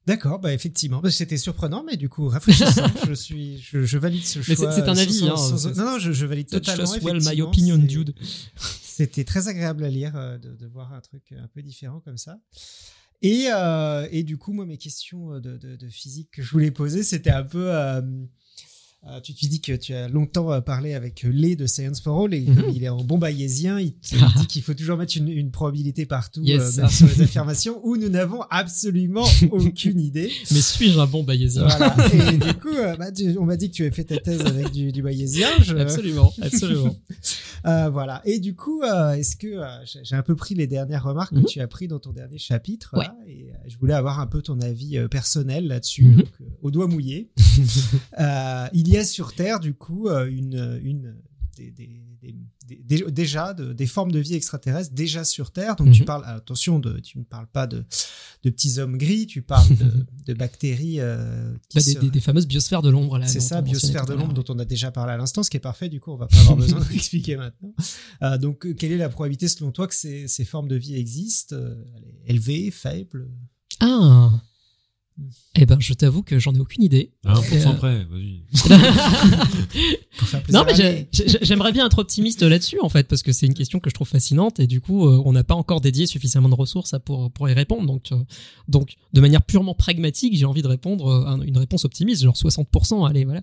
[0.07, 2.87] D'accord, bah effectivement, Bah, c'était surprenant, mais du coup rafraîchissant.
[3.07, 4.71] je suis, je, je valide ce Mais choix.
[4.71, 6.91] c'est- un avis, sans- hein, sans- non, non, je, je valide totalement.
[7.03, 8.15] well, my opinion, dude.
[8.81, 12.17] C'était très agréable à lire euh, de, de voir un truc un peu différent comme
[12.17, 12.39] ça.
[13.21, 16.71] Et, euh, et du coup, moi, mes questions de, de, de physique que je voulais
[16.71, 17.71] poser, c'était un peu.
[17.71, 18.01] euh,
[19.09, 22.23] euh, tu te dis que tu as longtemps euh, parlé avec Lé de Science for
[22.25, 22.55] All et Mhm.
[22.55, 25.49] comme il est en bon bayésien, il, te- dit qu'il faut toujours mettre une, une
[25.49, 26.77] probabilité partout, Yes.
[26.77, 30.31] euh, même sur les affirmations, où nous n'avons absolument aucune idée.
[30.51, 31.63] Mais suis-je un bon bayésien?
[31.67, 31.95] Voilà.
[32.33, 34.41] Et du coup, euh, bah, tu- on m'a dit que tu avais fait ta thèse
[34.41, 35.47] avec du, du bayésien.
[35.63, 36.95] Je- Absolument, absolument.
[37.65, 38.21] Euh, voilà.
[38.25, 39.65] Et du coup, euh, est-ce que euh,
[40.03, 41.43] j'ai un peu pris les dernières remarques Mhm.
[41.43, 43.05] que tu as pris dans ton dernier chapitre Ouais.
[43.05, 46.19] là, et euh, je voulais avoir un peu ton avis euh, personnel là-dessus, Mhm.
[46.41, 47.31] euh, au doigt mouillé.
[48.19, 51.15] Euh, il y a sur Terre, du coup, euh, une, une
[51.57, 55.75] des, déjà de- des formes de vie extraterrestres déjà sur Terre.
[55.75, 56.05] Donc tu Mhm.
[56.05, 57.83] parles, attention, de, tu ne parles pas de,
[58.43, 59.91] de petits hommes gris, tu parles de,
[60.25, 60.99] de bactéries.
[60.99, 63.27] euh, qui Bah, des, fameuses biosphères de l'ombre là.
[63.27, 65.61] c'est ça, biosphère de l'ombre dont on a déjà parlé à l'instant, ce qui est
[65.61, 67.73] parfait, du coup on va pas avoir besoin d'expliquer maintenant.
[68.23, 71.55] Euh, donc quelle est la probabilité selon toi que ces, ces formes de vie existent
[71.55, 73.29] Euh, Elle est élevée, faible?
[73.81, 74.31] Ah.
[75.55, 77.11] Eh ben, je t'avoue que j'en ai aucune idée.
[77.25, 78.41] À 1% Euh, près, vas-y.
[80.51, 81.07] Non, mais
[81.41, 84.07] j'aimerais bien être optimiste là-dessus, en fait, parce que c'est une question que je trouve
[84.07, 87.31] fascinante et du coup, euh, on n'a pas encore dédié suffisamment de ressources à pour,
[87.31, 87.87] pour y répondre.
[87.87, 88.17] Donc, euh,
[88.67, 92.35] donc, de manière purement pragmatique, j'ai envie de répondre euh, à une réponse optimiste, genre
[92.35, 93.41] 60%, allez, voilà.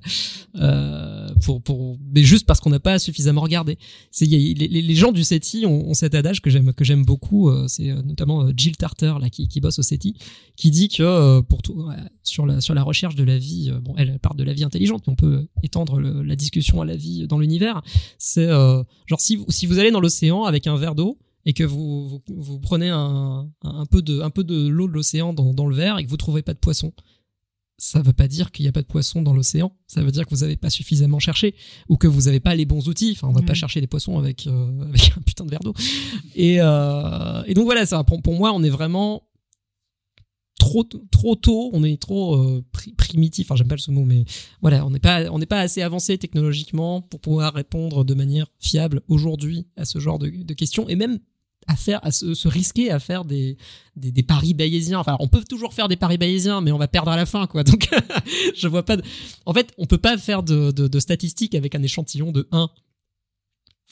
[0.56, 3.78] Euh, pour, pour, mais juste parce qu'on n'a pas suffisamment regardé.
[4.10, 7.66] C'est, les, les- gens du SETI ont, cet adage que j'aime, que j'aime beaucoup, euh,
[7.68, 10.14] c'est euh, notamment euh, Jill Tarter, là, qui, qui bosse au SETI,
[10.56, 11.86] qui dit que pour tout,
[12.22, 15.04] sur la sur la recherche de la vie, bon, elle, parle de la vie intelligente,
[15.06, 17.82] mais on peut étendre la discussion à la vie dans l'univers.
[18.18, 21.64] C'est genre si vous, si vous allez dans l'océan avec un verre d'eau, et que
[21.64, 25.54] vous, vous, vous prenez un, un peu de, un peu de l'eau de l'océan dans,
[25.54, 26.92] dans le verre et que vous trouvez pas de poisson,
[27.80, 29.72] ça veut pas dire qu'il y a pas de poisson dans l'océan.
[29.86, 31.54] Ça veut dire que vous avez pas suffisamment cherché
[31.88, 33.12] ou que vous avez pas les bons outils.
[33.12, 33.46] Enfin, on va Ouais.
[33.46, 35.74] pas chercher des poissons avec, euh, avec un putain de verre d'eau.
[36.34, 39.22] Et, euh, et donc voilà, ça, pour, pour moi, on est vraiment
[40.58, 40.82] trop
[41.12, 43.46] trop tôt, on est trop euh, pri- primitif.
[43.46, 44.24] Enfin, j'aime pas ce mot, mais
[44.60, 48.48] voilà, on n'est pas on n'est pas assez avancé technologiquement pour pouvoir répondre de manière
[48.58, 51.20] fiable aujourd'hui à ce genre de, de questions et même
[51.68, 53.56] à faire à se, se risquer à faire des,
[53.96, 54.98] des paris bayésiens.
[54.98, 57.46] Enfin, on peut toujours faire des paris bayésiens, mais on va perdre à la fin,
[57.46, 57.62] quoi.
[57.62, 57.88] Donc,
[58.56, 58.96] je vois pas.
[58.96, 59.02] De...
[59.46, 62.68] En fait, on peut pas faire de, de, de statistiques avec un échantillon de 1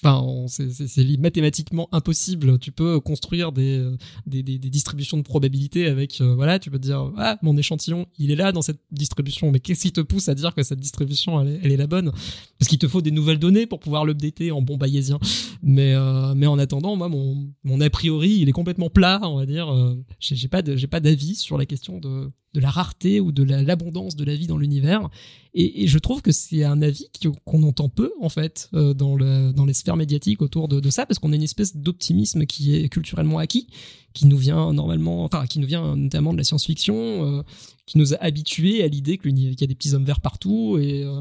[0.03, 2.59] Enfin, c'est- mathématiquement impossible.
[2.59, 3.97] Tu peux construire des, euh,
[4.27, 8.07] des, des, des distributions de probabilité avec, euh, voilà, tu peux dire, ah, mon échantillon,
[8.19, 9.51] il est là dans cette distribution.
[9.51, 11.87] Mais qu'est-ce qui te pousse à dire que cette distribution, elle est, elle est la
[11.87, 12.13] bonne?
[12.59, 15.19] Parce qu'il te faut des nouvelles données pour pouvoir l'updater en bon bayésien.
[15.63, 19.37] Mais, euh, mais en attendant, moi, mon, mon a priori, il est complètement plat, on
[19.39, 19.73] va dire.
[19.73, 20.63] Euh, j'ai pas
[21.01, 24.47] d'avis sur la question de, de la rareté ou de la- l'abondance de la vie
[24.47, 25.11] dans l'univers.
[25.53, 27.09] Et, je trouve que c'est un avis
[27.45, 31.05] qu'on entend peu, en fait, euh, dans, le, dans les sphères médiatiques autour de, ça,
[31.05, 33.67] parce qu'on a une espèce d'optimisme qui est culturellement acquis,
[34.15, 37.43] qui nous vient normalement, enfin, qui nous vient notamment de la science-fiction, euh,
[37.85, 41.05] qui nous a habitués à l'idée qu'il y a des petits hommes verts partout, et,
[41.05, 41.21] euh,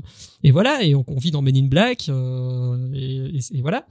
[0.52, 3.86] voilà, et on, vit dans Men in Black, et voilà.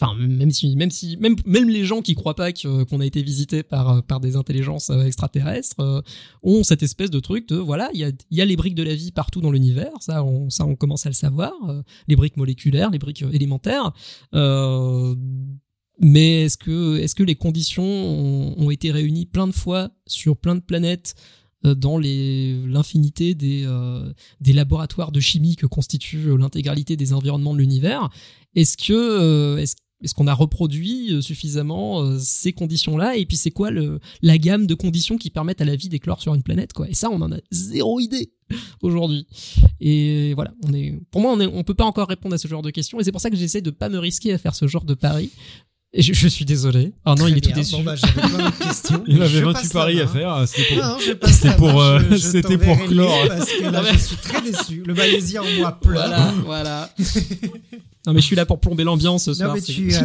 [0.00, 3.06] Enfin, même si, même si, même, même les gens qui croient pas que- qu'on a
[3.06, 6.00] été visité par, par des intelligences euh, extraterrestres euh,
[6.42, 8.74] ont cette espèce de truc de voilà, il y a, il y a les briques
[8.74, 11.82] de la vie partout dans l'univers, ça on, ça on commence à le savoir, euh,
[12.08, 13.92] les briques moléculaires, les briques euh, élémentaires.
[14.34, 15.14] Euh,
[16.00, 20.36] mais est-ce que, est-ce que les conditions ont, ont été réunies plein de fois sur
[20.36, 26.36] plein de planètes euh, dans les l'infinité des euh, des laboratoires de chimie que constitue
[26.36, 28.10] l'intégralité des environnements de l'univers
[28.54, 29.64] Est-ce que euh,
[30.02, 33.16] est-ce qu'on a reproduit euh, suffisamment euh, ces conditions-là?
[33.16, 36.20] Et puis c'est quoi le, la gamme de conditions qui permettent à la vie d'éclore
[36.20, 36.88] sur une planète quoi?
[36.88, 38.32] Et ça, on en a zéro idée
[38.82, 39.26] aujourd'hui.
[39.80, 42.62] Et voilà, on est, pour moi, on on peut pas encore répondre à ce genre
[42.62, 42.98] de questions.
[42.98, 44.94] Et c'est pour ça que j'essaie de pas me risquer à faire ce genre de
[44.94, 45.30] pari.
[45.94, 46.92] Et je, je suis désolé.
[47.04, 47.56] Oh non, Très il est tout bien.
[47.58, 47.76] déçu.
[47.76, 47.94] Bon, bah.
[49.06, 50.10] Il mais avait je 28 passe la paris à main.
[50.10, 50.48] faire.
[50.48, 50.84] C'était pour...
[50.84, 50.98] Non,
[51.28, 53.28] C'était la pour, euh, je- je c'était pour clore.
[53.28, 54.82] Parce que là, Ah je suis très déçu.
[54.86, 56.02] Le malaisien en moi pleure.
[56.08, 56.94] Voilà, voilà.
[58.06, 59.54] non, mais je suis là pour plomber l'ambiance ce Non, soir.
[59.54, 60.02] mais c'est- tu as,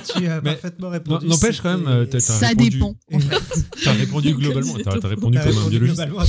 [0.00, 1.26] tu as Mais parfaitement Non, répondu.
[1.28, 2.94] N'empêche quand même, euh, t'as, t'as Ça répondu, dépend.
[3.84, 4.74] T'as répondu globalement.
[4.82, 5.98] T'as, t'as répondu T'as comme un biologiste.
[6.00, 6.24] globalement.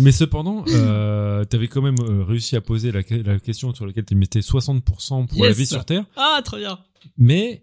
[0.00, 4.04] Mais cependant, euh, t'avais quand même euh, réussi à poser la, la question sur laquelle
[4.04, 5.56] tu mettais 60% pour la Yes.
[5.56, 6.78] vie sur Terre, Ah, très bien.
[7.16, 7.62] mais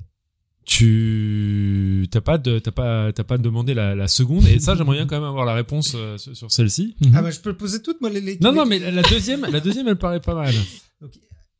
[0.66, 4.98] tu t'as pas de t'as pas t'as pas demandé la, la seconde et ça j'aimerais
[4.98, 6.96] bien quand même avoir la réponse euh, sur, celle-ci.
[7.14, 9.46] Ah, bah, je peux le poser toutes, moi, les, les Non non mais la deuxième
[9.52, 10.54] la deuxième elle paraît pas mal.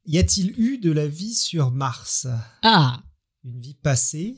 [0.06, 2.28] Y a-t-il eu de la vie sur Mars?
[2.64, 3.02] Ah.
[3.44, 4.36] Une vie passée?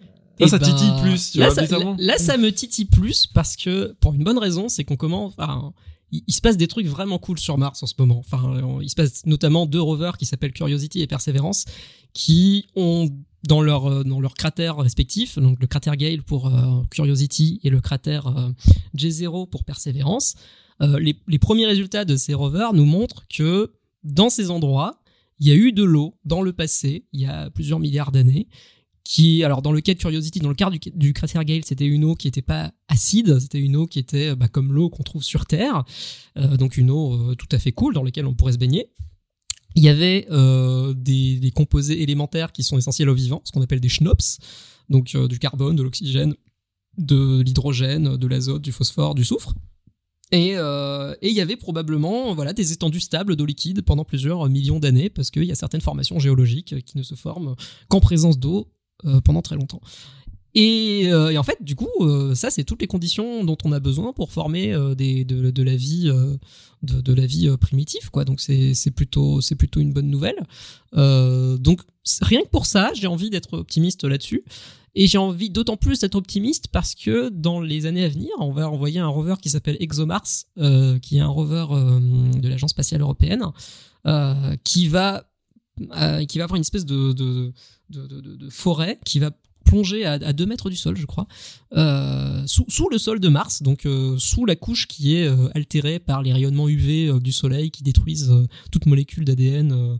[0.00, 0.04] Ça,
[0.40, 3.56] Eh ça ben, titille plus, tu là, vois, ça, là, ça me titille plus parce
[3.56, 5.32] que, pour une bonne raison, c'est qu'on commence.
[5.38, 5.72] Enfin,
[6.12, 8.18] il, il se passe des trucs vraiment cool sur Mars en ce moment.
[8.18, 11.64] Enfin, on- il se passe notamment deux rovers qui s'appellent Curiosity et Perseverance,
[12.12, 13.08] qui ont
[13.44, 17.70] dans leur euh, dans leurs cratères respectifs, donc le cratère Gale pour euh, Curiosity et
[17.70, 18.50] le cratère euh,
[18.96, 20.34] J0 pour Perseverance.
[20.82, 23.72] euh, les, premiers résultats de ces rovers nous montrent que
[24.04, 25.00] dans ces endroits,
[25.38, 28.46] il y a eu de l'eau dans le passé, il y a plusieurs milliards d'années,
[29.04, 32.04] qui, alors dans le cas de Curiosity, dans le cas du, cratère Gale, c'était une
[32.04, 35.22] eau qui n'était pas acide, c'était une eau qui était bah, comme l'eau qu'on trouve
[35.22, 35.84] sur Terre,
[36.34, 38.90] donc une eau tout à fait cool dans laquelle on pourrait se baigner.
[39.76, 43.80] Il y avait euh, des, composés élémentaires qui sont essentiels aux vivants, ce qu'on appelle
[43.80, 44.38] des schnops,
[44.88, 46.34] donc euh, du carbone, de l'oxygène,
[46.96, 49.54] de l'hydrogène, de l'azote, du phosphore, du soufre.
[50.32, 54.48] Et euh, et il y avait probablement voilà des étendues stables d'eau liquide pendant plusieurs
[54.48, 57.54] millions d'années parce qu'il y a certaines formations géologiques qui ne se forment
[57.88, 58.72] qu'en présence d'eau
[59.24, 59.80] pendant très longtemps.
[60.58, 63.72] Et, euh, et en fait, du coup, euh, ça, c'est toutes les conditions dont on
[63.72, 66.10] a besoin pour former euh, de, la vie,
[66.82, 68.24] de, la vie primitive, quoi.
[68.24, 70.36] Donc c'est plutôt plutôt une bonne nouvelle.
[70.94, 71.82] Donc
[72.22, 74.42] rien que pour ça, j'ai envie d'être optimiste là-dessus.
[74.98, 78.50] Et j'ai envie d'autant plus d'être optimiste parce que dans les années à venir, on
[78.50, 80.46] va envoyer un rover qui s'appelle ExoMars,
[81.02, 83.44] qui est un rover de l'agence spatiale européenne,
[84.64, 85.28] qui va
[86.26, 89.32] qui va avoir une espèce de- de forêt qui va
[89.66, 91.26] plonger à, à 2 mètres du sol, je crois,
[91.74, 95.98] euh, sous, le sol de Mars, donc euh, sous la couche qui est euh, altérée
[95.98, 98.32] par les rayonnements UV du Soleil qui détruisent
[98.70, 99.98] toute molécule d'ADN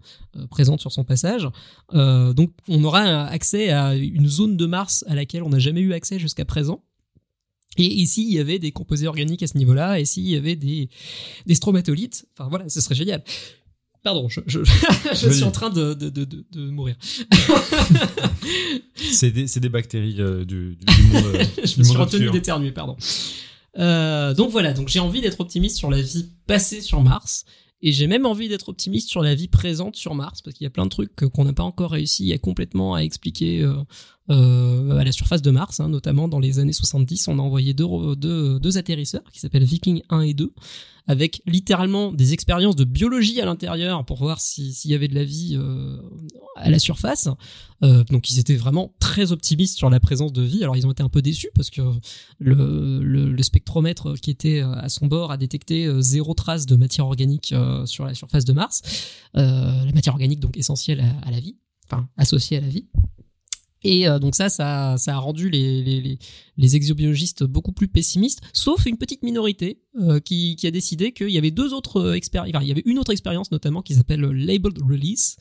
[0.50, 1.48] présente sur son passage.
[1.92, 5.92] Donc on aura accès à une zone de Mars à laquelle on n'a jamais eu
[5.92, 6.82] accès jusqu'à présent.
[7.78, 10.56] Et ici, il y avait des composés organiques à ce niveau-là, et s'il y avait
[10.56, 10.88] des,
[11.44, 13.22] des stromatolites, enfin voilà, ce serait génial.
[14.06, 15.34] Pardon, je, je, je Vas-y.
[15.34, 16.94] suis en train de, de, de, de, de mourir.
[18.94, 20.78] C'est des, bactéries euh, du,
[21.12, 21.24] monde.
[21.24, 22.96] euh, je du me suis retenu d'éternuer, pardon.
[23.80, 27.46] Euh, donc voilà, donc j'ai envie d'être optimiste sur la vie passée sur Mars.
[27.82, 30.68] Et j'ai même envie d'être optimiste sur la vie présente sur Mars, parce qu'il y
[30.68, 33.68] a plein de trucs qu'on n'a pas encore réussi à complètement à expliquer
[34.30, 37.74] euh, à la surface de Mars, hein, notamment dans les années 70, on a envoyé
[37.74, 37.86] deux,
[38.16, 40.52] deux, deux atterrisseurs qui s'appellent Viking 1 et 2,
[41.08, 45.14] avec littéralement des expériences de biologie à l'intérieur pour voir si- s'il y avait de
[45.14, 45.96] la vie euh,
[46.56, 47.28] à la surface.
[47.84, 50.64] Euh, donc ils étaient vraiment très optimistes sur la présence de vie.
[50.64, 51.82] Alors ils ont été un peu déçus parce que
[52.40, 56.74] le, le, le spectromètre qui était euh, à son bord a détecté zéro trace de
[56.74, 57.54] matière organique
[57.84, 58.82] sur la surface de Mars.
[59.34, 61.56] La matière organique donc essentielle à la vie,
[61.88, 62.86] enfin associée à la vie.
[63.82, 66.18] Et euh, donc ça, ça, a rendu les,
[66.58, 71.50] exobiologistes beaucoup plus pessimistes, sauf une petite minorité euh, qui, a décidé qu'il y avait
[71.50, 75.36] deux autres expériences, enfin, il y avait une autre expérience notamment qui s'appelle Labeled Release,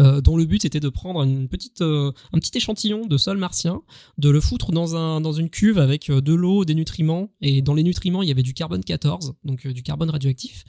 [0.00, 3.82] euh, dont le but était de prendre euh, un petit échantillon de sol martien,
[4.18, 7.60] de le foutre dans, un, dans une cuve avec euh, de l'eau, des nutriments, et
[7.60, 10.64] dans les nutriments il y avait du carbone 14, donc euh, du carbone radioactif.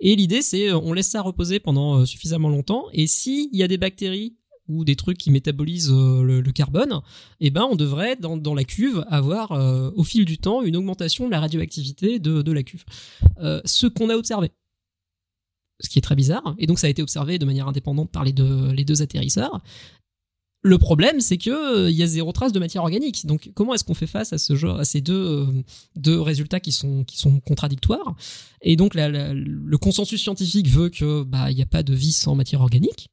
[0.00, 3.62] Et l'idée c'est euh, on laisse ça reposer pendant euh, suffisamment longtemps, et s'il y
[3.62, 4.36] a des bactéries
[4.68, 7.00] ou des trucs qui métabolisent euh, le, carbone,
[7.40, 10.76] eh ben on devrait dans, dans la cuve avoir euh, au fil du temps une
[10.76, 12.84] augmentation de la radioactivité de, de la cuve.
[13.40, 14.50] Euh, ce qu'on a observé
[15.80, 16.54] ce qui est très bizarre.
[16.58, 19.60] Et donc ça a été observé de manière indépendante par les deux, les deux atterrisseurs.
[20.62, 23.26] Le problème, c'est que il y a zéro trace de matière organique.
[23.26, 25.46] Donc comment est-ce qu'on fait face à ce genre, à ces deux,
[25.96, 28.16] deux résultats qui sont, qui sont contradictoires?
[28.62, 32.34] Et donc le consensus scientifique veut que bah il n'y a pas de vie sans
[32.34, 33.10] matière organique,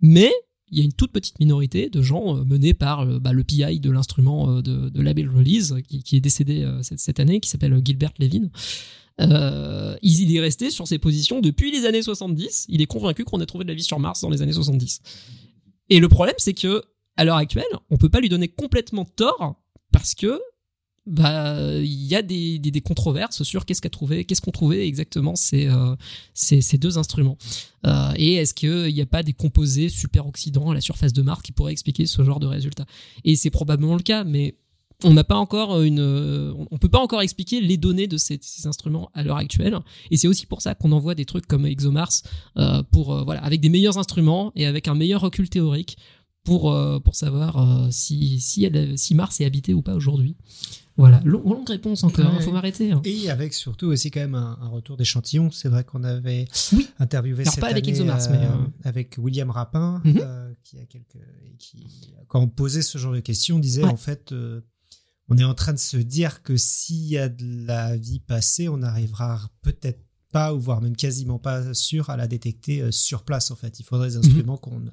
[0.00, 0.32] mais
[0.70, 3.44] il y a une toute petite minorité de gens euh, menés par euh, bah, le
[3.44, 8.12] PI de l'instrument euh, de, Label Release qui, est décédé cette, année, qui s'appelle Gilbert
[8.18, 8.48] Levin.
[9.18, 12.66] Il il est resté sur ses positions depuis les années 70.
[12.68, 15.00] Il est convaincu qu'on a trouvé de la vie sur Mars dans les années 70.
[15.90, 16.82] Et le problème, c'est que
[17.16, 19.62] à l'heure actuelle, on peut pas lui donner complètement tort
[19.92, 20.40] parce que
[21.06, 25.36] bah il y a des, des, controverses sur qu'est-ce qu'a trouvé, qu'est-ce qu'on trouvait exactement
[25.36, 25.94] ces, euh,
[26.34, 27.38] ces, deux instruments.
[27.86, 31.42] Euh, et est-ce qu'il n'y a pas des composés superoxydants à la surface de Mars
[31.42, 32.86] qui pourraient expliquer ce genre de résultat?
[33.24, 34.56] Et c'est probablement le cas, mais
[35.04, 36.00] on n'a pas encore une,
[36.70, 39.78] on peut pas encore expliquer les données de ces, instruments à l'heure actuelle.
[40.10, 42.22] Et c'est aussi pour ça qu'on envoie des trucs comme ExoMars
[42.56, 45.98] euh, pour voilà avec des meilleurs instruments et avec un meilleur recul théorique
[46.46, 50.36] pour euh, pour savoir euh, si si, elle- si Mars est habité ou pas aujourd'hui.
[50.98, 52.24] Voilà, Long- longue réponse encore.
[52.24, 52.36] Ouais.
[52.38, 52.90] Il faut m'arrêter.
[52.92, 53.02] hein.
[53.04, 55.50] Et avec surtout aussi quand même un, un retour d'échantillon.
[55.50, 56.88] C'est vrai qu'on avait Oui.
[56.98, 58.48] interviewé Alors, cette pas avec ExoMars, mais, euh,
[58.82, 60.18] avec William Rapin, Mhm.
[60.22, 61.18] euh, qui a quelques,
[61.58, 61.86] qui,
[62.28, 63.90] quand on posait ce genre de questions, disait Ouais.
[63.90, 64.62] en fait, euh,
[65.28, 68.70] on est en train de se dire que s'il y a de la vie passée,
[68.70, 70.00] on n'arrivera peut-être
[70.32, 73.50] pas, ou voire même quasiment pas sûr à la détecter euh, sur place.
[73.50, 74.90] En fait, il faudrait des instruments qu'on ne,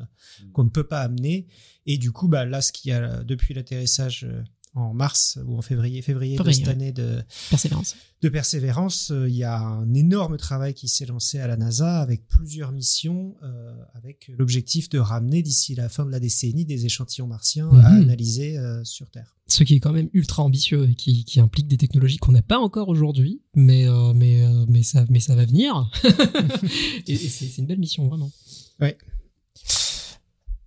[0.54, 1.48] qu'on ne peut pas amener.
[1.86, 4.44] Et du coup, bah, là, ce qu'il y a depuis l'atterrissage euh,
[4.76, 6.72] en mars ou en février, février, Février, de cette ouais.
[6.74, 7.96] année de, Persévérance.
[8.22, 12.00] de persévérance, euh, il y a un énorme travail qui s'est lancé à la NASA
[12.00, 16.86] avec plusieurs missions, euh, avec l'objectif de ramener d'ici la fin de la décennie des
[16.86, 18.02] échantillons martiens à Mhm.
[18.04, 19.36] analyser euh, sur Terre.
[19.48, 22.42] Ce qui est quand même ultra ambitieux et qui, qui implique des technologies qu'on n'a
[22.42, 23.86] pas encore aujourd'hui, mais
[24.16, 25.92] mais mais ça mais ça va venir.
[27.08, 28.32] et et c'est une belle mission vraiment.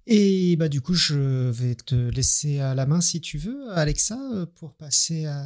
[0.06, 4.16] Et bah du coup, je vais te laisser à la main si tu veux, Alexa,
[4.34, 5.44] euh, pour passer à,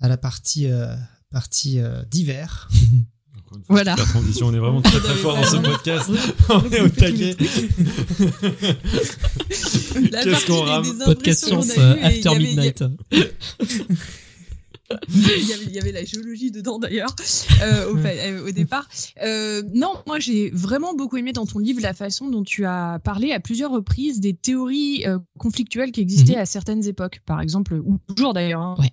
[0.00, 0.94] à la partie euh,
[1.30, 2.68] partie euh, d'hiver.
[3.68, 3.94] Voilà.
[3.94, 6.10] transition, on est vraiment très très fort dans ce podcast.
[6.50, 7.34] on est au taquet.
[9.48, 12.84] Qu'est-ce qu'on rame Podcast science after il y avait- midnight.
[15.08, 17.14] Il y, avait, il y avait la géologie dedans d'ailleurs
[17.62, 18.88] euh, au, euh, au départ.
[19.22, 23.00] Euh, non, moi j'ai vraiment beaucoup aimé dans ton livre la façon dont tu as
[23.02, 25.04] parlé à plusieurs reprises des théories
[25.38, 26.40] conflictuelles qui existaient Mhm.
[26.40, 28.60] à certaines époques, par exemple, ou toujours d'ailleurs.
[28.62, 28.76] hein.
[28.78, 28.90] Ouais.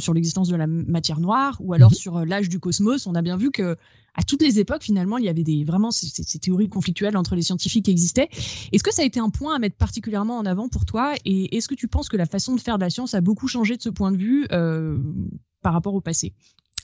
[0.00, 1.96] Sur l'existence de la matière noire ou alors Mhm.
[1.96, 3.76] sur euh, l'âge du cosmos, on a bien vu que
[4.14, 7.42] à toutes les époques finalement il y avait des vraiment ces, théories conflictuelles entre les
[7.42, 8.28] scientifiques qui existaient.
[8.72, 11.14] Est-ce que ça a été un point à mettre particulièrement en avant pour toi?
[11.24, 13.48] Et est-ce que tu penses que la façon de faire de la science a beaucoup
[13.48, 14.98] changé de ce point de vue euh,
[15.62, 16.34] par rapport au passé?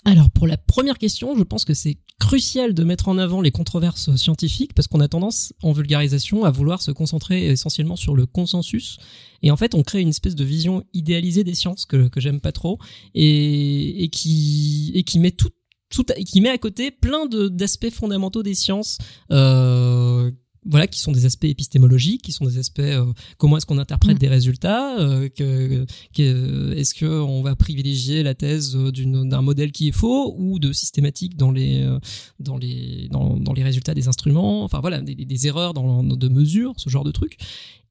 [0.04, 3.50] Alors pour la première question, je pense que c'est crucial de mettre en avant les
[3.50, 8.26] controverses scientifiques parce qu'on a tendance en vulgarisation à vouloir se concentrer essentiellement sur le
[8.26, 8.98] consensus.
[9.42, 12.52] Et en fait on crée une espèce de vision idéalisée des sciences que, j'aime pas
[12.52, 12.78] trop
[13.14, 15.50] et, qui et qui met tout
[15.90, 18.98] tout qui met à côté plein de d'aspects fondamentaux des sciences
[19.30, 20.30] euh,
[20.70, 23.06] voilà, qui sont des aspects épistémologiques, qui sont des aspects euh,
[23.38, 24.18] comment est-ce qu'on interprète Mm.
[24.18, 29.72] des résultats, euh, que, que- est-ce que on va privilégier la thèse d'une- d'un modèle
[29.72, 31.98] qui est faux ou de systématique dans les euh,
[32.38, 36.28] dans les dans, dans les résultats des instruments, enfin voilà, des, des erreurs dans, de
[36.28, 37.38] mesure, ce genre de trucs.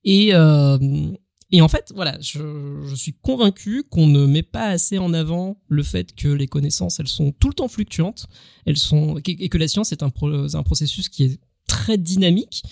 [0.04, 0.78] Et euh,
[1.52, 5.62] et en fait, voilà, je, je suis convaincu qu'on ne met pas assez en avant
[5.70, 8.28] le fait que les connaissances, elles sont tout le temps fluctuantes,
[8.66, 12.64] elles sont et que la science est un, pro- un processus qui est très dynamique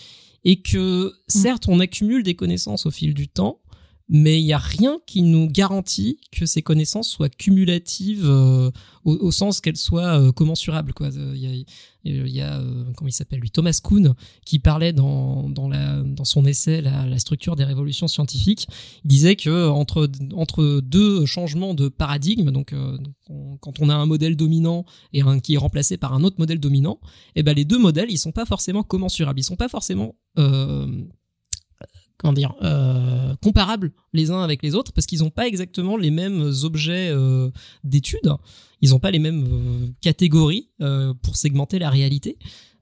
[0.43, 3.61] et que certes on accumule des connaissances au fil du temps,
[4.07, 8.69] mais il y a rien qui nous garantit que ces connaissances soient cumulatives euh,
[9.03, 10.93] au, sens qu'elles soient euh, commensurables.
[11.01, 11.33] Euh,
[12.03, 12.61] Il y a,
[12.95, 14.13] comment il s'appelle lui, Thomas Kuhn,
[14.45, 18.67] qui parlait dans, dans, son essai la, structure des révolutions scientifiques.
[19.03, 22.75] Il disait que entre, entre deux changements de paradigme, donc
[23.29, 26.35] on- quand on a un modèle dominant et un qui est remplacé par un autre
[26.37, 26.99] modèle dominant,
[27.35, 30.15] eh ben les deux modèles ils sont pas forcément commensurables, ils sont pas forcément
[32.17, 36.11] comment dire euh, comparables les uns avec les autres parce qu'ils n'ont pas exactement les
[36.11, 37.49] mêmes objets euh,
[37.83, 38.33] d'étude,
[38.81, 42.37] ils n'ont pas les mêmes euh, catégories euh, pour segmenter la réalité.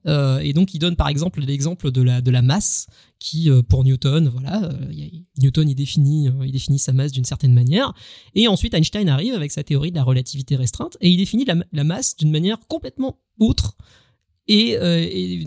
[0.06, 2.88] Et donc il donne par exemple l'exemple de la de la masse
[3.18, 4.70] qui pour Newton voilà
[5.38, 7.94] Newton il définit il définit sa masse d'une certaine manière
[8.34, 11.54] et ensuite Einstein arrive avec sa théorie de la relativité restreinte et il définit la,
[11.72, 13.78] la masse d'une manière complètement autre
[14.46, 15.46] et,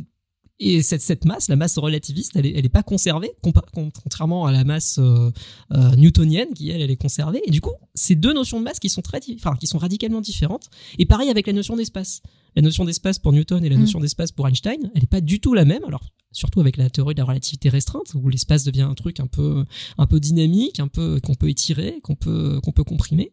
[0.59, 3.31] et cette, cette masse, la masse relativiste, elle est, elle est pas conservée,
[3.73, 5.29] contrairement à la masse euh,
[5.73, 7.41] euh, newtonienne qui elle, elle est conservée.
[7.45, 10.21] Et du coup, ces deux notions de masse qui sont très, enfin, qui sont radicalement
[10.21, 10.69] différentes.
[10.97, 12.21] Et pareil avec la notion d'espace.
[12.55, 13.81] La notion d'espace pour Newton et la Mm.
[13.81, 15.83] notion d'espace pour Einstein, elle est pas du tout la même.
[15.85, 19.27] Alors surtout avec la théorie de la relativité restreinte, où l'espace devient un truc un
[19.27, 19.63] peu,
[19.97, 23.31] un peu dynamique, un peu qu'on peut étirer, qu'on peut, qu'on peut comprimer.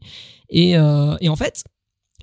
[0.50, 1.64] Et, euh, et en fait,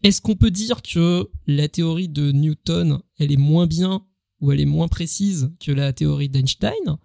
[0.04, 4.06] est-ce qu'on peut dire que la théorie de Newton, elle est moins bien
[4.42, 6.98] ou elle est moins précise que la théorie d'Einstein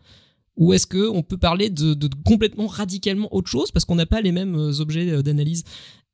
[0.56, 4.20] ou est-ce que on peut parler de, complètement radicalement autre chose parce qu'on n'a pas
[4.20, 5.64] les mêmes euh, objets euh, d'analyse?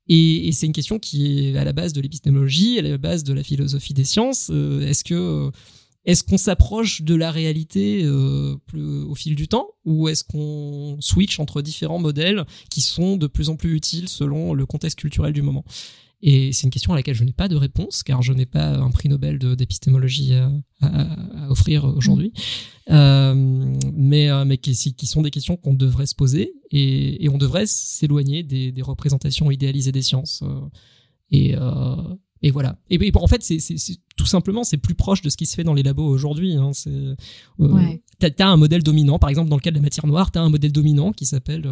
[0.09, 3.23] Et, et c'est une question qui est à la base de l'épistémologie, à la base
[3.23, 4.49] de la philosophie des sciences.
[4.51, 5.49] Euh, est-ce que
[6.05, 8.55] est-ce qu'on s'approche de la réalité euh,
[9.07, 13.49] au fil du temps ou est-ce qu'on switch entre différents modèles qui sont de plus
[13.49, 15.63] en plus utiles selon le contexte culturel du moment?
[16.25, 18.77] Et c'est une question à laquelle je n'ai pas de réponse, car je n'ai pas
[18.77, 20.49] un prix Nobel d'épistémologie à,
[20.81, 21.13] à-
[21.47, 22.31] à offrir aujourd'hui.
[22.89, 23.33] Euh,
[23.93, 24.73] mais euh, mais qui,
[25.05, 29.91] sont des questions qu'on devrait se poser, et, et on devrait s'éloigner des, représentations idéalisées
[29.91, 30.43] des sciences.
[30.43, 30.61] euh,
[31.31, 31.95] et, euh,
[32.43, 32.77] et voilà.
[32.89, 33.57] Et, en fait, c'est
[34.17, 36.55] tout simplement, c'est plus proche de ce qui se fait dans les labos aujourd'hui.
[36.55, 36.71] Hein.
[36.87, 37.15] Euh,
[37.57, 38.01] Ouais.
[38.29, 40.49] T'as un modèle dominant, par exemple dans le cas de la matière noire, t'as un
[40.49, 41.65] modèle dominant qui s'appelle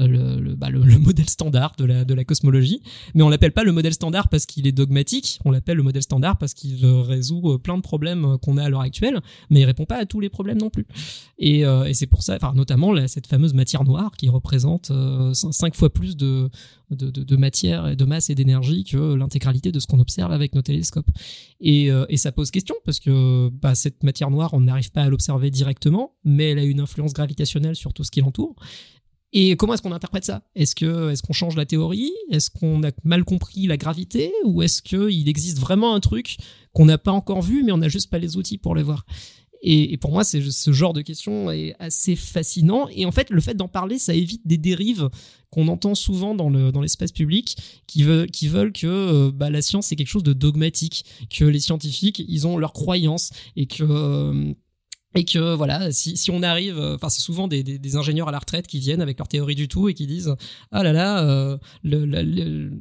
[0.00, 2.80] euh, bah, le, le modèle standard de la, cosmologie,
[3.14, 6.02] mais on l'appelle pas le modèle standard parce qu'il est dogmatique, on l'appelle le modèle
[6.02, 9.60] standard parce qu'il euh, résout euh, plein de problèmes qu'on a à l'heure actuelle, mais
[9.60, 10.86] il répond pas à tous les problèmes non plus.
[11.38, 15.74] Et, c'est pour ça, enfin notamment cette fameuse matière noire qui représente euh, cin- cinq
[15.74, 16.48] fois plus de,
[17.36, 21.10] matière et de masse et d'énergie que l'intégralité de ce qu'on observe avec nos télescopes.
[21.60, 25.08] Et, et ça pose question parce que bah, cette matière noire, on n'arrive pas à
[25.08, 25.83] l'observer directement,
[26.24, 28.56] mais elle a une influence gravitationnelle sur tout ce qui l'entoure.
[29.36, 30.42] Et comment est-ce qu'on interprète ça?
[30.54, 32.12] Est-ce que est-ce qu'on change la théorie?
[32.30, 34.32] Est-ce qu'on a mal compris la gravité?
[34.44, 36.36] Ou est-ce qu'il existe vraiment un truc
[36.72, 39.04] qu'on n'a pas encore vu, mais on n'a juste pas les outils pour le voir?
[39.66, 42.86] Et, pour moi, c'est ce genre de question est assez fascinant.
[42.94, 45.08] Et en fait, le fait d'en parler, ça évite des dérives
[45.50, 47.56] qu'on entend souvent dans le dans l'espace public,
[47.86, 51.44] qui veulent qui veulent que euh, bah, la science c'est quelque chose de dogmatique, que
[51.44, 54.52] les scientifiques ils ont leurs croyances et que euh,
[55.14, 58.28] et que voilà, si, si on arrive, euh, enfin c'est souvent des, des, des ingénieurs
[58.28, 60.34] à la retraite qui viennent avec leur théorie du tout et qui disent
[60.72, 62.72] ah là là, euh, le, la- le-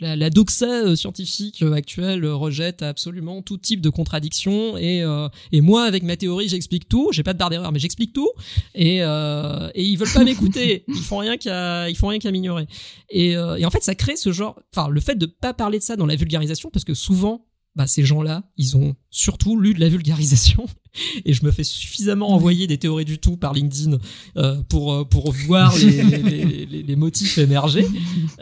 [0.00, 5.28] la, la doxa euh, scientifique euh, actuelle rejette absolument tout type de contradiction et, euh,
[5.50, 8.30] et moi avec ma théorie j'explique tout, j'ai pas de barre d'erreur mais j'explique tout.
[8.76, 12.30] Et, euh, et ils veulent pas m'écouter, ils font rien qu'à ils font rien qu'à
[12.30, 12.68] m'ignorer.
[13.10, 15.78] Et, euh, et en fait ça crée ce genre, enfin le fait de pas parler
[15.80, 17.44] de ça dans la vulgarisation parce que souvent
[17.78, 20.66] bah, ces gens-là, ils ont surtout lu de la vulgarisation.
[21.24, 23.98] Et je me fais suffisamment envoyer des théories du tout par LinkedIn
[24.36, 27.86] euh, pour, euh, pour voir les, les, les- les- les motifs émerger.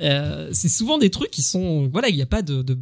[0.02, 1.88] Euh, c'est souvent des trucs qui sont...
[1.92, 2.62] Voilà, il n'y a pas de...
[2.62, 2.78] de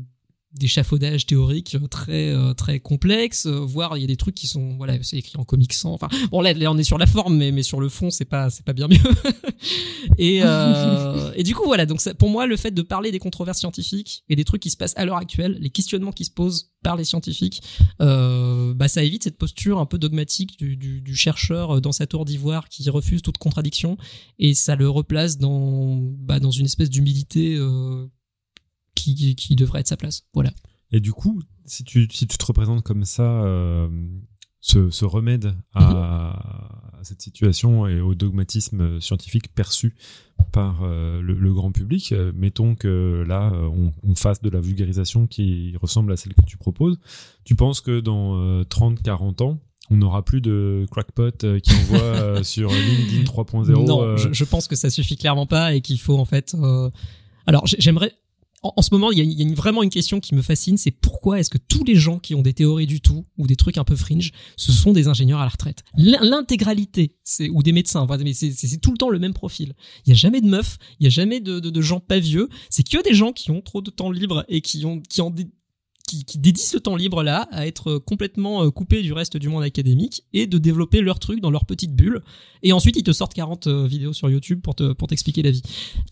[0.54, 4.76] d'échafaudage théorique très euh, très complexe euh, voire il y a des trucs qui sont
[4.76, 7.36] voilà c'est écrit en comic sans enfin bon là, là on est sur la forme
[7.36, 8.98] mais mais sur le fond c'est pas c'est pas bien mieux.
[10.18, 13.18] Et euh, et du coup voilà donc ça, pour moi le fait de parler des
[13.18, 16.30] controverses scientifiques et des trucs qui se passent à l'heure actuelle les questionnements qui se
[16.30, 17.62] posent par les scientifiques
[18.00, 22.06] euh, bah ça évite cette posture un peu dogmatique du, du, du chercheur dans sa
[22.06, 23.96] tour d'ivoire qui refuse toute contradiction
[24.38, 28.06] et ça le replace dans bah, dans une espèce d'humilité euh,
[29.12, 30.52] qui, qui devrait être sa place voilà
[30.92, 33.88] Et du coup, si tu, si tu te représentes comme ça, euh,
[34.60, 39.94] ce, ce remède à, à cette situation et au dogmatisme scientifique perçu
[40.52, 42.12] par euh, le, le grand public.
[42.12, 46.44] Euh, mettons que là, on, on fasse de la vulgarisation qui ressemble à celle que
[46.46, 46.98] tu proposes.
[47.44, 49.58] Tu penses que dans euh, 30-40 ans,
[49.90, 51.30] on n'aura plus de crackpot
[51.62, 55.82] qui envoie sur LinkedIn 3.0 Non, je, je pense que ça suffit clairement pas et
[55.82, 56.56] qu'il faut en fait.
[57.46, 58.12] Alors j'ai- j'aimerais.
[58.64, 61.50] En, ce moment, il y a, vraiment une question qui me fascine, c'est pourquoi est-ce
[61.50, 63.94] que tous les gens qui ont des théories du tout ou des trucs un peu
[63.94, 65.84] fringe, ce sont des ingénieurs à la retraite?
[65.98, 67.16] L'in- L'intégralité,
[67.52, 69.74] ou des médecins, c'est tout le temps le même profil.
[70.06, 72.48] Il y a jamais de meufs, il y a jamais de, gens pas vieux.
[72.70, 75.20] C'est que des gens qui ont trop de temps libre et qui ont qui
[76.06, 79.48] qui, qui dédient ce temps libre là à être complètement euh, coupés du reste du
[79.48, 82.22] monde académique et de développer leur truc dans leur petite bulle
[82.62, 85.50] et ensuite ils te sortent 40 euh, vidéos sur YouTube pour te pour t'expliquer la
[85.50, 85.62] vie.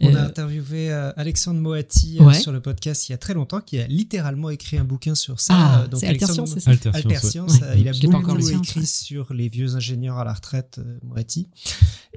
[0.01, 2.35] On a Euh, interviewé Alexandre Moati Ouais.
[2.35, 5.40] sur le podcast il y a très longtemps, qui a littéralement écrit un bouquin sur
[5.40, 5.55] ça.
[5.56, 7.31] Ah, donc Alexandre- Science, c'est ça Alter Science, Alter ouais.
[7.31, 7.81] Science, Ouais.
[7.81, 8.56] il a beaucoup lu.
[8.56, 11.48] écrit sur les vieux ingénieurs à la retraite, euh, Moati.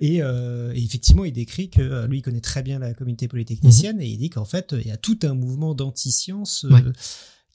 [0.01, 4.01] Et, euh, et effectivement, il décrit que lui, il connaît très bien la communauté polytechnicienne
[4.01, 6.81] et il dit qu'en fait, il y a tout un mouvement d'anti-science euh, Ouais.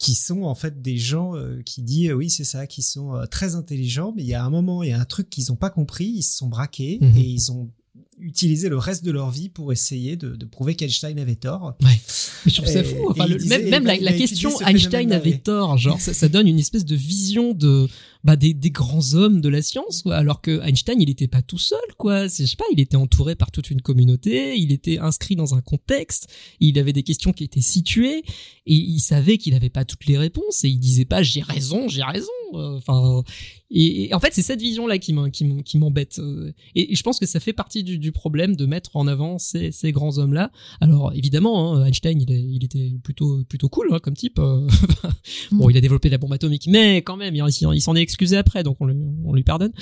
[0.01, 3.27] Qui sont en fait des gens euh, qui disent, oui, c'est ça, qui sont euh,
[3.27, 5.57] très intelligents, mais il y a un moment, il y a un truc qu'ils n'ont
[5.57, 7.17] pas compris, ils se sont braqués Mhm.
[7.19, 7.71] et ils ont
[8.19, 11.75] utilisé le reste de leur vie pour essayer de, de prouver qu'Einstein avait tort.
[11.83, 11.99] Mais
[12.47, 12.97] je trouve ça fou.
[12.97, 16.49] et Enfin, il le- disait- même la, question Einstein avait tort, genre ça, ça donne
[16.49, 17.89] une espèce de vision de
[18.23, 20.15] bah des, des grands hommes de la science, quoi.
[20.17, 22.25] alors que Einstein il était pas tout seul, quoi.
[22.25, 25.63] Je sais pas, il était entouré par toute une communauté, il était inscrit dans un
[25.63, 26.29] contexte,
[26.61, 28.19] il avait des questions qui étaient situées
[28.67, 31.89] et il savait qu'il avait pas toutes les réponses et il disait pas j'ai raison,
[31.89, 32.29] j'ai raison.
[32.55, 33.23] Euh, Enfin
[33.71, 37.19] et, et en fait c'est cette vision là qui m'embête Euh, et, et je pense
[37.19, 40.33] que ça fait partie du, du problème de mettre en avant ces, ces grands hommes
[40.35, 40.51] là
[40.81, 44.39] alors évidemment, hein, Einstein, il, est- il était plutôt plutôt cool hein, comme type.
[44.39, 44.67] euh,
[45.53, 48.01] bon, il a développé la bombe atomique, mais quand même, il, il- il s'en est
[48.03, 49.73] excusé après, donc on lui, on lui pardonne.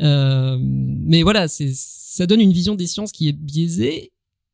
[0.00, 4.12] Euh, mais voilà, c'est ça donne une vision des sciences qui est biaisée.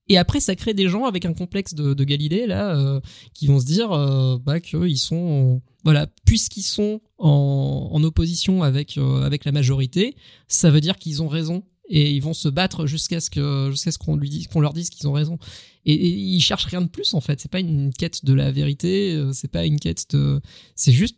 [0.09, 3.01] Et après, ça crée des gens avec un complexe de, de Galilée là, euh,
[3.35, 9.22] qui vont se dire euh, bah, qu'ils sont voilà, puisqu'ils sont en, opposition avec euh,
[9.22, 10.16] avec la majorité,
[10.47, 11.64] ça veut dire qu'ils ont raison.
[11.90, 15.12] Et ils vont se battre jusqu'à ce que jusqu'à ce qu'on leur dise qu'ils ont
[15.12, 15.39] raison.
[15.86, 17.40] Et, ils cherchent rien de plus en fait.
[17.40, 20.43] C'est pas une quête de la vérité euh, c'est pas une quête de
[20.74, 21.16] c'est juste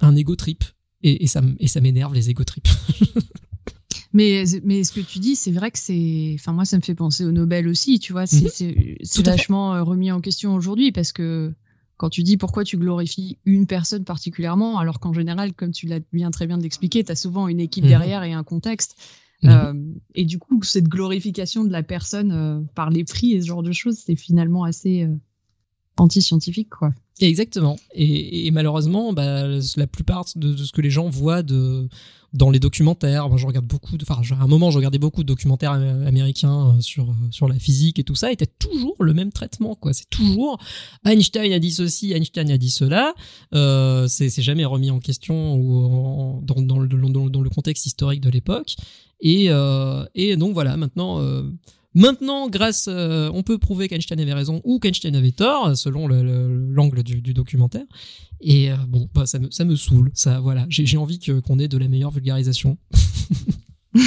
[0.00, 0.64] un ego trip
[1.04, 1.40] et ça
[1.80, 2.68] m'énerve les ego trips
[4.12, 6.32] Mais, mais ce que tu dis, c'est vrai que c'est.
[6.34, 8.26] Enfin, moi, ça me fait penser au Nobel aussi, tu vois.
[8.26, 9.22] C'est fait.
[9.24, 11.52] vachement euh, remis en question aujourd'hui parce que
[11.96, 16.00] quand tu dis pourquoi tu glorifies une personne particulièrement, alors qu'en général, comme tu l'as
[16.12, 17.90] bien très bien expliqué, tu as souvent une équipe Mhm.
[17.90, 18.96] derrière et un contexte.
[19.42, 19.50] Mhm.
[19.50, 19.74] Euh,
[20.14, 23.62] et du coup, cette glorification de la personne euh, par les prix et ce genre
[23.62, 25.14] de choses, c'est finalement assez euh,
[25.96, 26.92] anti-scientifique, quoi.
[27.20, 27.78] Exactement.
[27.94, 29.44] Et, malheureusement, bah,
[29.76, 31.88] la plupart de, ce que les gens voient de,
[32.32, 35.28] dans les documentaires, je regarde beaucoup, de, enfin à un moment je regardais beaucoup de
[35.28, 39.12] documentaires am- américains euh, sur, euh, sur la physique et tout ça, était toujours le
[39.12, 39.74] même traitement.
[39.74, 39.92] quoi.
[39.92, 40.58] C'est toujours
[41.04, 43.14] Einstein a dit ceci, Einstein a dit cela.
[43.54, 48.76] Euh, c'est jamais remis en question ou dans, le, contexte historique de l'époque.
[49.20, 49.50] Et,
[50.14, 51.20] et donc voilà, maintenant...
[51.94, 56.22] Maintenant, grâce, euh, on peut prouver qu'Einstein avait raison ou qu'Einstein avait tort, selon le-
[56.22, 57.84] le- l'angle du, documentaire.
[58.40, 60.10] Et euh, bon, bah, ça me, ça saoule.
[60.14, 62.78] Ça, voilà, j'ai envie qu'on ait de la meilleure vulgarisation.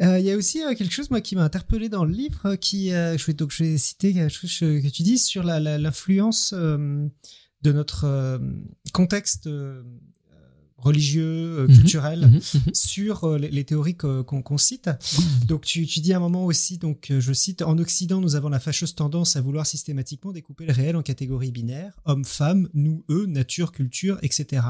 [0.00, 2.90] Euh, Il y a aussi quelque chose moi qui m'a interpellé dans le livre qui
[2.90, 8.40] je vais je vais citer quelque chose que tu dis sur l'influence de notre
[8.92, 9.48] contexte
[10.78, 12.74] religieux Mhm, culturel Mhm, mhm.
[12.74, 14.88] sur euh, les, les théories qu'on cite.
[15.46, 18.36] Donc tu, tu dis à un moment aussi, donc euh, je cite, en Occident, nous
[18.36, 22.68] avons la fâcheuse tendance à vouloir systématiquement découper le réel en catégories binaires, hommes, femmes,
[22.74, 24.62] nous, eux, nature, culture, etc.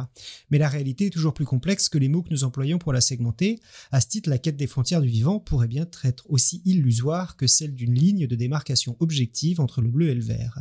[0.50, 3.00] Mais la réalité est toujours plus complexe que les mots que nous employons pour la
[3.00, 3.60] segmenter.
[3.92, 7.46] À ce titre, la quête des frontières du vivant pourrait bien être aussi illusoire que
[7.46, 10.58] celle d'une ligne de démarcation objective entre le bleu et le vert.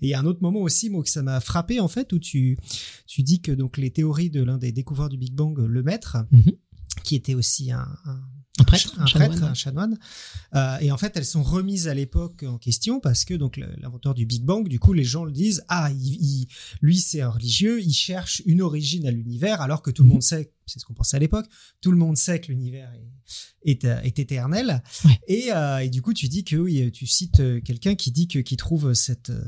[0.00, 2.12] Et il y a un autre moment aussi, moi, que ça m'a frappé, en fait,
[2.12, 2.56] où tu,
[3.06, 6.16] tu dis que donc les théories de l'un des découvreurs du Big Bang, le maître,
[6.30, 6.52] Mhm.
[7.02, 8.20] qui était aussi un, un,
[8.58, 9.50] Un prêtre, un, un prêtre, chanoine.
[9.50, 9.98] un chanoine.
[10.54, 14.14] Euh, et en fait, elles sont remises à l'époque en question parce que donc l'inventeur
[14.14, 16.48] du Big Bang, du coup, les gens le disent ah, il, il-
[16.80, 20.22] lui c'est un religieux, il cherche une origine à l'univers, alors que tout le monde
[20.22, 21.46] sait, c'est ce qu'on pensait à l'époque,
[21.82, 24.82] tout le monde sait que l'univers est, est, euh, est éternel.
[25.04, 25.20] Ouais.
[25.28, 28.26] Et, euh, et du coup, tu dis que oui, tu cites euh, quelqu'un qui dit
[28.26, 29.44] que qui trouve cette euh,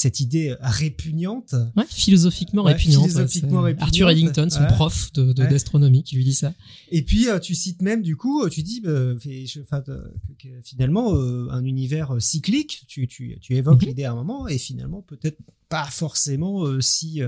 [0.00, 1.54] cette idée répugnante.
[1.76, 3.08] Ouais, philosophiquement Ouais, répugnante.
[3.08, 3.64] philosophiquement.
[3.80, 4.66] Arthur Eddington, son Ouais.
[4.68, 6.54] prof de d'astronomie, qui lui dit ça.
[6.92, 10.04] Et puis euh, tu cites même du coup, tu dis enfin, euh,
[10.62, 13.88] finalement euh, un univers cyclique, tu, tu, tu évoques Mhm.
[13.88, 15.38] l'idée à un moment et finalement peut-être
[15.68, 17.20] pas forcément si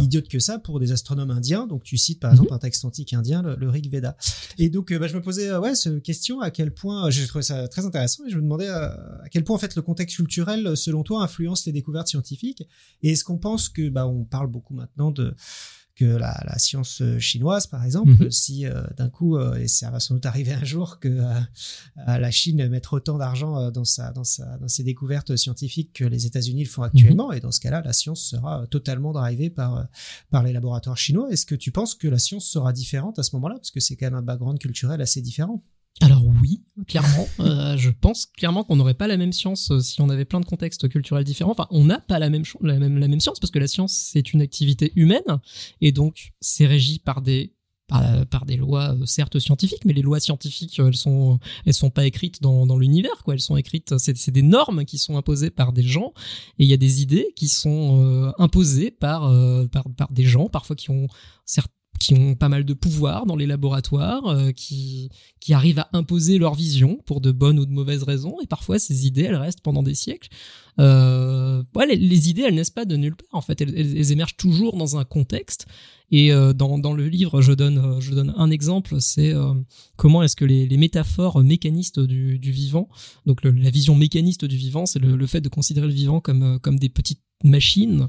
[0.00, 1.66] idiote que ça pour des astronomes indiens.
[1.66, 4.16] Donc tu cites par exemple un texte antique indien, le, Rig Veda.
[4.58, 7.26] Et donc euh, bah, je me posais euh, ouais cette question à quel point j'ai
[7.26, 8.88] trouvé ça très intéressant et je me demandais euh,
[9.22, 12.62] à quel point en fait le contexte culturel selon toi influence les découvertes scientifiques?
[13.02, 15.34] Et est-ce qu'on pense que bah on parle beaucoup maintenant de
[15.96, 18.30] que la, la science euh, chinoise, par exemple, Mhm.
[18.30, 21.40] si euh, d'un coup, euh, et ça va sans doute arriver un jour, que euh,
[22.06, 25.92] euh, la Chine mette autant d'argent euh, dans sa, dans sa, dans ses découvertes scientifiques
[25.94, 29.48] que les États-Unis le font actuellement, et dans ce cas-là, la science sera totalement drivée
[29.50, 29.88] par
[30.30, 31.30] par les laboratoires chinois.
[31.30, 33.96] Est-ce que tu penses que la science sera différente à ce moment-là, parce que c'est
[33.96, 35.62] quand même un background culturel assez différent
[36.00, 37.26] Alors oui, clairement.
[37.40, 40.40] Euh, je pense clairement qu'on n'aurait pas la même science euh, si on avait plein
[40.40, 41.50] de contextes culturels différents.
[41.50, 43.92] Enfin, on n'a pas la même, la, même, la même science parce que la science,
[43.92, 45.40] c'est une activité humaine
[45.80, 47.56] et donc c'est régi par des
[47.86, 51.74] par, par des lois euh, certes scientifiques, mais les lois scientifiques, euh, elles sont elles
[51.74, 53.34] sont pas écrites dans, dans l'univers, quoi.
[53.34, 56.12] Elles sont écrites, c'est des normes qui sont imposées par des gens
[56.58, 60.24] et il y a des idées qui sont euh, imposées par, euh, par par des
[60.24, 61.08] gens, parfois qui ont
[61.44, 65.10] certes qui ont pas mal de pouvoir dans les laboratoires, euh, qui
[65.40, 68.78] qui arrivent à imposer leur vision pour de bonnes ou de mauvaises raisons, et parfois
[68.78, 70.28] ces idées, elles restent pendant des siècles.
[70.78, 73.28] Euh, ouais, les, idées, elles naissent pas de nulle part.
[73.32, 75.66] En fait, elles, émergent toujours dans un contexte.
[76.10, 79.54] Et euh, dans, dans le livre, je donne, euh, je donne un exemple, c'est euh,
[79.96, 82.88] comment est-ce que les, les métaphores mécanistes du, du vivant,
[83.24, 86.42] donc la vision mécaniste du vivant, c'est le, le fait de considérer le vivant comme,
[86.42, 88.08] euh, comme des petites machines,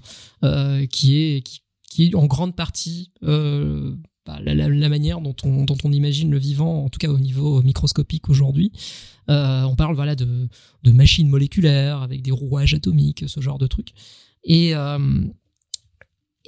[0.90, 3.96] qui est qui, qui est en grande partie euh,
[4.26, 8.72] bah, la, manière dont on, imagine le vivant, en tout cas au niveau microscopique aujourd'hui.
[9.30, 10.50] Euh, on parle voilà de,
[10.86, 13.94] machines moléculaires avec des rouages atomiques, ce genre de trucs.
[14.44, 15.00] Et, euh,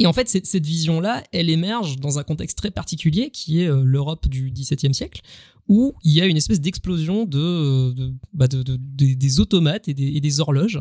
[0.06, 4.50] en fait, cette, vision-là, elle émerge dans un contexte très particulier qui est l'Europe du
[4.50, 5.22] XVIIe siècle,
[5.68, 7.94] où il y a une espèce d'explosion de,
[8.34, 10.80] bah, de- de- des- automates et des, horloges.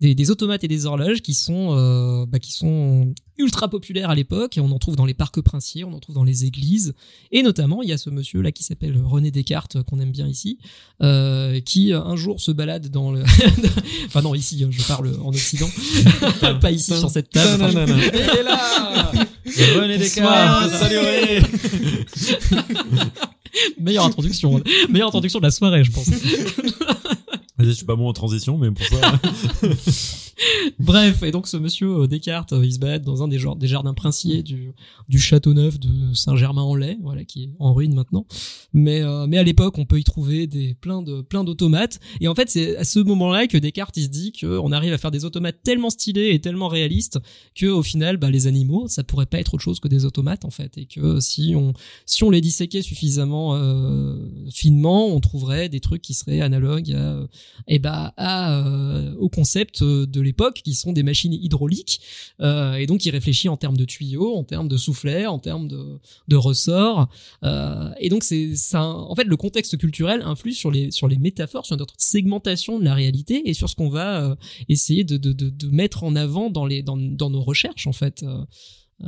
[0.00, 4.14] Des, des automates et des horloges qui sont, euh, bah, qui sont ultra populaires à
[4.14, 4.56] l'époque.
[4.58, 6.94] Et on en trouve dans les parcs princiers, on en trouve dans les églises.
[7.32, 10.26] Et notamment, il y a ce monsieur là qui s'appelle René Descartes, qu'on aime bien
[10.28, 10.58] ici,
[11.02, 13.22] euh, qui euh, un jour se balade dans le.
[14.06, 15.68] enfin, non, ici, hein, je parle en Occident.
[16.60, 17.62] Pas ici, sur cette table.
[17.64, 19.12] Enfin, je- Il est là
[19.80, 19.96] René.
[19.96, 21.40] Descartes, salut René
[23.80, 24.62] Meilleure introduction.
[24.90, 26.10] Meilleure introduction de la soirée, je pense.
[27.58, 29.20] Je suis pas bon en transition, mais pour ça...
[30.78, 33.94] Bref, et donc ce monsieur euh, Descartes, euh, il se balade dans un des, jardins
[33.94, 34.72] princiers du,
[35.08, 38.26] du château neuf de Saint-Germain-en-Laye, voilà, qui est en ruine maintenant.
[38.72, 42.00] Mais, euh, mais à l'époque, on peut y trouver des, plein de, plein d'automates.
[42.20, 44.98] Et en fait, c'est à ce moment-là que Descartes, il se dit qu'on arrive à
[44.98, 47.18] faire des automates tellement stylés et tellement réalistes
[47.54, 50.44] que, au final, bah, les animaux, ça pourrait pas être autre chose que des automates,
[50.44, 50.76] en fait.
[50.76, 51.72] Et que si on,
[52.04, 54.18] si on les disséquait suffisamment euh,
[54.50, 57.26] finement, on trouverait des trucs qui seraient analogues à,
[57.68, 62.00] eh ben, à, euh, au concept de l'époque qui sont des machines hydrauliques
[62.40, 65.68] euh, et donc il réfléchit en termes de tuyaux, en termes de soufflets, en termes
[65.68, 67.08] de, ressorts
[67.44, 71.16] euh, et donc c'est ça en fait le contexte culturel influe sur les sur les
[71.16, 74.36] métaphores, sur notre segmentation de la réalité et sur ce qu'on va euh,
[74.68, 78.22] essayer de, de, de, mettre en avant dans les dans, dans nos recherches en fait
[78.22, 78.44] euh,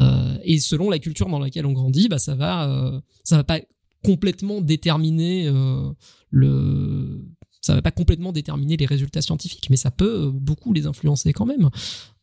[0.01, 3.45] euh, et selon la culture dans laquelle on grandit, bah ça va euh, ça va
[3.45, 3.61] pas
[4.05, 5.91] complètement déterminer euh,
[6.31, 7.25] le
[7.61, 11.33] ça va pas complètement déterminer les résultats scientifiques, mais ça peut euh, beaucoup les influencer
[11.33, 11.71] quand même.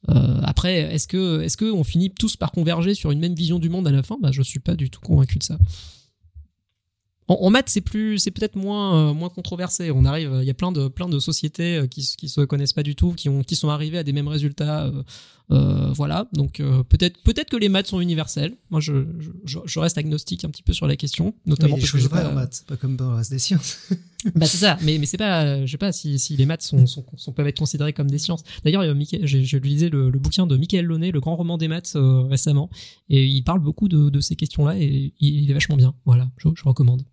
[0.10, 3.60] Euh, après, est-ce que, est-ce que on finit tous par converger sur une même vision
[3.60, 4.18] du monde à la fin?
[4.22, 5.58] Bah, je suis pas du tout convaincu de ça.
[7.28, 9.90] En, en maths, c'est plus, c'est peut-être moins, euh, moins controversé.
[9.92, 12.74] On arrive, il y a plein de, plein de sociétés euh, qui, qui se connaissent
[12.74, 14.86] pas du tout, qui ont, qui sont arrivées à des mêmes résultats.
[14.86, 15.04] euh,
[15.52, 16.28] euh, voilà.
[16.34, 18.56] Donc euh, peut-être, peut-être que les maths sont universelles.
[18.72, 21.82] Moi, je, je, je- je reste agnostique un petit peu sur la question, notamment les
[21.82, 23.78] parce que vraies pas- en maths, pas comme dans le reste des sciences.
[24.36, 26.86] bah c'est ça, mais mais c'est pas, je sais pas si, si les maths sont,
[26.88, 28.44] sont, sont peuvent être considérées comme des sciences.
[28.64, 28.84] D'ailleurs,
[29.24, 32.70] j'ai lisé le, le bouquin de Michael Launay, le grand roman des maths euh, récemment,
[33.10, 35.94] et il parle beaucoup de, de ces questions-là et il, il est vachement bien.
[36.06, 37.04] Voilà, je, je recommande.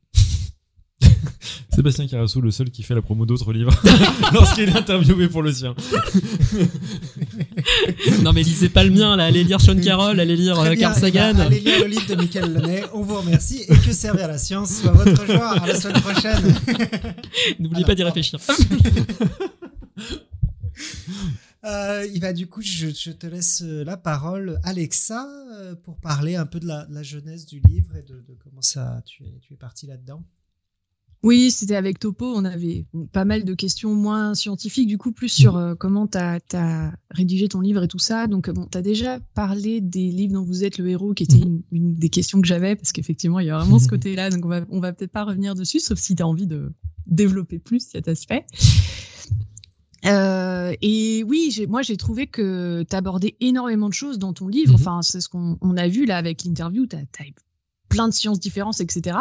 [1.74, 3.72] Sébastien Carasso, le seul qui fait la promo d'autres livres
[4.32, 5.74] lorsqu'il est interviewé pour le sien.
[8.22, 10.90] non mais lisez pas le mien là, allez lire Sean Carroll, allez lire euh, bien,
[10.90, 11.38] Carl Sagan.
[11.38, 14.80] allez lire le livre de Michael Launay, on vous remercie et que servir la science
[14.82, 15.52] soit votre joie.
[15.62, 16.54] À la semaine prochaine.
[17.58, 18.38] N'oubliez pas d'y réfléchir.
[21.64, 25.24] Euh, il va du coup, je, je te laisse euh, la parole, Alexa,
[25.84, 29.00] pour parler un peu de la, la jeunesse du livre et de, de comment ça
[29.06, 30.24] tu es, tu es parti là-dedans.
[31.22, 32.26] Oui, c'était avec Topo.
[32.26, 36.18] On avait pas mal de questions moins scientifiques, du coup, plus sur euh, comment tu
[36.18, 38.26] as, rédigé ton livre et tout ça.
[38.26, 41.38] Donc, bon, tu as déjà parlé des livres dont vous êtes le héros, qui était
[41.38, 44.30] une, une des questions que j'avais, parce qu'effectivement, il y a vraiment ce côté-là.
[44.30, 46.72] Donc, on va, on va peut-être pas revenir dessus, sauf si tu as envie de
[47.06, 48.44] développer plus cet aspect.
[50.04, 54.72] Euh, et oui, moi j'ai trouvé que tu abordais énormément de choses dans ton livre.
[54.72, 54.74] Mhm.
[54.74, 56.86] Enfin, c'est ce qu'on on a vu là avec l'interview.
[56.86, 57.24] Tu as,
[57.92, 59.16] plein de sciences différentes, etc.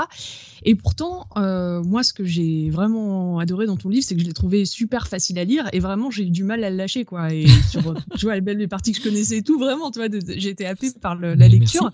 [0.63, 4.27] Et pourtant, euh, moi, ce que j'ai vraiment adoré dans ton livre, c'est que je
[4.27, 7.03] l'ai trouvé super facile à lire et vraiment, j'ai eu du mal à le lâcher,
[7.03, 7.33] quoi.
[7.33, 10.07] Et sur, tu vois, les parties que je connaissais et tout, vraiment, tu vois,
[10.37, 11.89] j'ai été happée par le- la lecture.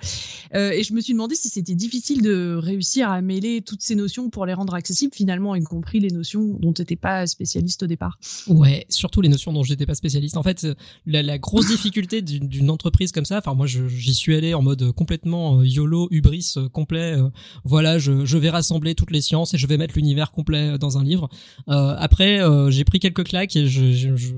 [0.54, 3.96] Euh, et je me suis demandé si c'était difficile de réussir à mêler toutes ces
[3.96, 7.84] notions pour les rendre accessibles, finalement, y compris les notions dont tu n'étais pas spécialiste
[7.84, 8.20] au départ.
[8.48, 10.36] Ouais, surtout les notions dont j'étais pas spécialiste.
[10.36, 10.68] En fait,
[11.06, 14.92] la, la grosse difficulté d'une entreprise comme ça, enfin moi j'y suis allé en mode
[14.92, 17.18] complètement euh, YOLO, hubris complet.
[17.18, 17.30] euh,
[17.64, 20.78] voilà, je, je vais rassembler toutes les sciences et je vais mettre l'univers complet euh,
[20.78, 21.30] dans un livre.
[21.70, 22.40] Euh, après,
[22.70, 24.34] j'ai pris quelques claques et je, je, je,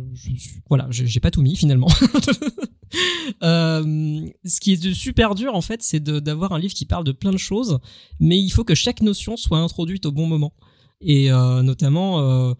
[0.67, 1.89] voilà, j'ai pas tout mis finalement.
[3.41, 7.31] Ce qui est super dur en fait, c'est d'avoir un livre qui parle de plein
[7.31, 7.79] de choses,
[8.19, 10.53] mais il faut que chaque notion soit introduite au bon moment.
[11.01, 12.55] Et notamment,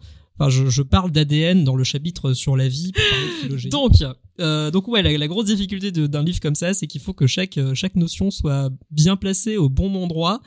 [0.48, 2.92] je, parle d'ADN dans le chapitre sur la vie.
[3.70, 3.92] Donc,
[4.40, 7.58] euh, donc ouais, la, grosse difficulté d'un livre comme ça, c'est qu'il faut que chaque
[7.58, 10.40] euh, chaque notion soit bien placée au bon endroit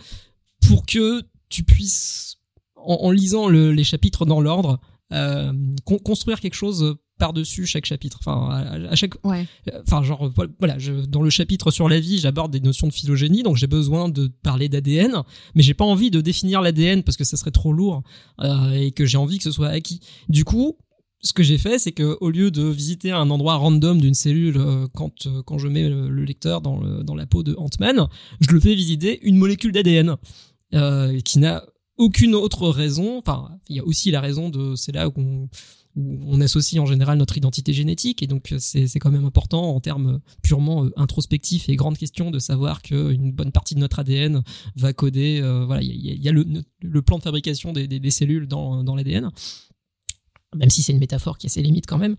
[0.68, 2.38] pour que tu puisses,
[2.76, 4.80] en, lisant le- les chapitres dans l'ordre,
[5.12, 5.54] euh,
[5.86, 8.18] con- construire quelque chose par-dessus chaque chapitre.
[8.20, 9.46] Enfin, à, à chaque, Ouais.
[9.82, 13.44] enfin genre voilà, je, dans le chapitre sur la vie, j'aborde des notions de phylogénie,
[13.44, 15.24] donc j'ai besoin de parler d'ADN,
[15.56, 18.04] mais j'ai pas envie de définir l'ADN parce que ça serait trop lourd
[18.42, 20.00] euh, et que j'ai envie que ce soit acquis.
[20.30, 20.78] Du coup,
[21.22, 24.58] ce que j'ai fait, c'est que au lieu de visiter un endroit random d'une cellule
[24.58, 27.56] euh, quand euh, quand je mets le, le lecteur dans le, dans la peau de
[27.58, 28.08] Ant-Man,
[28.42, 30.16] je le fais visiter une molécule d'ADN
[30.74, 31.64] euh, qui n'a
[31.98, 33.20] aucune autre raison.
[33.20, 35.48] Enfin, il y a aussi la raison de c'est là où on,
[35.96, 39.76] où on associe en général notre identité génétique et donc euh, c'est quand même important
[39.76, 44.00] en termes purement euh, introspectifs et grandes questions de savoir qu'une bonne partie de notre
[44.00, 44.44] ADN
[44.76, 45.40] va coder.
[45.42, 46.46] euh, voilà, il y a, le,
[46.82, 49.30] le plan de fabrication des, des, des cellules dans, dans l'ADN
[50.56, 52.16] même si c'est une métaphore qui a ses limites quand même.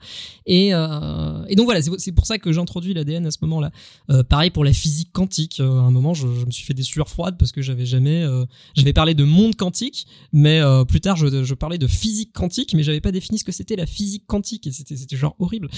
[0.46, 3.70] Et, euh, et donc voilà, c'est pour ça que j'introduis l'ADN à ce moment-là.
[4.10, 5.60] Euh, pareil pour la physique quantique.
[5.60, 7.86] Euh, à un moment, je, je me suis fait des sueurs froides parce que j'avais
[7.86, 8.44] jamais, euh,
[8.74, 12.74] j'avais parlé de monde quantique, mais euh, plus tard, je, je parlais de physique quantique,
[12.74, 15.68] mais j'avais pas défini ce que c'était la physique quantique et c'était genre horrible.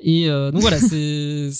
[0.00, 1.50] Et euh, donc voilà, c'est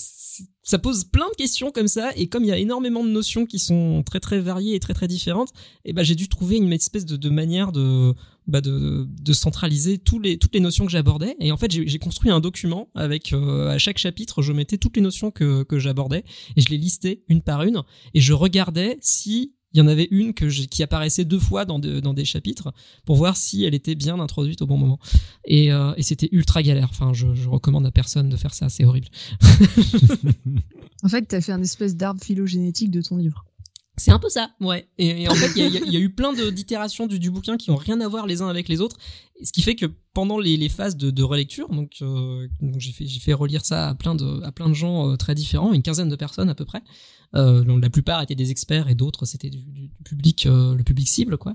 [0.63, 3.45] ça pose plein de questions comme ça et comme il y a énormément de notions
[3.45, 5.49] qui sont très très variées et très très différentes,
[5.85, 8.13] et ben j'ai dû trouver une espèce de, de manière de
[8.47, 11.35] bah de, de centraliser tous les, toutes les notions que j'abordais.
[11.39, 14.95] Et en fait, j'ai construit un document avec, euh, à chaque chapitre, je mettais toutes
[14.97, 16.23] les notions que, que j'abordais
[16.55, 17.83] et je les listais une par une
[18.13, 21.79] et je regardais si il y en avait une que qui apparaissait deux fois dans,
[21.79, 22.71] de- dans des chapitres
[23.05, 24.99] pour voir si elle était bien introduite au bon moment.
[25.45, 26.89] Et, euh, et c'était ultra galère.
[26.91, 29.07] Enfin, je, je recommande à personne de faire ça, c'est horrible.
[31.03, 33.45] En fait, tu as fait un espèce d'arbre phylogénétique de ton livre.
[33.97, 34.87] C'est un peu ça, ouais.
[34.97, 38.07] Et, en fait, il y a, eu plein d'itérations du, bouquin qui ont rien à
[38.07, 38.97] voir les uns avec les autres,
[39.43, 42.47] ce qui fait que pendant les, phases de, relecture, donc, euh,
[42.77, 45.83] j'ai fait relire ça à plein de à plein de gens euh, très différents, une
[45.83, 46.81] quinzaine de personnes à peu près.
[47.35, 51.53] Euh, la plupart étaient des experts et d'autres c'était du, public le public cible quoi.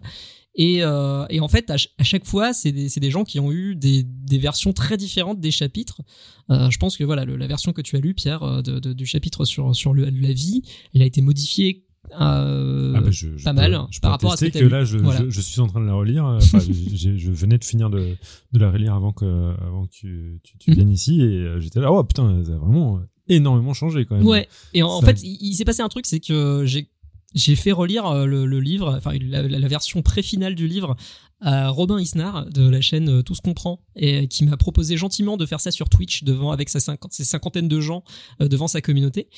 [0.55, 3.75] Et, en fait, à, ch- à chaque fois, c'est des, des gens qui ont eu
[3.75, 4.05] des,
[4.39, 6.03] versions très différentes des chapitres.
[6.49, 9.93] Je pense que voilà, la version que tu as lue, Pierre, du chapitre sur, sur
[9.93, 10.63] le- la vie,
[10.95, 11.88] elle a été modifiée
[12.21, 14.59] euh, Ah bah, je- je pas peux- mal je peux par rapport à ce que
[14.59, 15.21] que là, je, Voilà.
[15.25, 16.27] je, je suis en train de la relire.
[16.27, 18.17] euh, Enfin, je venais de finir de,
[18.53, 19.25] de la relire avant que,
[19.63, 23.01] avant que tu, tu, viennes ici et euh, j'étais là, oh putain, ça a vraiment
[23.29, 24.27] énormément changé quand même.
[24.27, 24.49] Ouais.
[24.75, 26.89] Et en, fait, il, il s'est passé un truc, c'est que j'ai
[27.35, 30.97] j'ai fait relire euh, le, le livre, enfin la, version pré-finale du livre
[31.43, 34.97] à Robin Isnar de la chaîne euh, Tout se comprend et euh, qui m'a proposé
[34.97, 38.03] gentiment de faire ça sur Twitch devant avec sa cinquante, ses cinquantaine de gens
[38.41, 39.29] euh, devant sa communauté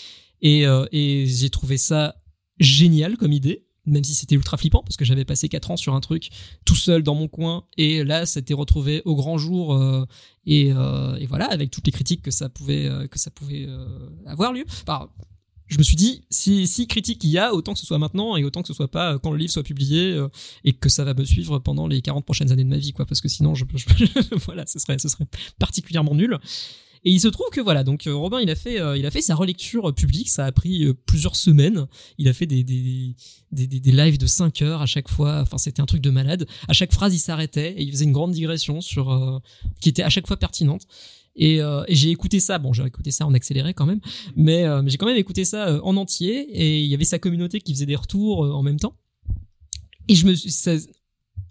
[0.41, 2.15] et, euh, et j'ai trouvé ça
[2.61, 5.95] génial comme idée même si c'était ultra flippant parce que j'avais passé quatre ans sur
[5.95, 6.31] un truc
[6.65, 10.05] tout seul dans mon coin et là c'était retrouvé au grand jour euh,
[10.47, 13.69] et, euh, et voilà avec toutes les critiques que ça pouvait euh, que ça pouvait
[14.27, 14.65] avoir lieu.
[14.83, 15.09] Enfin,
[15.67, 18.45] je me suis dit si critique il y a autant que ce soit maintenant et
[18.45, 20.21] autant que ce soit pas quand le livre soit publié
[20.65, 23.07] et que ça va me suivre pendant les 40 prochaines années de ma vie quoi
[23.07, 23.55] parce que sinon
[24.47, 25.27] voilà ce serait ce serait
[25.59, 26.39] particulièrement nul
[27.05, 29.11] et il se trouve que voilà, donc euh, Robin, il a fait, euh, il a
[29.11, 30.29] fait sa relecture euh, publique.
[30.29, 31.87] Ça a pris plusieurs semaines.
[32.19, 33.15] Il a fait des des,
[33.53, 35.41] des, des, des lives de 5 heures à chaque fois.
[35.41, 36.47] Enfin, c'était un truc de malade.
[36.69, 39.41] À chaque phrase, il s'arrêtait et il faisait une grande digression sur
[39.81, 40.83] qui était à chaque fois pertinente.
[41.37, 42.59] Et, j'ai écouté ça.
[42.59, 44.01] Bon, j'ai écouté ça en accéléré quand même,
[44.37, 46.41] mais, j'ai quand même écouté ça en entier.
[46.51, 48.95] Et il y avait sa communauté qui faisait des retours en même temps.
[50.09, 50.51] Et je me suis,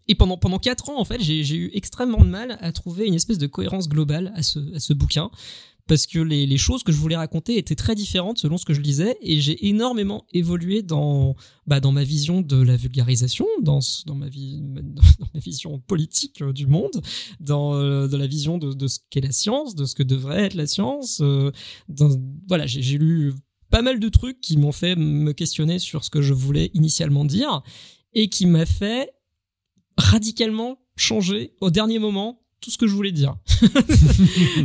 [0.09, 3.13] et pendant pendant quatre ans en fait, j'ai eu extrêmement de mal à trouver une
[3.13, 5.31] espèce de cohérence globale à ce à ce bouquin
[5.89, 8.79] parce que les, choses que je voulais raconter étaient très différentes selon ce que je
[8.79, 14.13] lisais et j'ai énormément évolué dans bah, dans ma vision de la vulgarisation, dans dans
[14.13, 17.01] ma vie dans ma vision politique euh, du monde,
[17.39, 20.53] dans euh, la vision de, de ce qu'est la science, de ce que devrait être
[20.53, 21.21] la science.
[21.21, 21.51] euh,
[22.47, 23.33] voilà, j'ai lu
[23.71, 27.25] pas mal de trucs qui m'ont fait me questionner sur ce que je voulais initialement
[27.25, 27.63] dire
[28.13, 29.11] et qui m'a fait
[29.99, 33.35] radicalement changer au dernier moment tout ce que je voulais dire.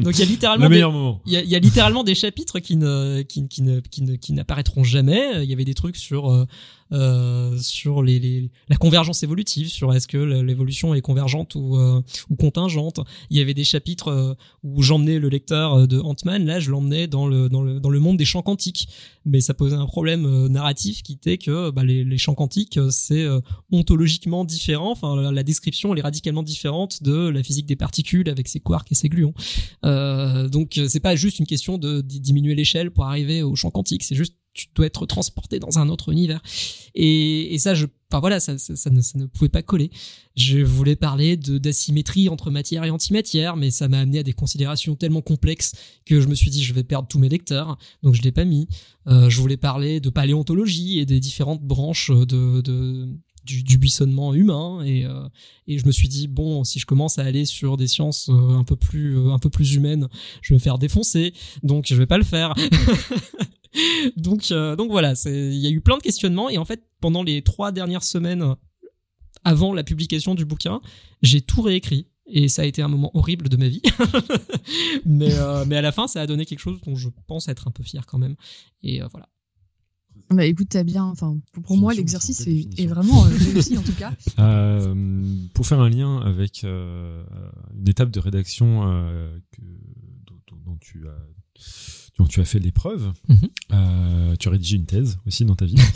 [0.02, 0.81] Donc il y a littéralement Le des-
[1.27, 4.02] il y, a, il y a littéralement des chapitres qui ne qui, qui ne qui
[4.02, 5.44] ne qui n'apparaîtront jamais.
[5.44, 6.47] Il y avait des trucs sur
[6.95, 12.01] euh, sur les, les la convergence évolutive, sur est-ce que l'évolution est convergente ou euh,
[12.31, 13.01] ou contingente.
[13.31, 16.47] Il y avait des chapitres euh, où j'emmenais le lecteur euh, de Ant-Man.
[16.47, 18.89] Là, je l'emmenais dans le dans le dans le monde des champs quantiques.
[19.27, 23.27] Mais ça posait un problème narratif qui était que bah, les, les champs quantiques c'est
[23.73, 24.91] ontologiquement différent.
[24.91, 28.93] Enfin, la, description elle est radicalement différente de la physique des particules avec ses quarks
[28.93, 29.35] et ses gluons.
[29.85, 34.03] Euh, donc c'est pas juste une question de, diminuer l'échelle pour arriver au champ quantique,
[34.03, 36.40] c'est juste tu dois être transporté dans un autre univers.
[36.94, 39.90] Et, ça, enfin voilà, ça, ne, pouvait pas coller.
[40.36, 44.94] Je voulais parler d'asymétrie entre matière et antimatière, mais ça m'a amené à des considérations
[44.94, 45.72] tellement complexes
[46.06, 48.44] que je me suis dit je vais perdre tous mes lecteurs, donc je l'ai pas
[48.44, 48.68] mis.
[49.09, 52.10] Euh, je voulais parler de paléontologie et des différentes branches
[53.44, 55.28] du, buissonnement humain et, euh,
[55.66, 58.64] et je me suis dit bon si je commence à aller sur des sciences un
[58.64, 60.09] peu plus euh, un peu plus humaines
[60.40, 62.55] je vais me faire défoncer donc je vais pas le faire
[64.16, 67.22] donc euh, donc voilà il y a eu plein de questionnements et en fait pendant
[67.22, 68.55] les trois dernières semaines
[69.44, 70.80] avant la publication du bouquin
[71.22, 73.82] j'ai tout réécrit et ça a été un moment horrible de ma vie
[75.05, 77.68] mais euh, mais à la fin ça a donné quelque chose dont je pense être
[77.68, 78.36] un peu fier quand même
[78.82, 79.28] et euh, voilà
[80.30, 81.05] Bah écoute, t'as bien.
[81.05, 84.12] Enfin, pour, moi, l'exercice est, vraiment euh, réussi en tout cas.
[84.38, 84.94] Euh,
[85.55, 87.22] pour faire un lien avec euh,
[87.76, 89.60] une étape de rédaction euh, que,
[90.26, 91.18] dont, dont- dont tu as
[92.19, 93.36] dont tu as fait l'épreuve, Mhm.
[93.73, 95.74] euh, tu as rédigé une thèse aussi dans ta vie.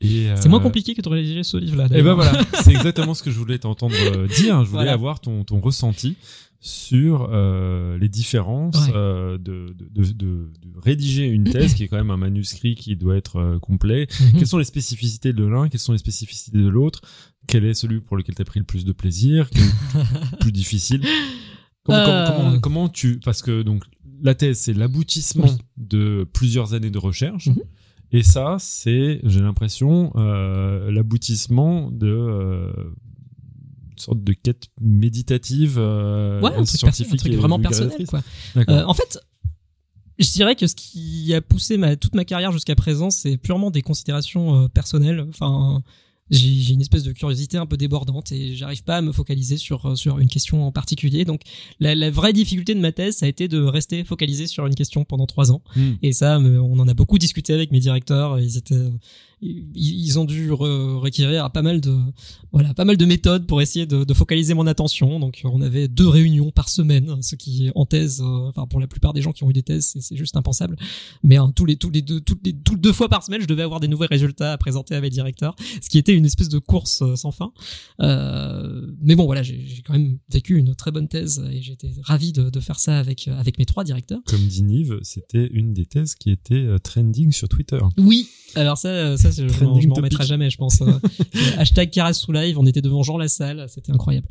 [0.00, 2.32] C'est moins euh, compliqué que de rédiger ce livre là Et ben voilà,
[2.62, 4.60] c'est exactement ce que je voulais t'entendre euh, dire.
[4.64, 4.92] Je voulais Voilà.
[4.92, 6.16] avoir ton, ton ressenti
[6.60, 8.92] sur euh, les différences Ouais.
[8.94, 12.96] euh, de, de, de, de- rédiger une thèse qui est quand même un manuscrit qui
[12.96, 14.06] doit être complet.
[14.20, 14.32] Mhm.
[14.38, 17.00] Quelles sont les spécificités de l'un Quelles sont les spécificités de l'autre?
[17.46, 19.48] Quel est celui pour lequel tu as pris le plus de plaisir?
[19.50, 21.02] Quel est le plus difficile?
[21.84, 23.18] Comment, comment- comment, comment tu...
[23.24, 23.84] Parce que donc
[24.22, 25.58] la thèse, c'est l'aboutissement Oui.
[25.76, 27.48] de plusieurs années de recherche.
[27.48, 27.62] Mhm.
[28.12, 32.72] Et ça, c'est, j'ai l'impression, euh, l'aboutissement de euh,
[33.92, 37.58] une sorte de quête méditative, euh, ouais un truc, perso- scientifique un truc et vraiment
[37.58, 38.22] personnel quoi
[38.56, 39.18] en fait,
[40.18, 43.70] je dirais que ce qui a poussé ma, toute ma carrière jusqu'à présent, c'est purement
[43.70, 45.24] des considérations euh, personnelles.
[45.28, 45.82] Enfin,
[46.30, 49.86] j'ai une espèce de curiosité un peu débordante et j'arrive pas à me focaliser sur
[49.86, 51.24] euh, sur une question en particulier.
[51.24, 51.42] Donc,
[51.80, 54.74] la, la vraie difficulté de ma thèse, ça a été de rester focalisé sur une
[54.74, 55.62] question pendant trois ans.
[55.76, 55.92] Hmm.
[56.02, 58.38] Et ça, on en a beaucoup discuté avec mes directeurs.
[58.38, 58.90] Ils étaient,
[59.40, 61.96] ils, ont dû re- requérir à pas mal de,
[62.52, 65.20] voilà, pas mal de méthodes pour essayer de, de focaliser mon attention.
[65.20, 68.86] Donc, on avait deux réunions par semaine, ce qui en thèse, euh, enfin pour la
[68.86, 70.76] plupart des gens qui ont eu des thèses, c'est- juste impensable.
[71.22, 73.46] Mais hein, tous les tous les deux toutes les toutes deux fois par semaine, je
[73.46, 76.48] devais avoir des nouveaux résultats à présenter à mes directeurs, ce qui était une espèce
[76.48, 77.52] de course euh, sans fin.
[78.00, 82.32] Euh, mais bon, voilà, j'ai quand même vécu une très bonne thèse et j'étais ravi
[82.32, 84.20] de, de faire ça avec avec mes trois directeurs.
[84.26, 87.78] Comme dit Nive, c'était une des thèses qui était trending sur Twitter.
[87.98, 90.80] Oui, alors ça, euh, ça je je m'en remettrai jamais, je pense.
[90.82, 90.92] Euh,
[91.58, 94.28] hashtag sous live, on était devant Jean Lassalle, c'était incroyable.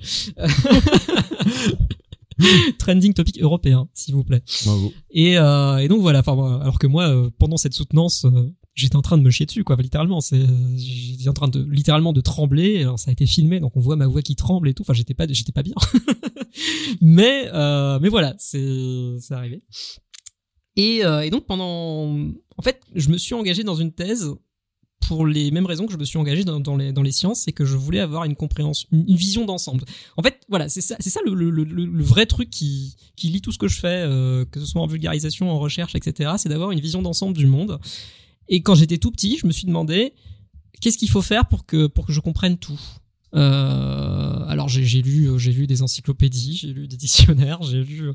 [2.78, 4.44] Trending topic européen, s'il vous plaît.
[4.66, 4.94] Bravo.
[5.10, 8.96] Et, euh, et donc voilà, enfin, alors que moi, euh, pendant cette soutenance, euh, j'étais
[8.96, 10.22] en train de me chier dessus, quoi, littéralement.
[10.22, 10.46] C'est,
[10.76, 12.82] j'étais en train de, littéralement, de trembler.
[12.82, 14.84] Alors ça a été filmé, donc on voit ma voix qui tremble et tout.
[14.84, 15.76] Enfin, j'étais pas, j'étais pas bien.
[17.02, 17.50] mais,
[18.00, 19.64] mais voilà, c'est, c'est arrivé.
[20.76, 22.16] Et, et donc pendant,
[22.58, 24.32] en fait, je me suis engagé dans une thèse
[25.00, 27.78] pour les mêmes raisons que je me suis engagé dans, les, sciences, c'est que je
[27.78, 29.84] voulais avoir une compréhension, une, vision d'ensemble.
[30.18, 33.68] En fait, voilà, c'est ça, ça le, le, vrai truc qui, qui tout ce que
[33.68, 36.32] je fais, euh, que ce soit en vulgarisation, en recherche, etc.
[36.38, 37.80] C'est d'avoir une vision d'ensemble du monde.
[38.50, 40.14] Et quand j'étais tout petit, je me suis demandé
[40.82, 42.80] qu'est-ce qu'il faut faire pour que pour que je comprenne tout?
[43.38, 48.14] Euh, alors j'ai lu euh, j'ai des encyclopédies, j'ai lu des dictionnaires, j'ai lu euh,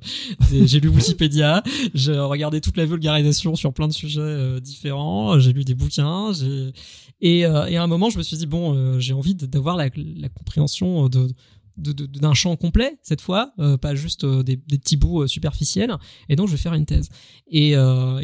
[0.66, 1.62] j'ai lu Wikipédia,
[1.94, 6.32] j'ai regardé toute la vulgarisation sur plein de sujets différents, j'ai lu des bouquins,
[7.20, 11.28] et, à un moment je me suis dit bon j'ai envie d'avoir la, compréhension de
[11.76, 15.94] d'un champ complet cette fois, pas juste des, petits bouts superficiels.
[16.28, 17.08] Et donc je vais faire une thèse.
[17.46, 17.74] Et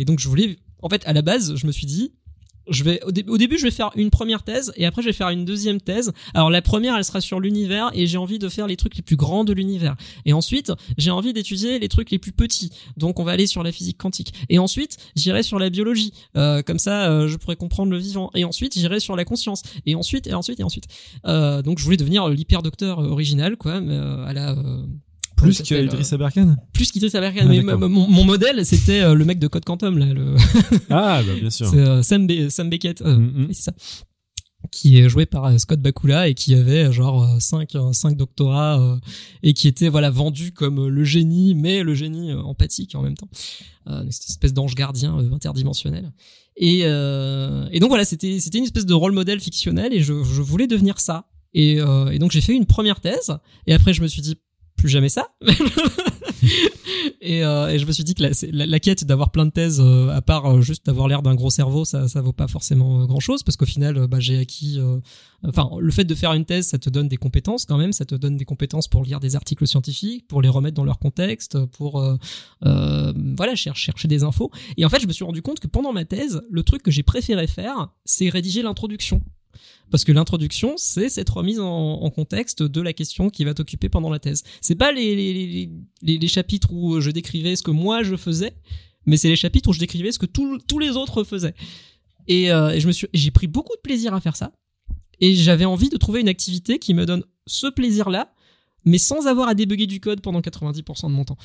[0.04, 2.12] donc je voulais, en fait, à la base, je me suis dit,
[2.70, 5.08] je vais au, dé- au début je vais faire une première thèse et après je
[5.08, 6.12] vais faire une deuxième thèse.
[6.34, 9.02] Alors la première elle sera sur l'univers et j'ai envie de faire les trucs les
[9.02, 9.96] plus grands de l'univers.
[10.24, 12.70] Et ensuite j'ai envie d'étudier les trucs les plus petits.
[12.96, 14.32] Donc on va aller sur la physique quantique.
[14.48, 16.12] Et ensuite j'irai sur la biologie.
[16.36, 18.30] Euh, comme ça euh, je pourrais comprendre le vivant.
[18.34, 19.62] Et ensuite j'irai sur la conscience.
[19.86, 20.84] Et ensuite et ensuite et ensuite.
[21.26, 24.82] Euh, donc je voulais devenir l'hyper docteur original quoi, mais, euh, à la euh,
[25.38, 27.40] Plus qu'Idriss Aberkan plus qu'Idriss Aberkan.
[27.42, 30.34] Ah, mais mon, mon modèle, c'était euh, le mec de Code Quantum, là, le,
[30.90, 31.68] Ah, bah bien sûr.
[31.68, 33.02] c'est euh, Sam, Be- Sam Beckett.
[33.02, 33.46] euh, Mm, mm.
[33.48, 33.72] oui, c'est ça.
[34.72, 38.80] Qui est joué par euh, Scott Bakula et qui avait euh, genre 5 cinq doctorats
[38.80, 38.96] euh,
[39.44, 43.02] et qui était voilà vendu comme euh, le génie, mais le génie euh, empathique en
[43.02, 43.28] même temps.
[43.88, 46.12] Euh, une espèce d'ange gardien euh, interdimensionnel.
[46.56, 50.12] Et, euh, et donc voilà, c'était c'était une espèce de rôle modèle fictionnel et je,
[50.24, 51.28] je voulais devenir ça.
[51.54, 53.32] Et, euh, et donc j'ai fait une première thèse
[53.68, 54.36] et après je me suis dit
[54.78, 55.28] plus jamais ça.
[57.20, 59.80] et, euh, et je me suis dit que la, la, quête d'avoir plein de thèses,
[59.84, 63.04] euh, à part euh, juste d'avoir l'air d'un gros cerveau, ça, ça vaut pas forcément
[63.04, 64.80] grand chose parce qu'au final, bah, j'ai acquis.
[65.44, 67.92] Enfin, le fait de faire une thèse, ça te donne des compétences quand même.
[67.92, 70.98] Ça te donne des compétences pour lire des articles scientifiques, pour les remettre dans leur
[70.98, 72.02] contexte, pour
[72.62, 74.50] voilà chercher des infos.
[74.76, 76.90] Et en fait, je me suis rendu compte que pendant ma thèse, le truc que
[76.90, 79.20] j'ai préféré faire, c'est rédiger l'introduction.
[79.90, 84.10] Parce que l'introduction, c'est cette remise en, contexte de la question qui va t'occuper pendant
[84.10, 84.42] la thèse.
[84.60, 85.70] C'est pas les,
[86.02, 88.54] les, chapitres où je décrivais ce que moi je faisais,
[89.06, 91.54] mais c'est les chapitres où je décrivais ce que tous les autres faisaient.
[92.26, 94.52] Et, euh, et je me suis, j'ai pris beaucoup de plaisir à faire ça.
[95.20, 98.32] Et j'avais envie de trouver une activité qui me donne ce plaisir-là,
[98.84, 101.38] mais sans avoir à débugger du code pendant 90% de mon temps.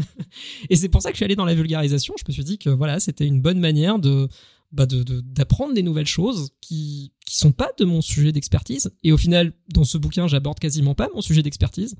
[0.70, 2.14] et c'est pour ça que je suis allé dans la vulgarisation.
[2.18, 4.28] Je me suis dit que voilà, c'était une bonne manière de
[4.74, 8.90] bah d'apprendre des nouvelles choses qui qui sont pas de mon sujet d'expertise.
[9.04, 11.94] Et au final, dans ce bouquin, j'aborde quasiment pas mon sujet d'expertise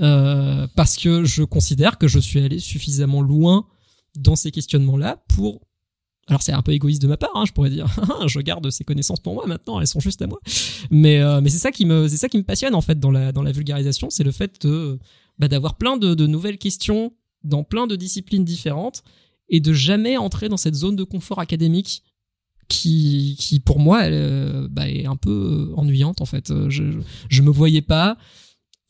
[0.00, 3.66] euh, parce que je considère que je suis allé suffisamment loin
[4.14, 5.60] dans ces questionnements-là pour
[6.26, 7.86] alors c'est un peu égoïste de ma part, hein, je pourrais dire,
[8.26, 10.38] je garde ces connaissances pour moi maintenant, elles sont juste à moi.
[10.90, 13.10] Mais euh, mais c'est ça qui me c'est ça qui me passionne en fait dans
[13.10, 14.66] la dans la vulgarisation, c'est le fait
[15.38, 19.02] bah, d'avoir plein de, de nouvelles questions dans plein de disciplines différentes
[19.48, 22.02] et de jamais entrer dans cette zone de confort académique
[22.68, 26.50] qui qui pour moi elle, euh, bah, est un peu euh, ennuyante en fait.
[26.50, 26.84] Euh, Je
[27.28, 28.16] je me voyais pas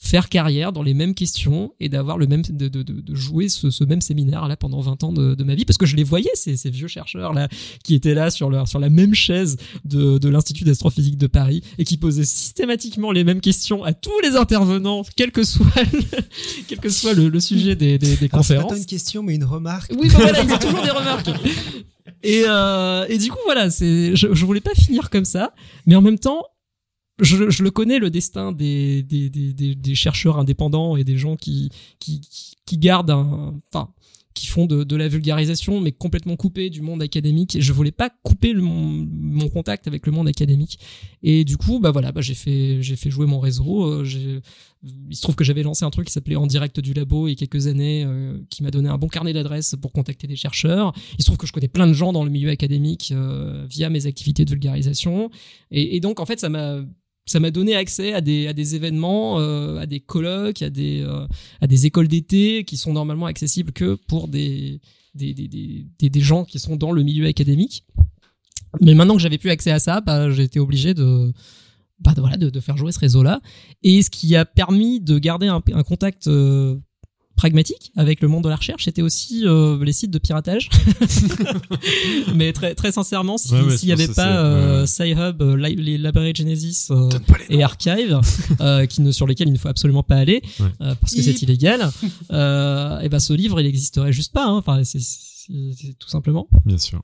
[0.00, 3.68] faire carrière dans les mêmes questions et d'avoir le même de, de, de, jouer ce,
[3.70, 6.04] ce même séminaire là pendant 20 ans de, de ma vie parce que je les
[6.04, 7.48] voyais ces, ces vieux chercheurs là
[7.82, 11.64] qui étaient là sur leur sur la même chaise de, de l'institut d'astrophysique de Paris
[11.78, 16.00] et qui posaient systématiquement les mêmes questions à tous les intervenants quel que soit le,
[16.68, 19.24] quel que soit le, le sujet des, des, des c'est pas conférences tant une question,
[19.24, 19.92] mais une remarque.
[19.98, 21.28] oui, bah voilà, il y a toujours des remarques.
[22.22, 25.54] Et, euh, et du coup, voilà, c'est, je, je voulais pas finir comme ça,
[25.86, 26.42] mais en même temps,
[27.20, 31.36] je, je le connais le destin des, des, des, des, chercheurs indépendants et des gens
[31.36, 33.88] qui, qui, qui- qui gardent un, enfin,
[34.34, 37.56] qui font de, la vulgarisation, mais complètement coupés du monde académique.
[37.60, 40.78] Je voulais pas couper mon, contact avec le monde académique.
[41.22, 43.84] Et du coup, bah voilà, bah j'ai fait, j'ai fait jouer mon réseau.
[43.84, 44.40] euh,
[44.82, 47.32] il se trouve que j'avais lancé un truc qui s'appelait En direct du labo il
[47.32, 50.36] y a quelques années, euh, qui m'a donné un bon carnet d'adresses pour contacter des
[50.36, 50.92] chercheurs.
[51.18, 53.90] Il se trouve que je connais plein de gens dans le milieu académique euh, via
[53.90, 55.30] mes activités de vulgarisation.
[55.70, 56.80] Et donc, en fait, ça m'a
[57.28, 61.26] ça m'a donné accès à des, événements, euh, à des colloques, à des, euh,
[61.60, 64.80] à des écoles d'été qui sont normalement accessibles que pour des,
[66.16, 67.84] gens qui sont dans le milieu académique.
[68.80, 71.32] Mais maintenant que j'avais plus accès à ça, bah, été obligé de,
[72.00, 73.40] bah, de, faire jouer ce réseau-là.
[73.82, 76.76] Et ce qui a permis de garder un, un contact euh,
[77.38, 80.68] pragmatique avec le monde de la recherche, c'était aussi euh, les sites de piratage.
[82.34, 84.86] Mais très, très sincèrement, si- s'il Ouais, n'y avait pas euh.
[84.86, 87.08] Sci-Hub, euh, li- les Library Genesis euh,
[87.48, 88.20] et Archive,
[88.60, 90.66] euh, qui ne, sur lesquels il ne faut absolument pas aller, Ouais.
[90.82, 91.88] euh, parce que c'est illégal,
[92.32, 94.46] euh, et ben ce livre, il n'existerait juste pas.
[94.46, 94.56] hein.
[94.56, 96.46] Enfin, c'est c'est- c'est tout simplement.
[96.66, 97.02] Bien sûr.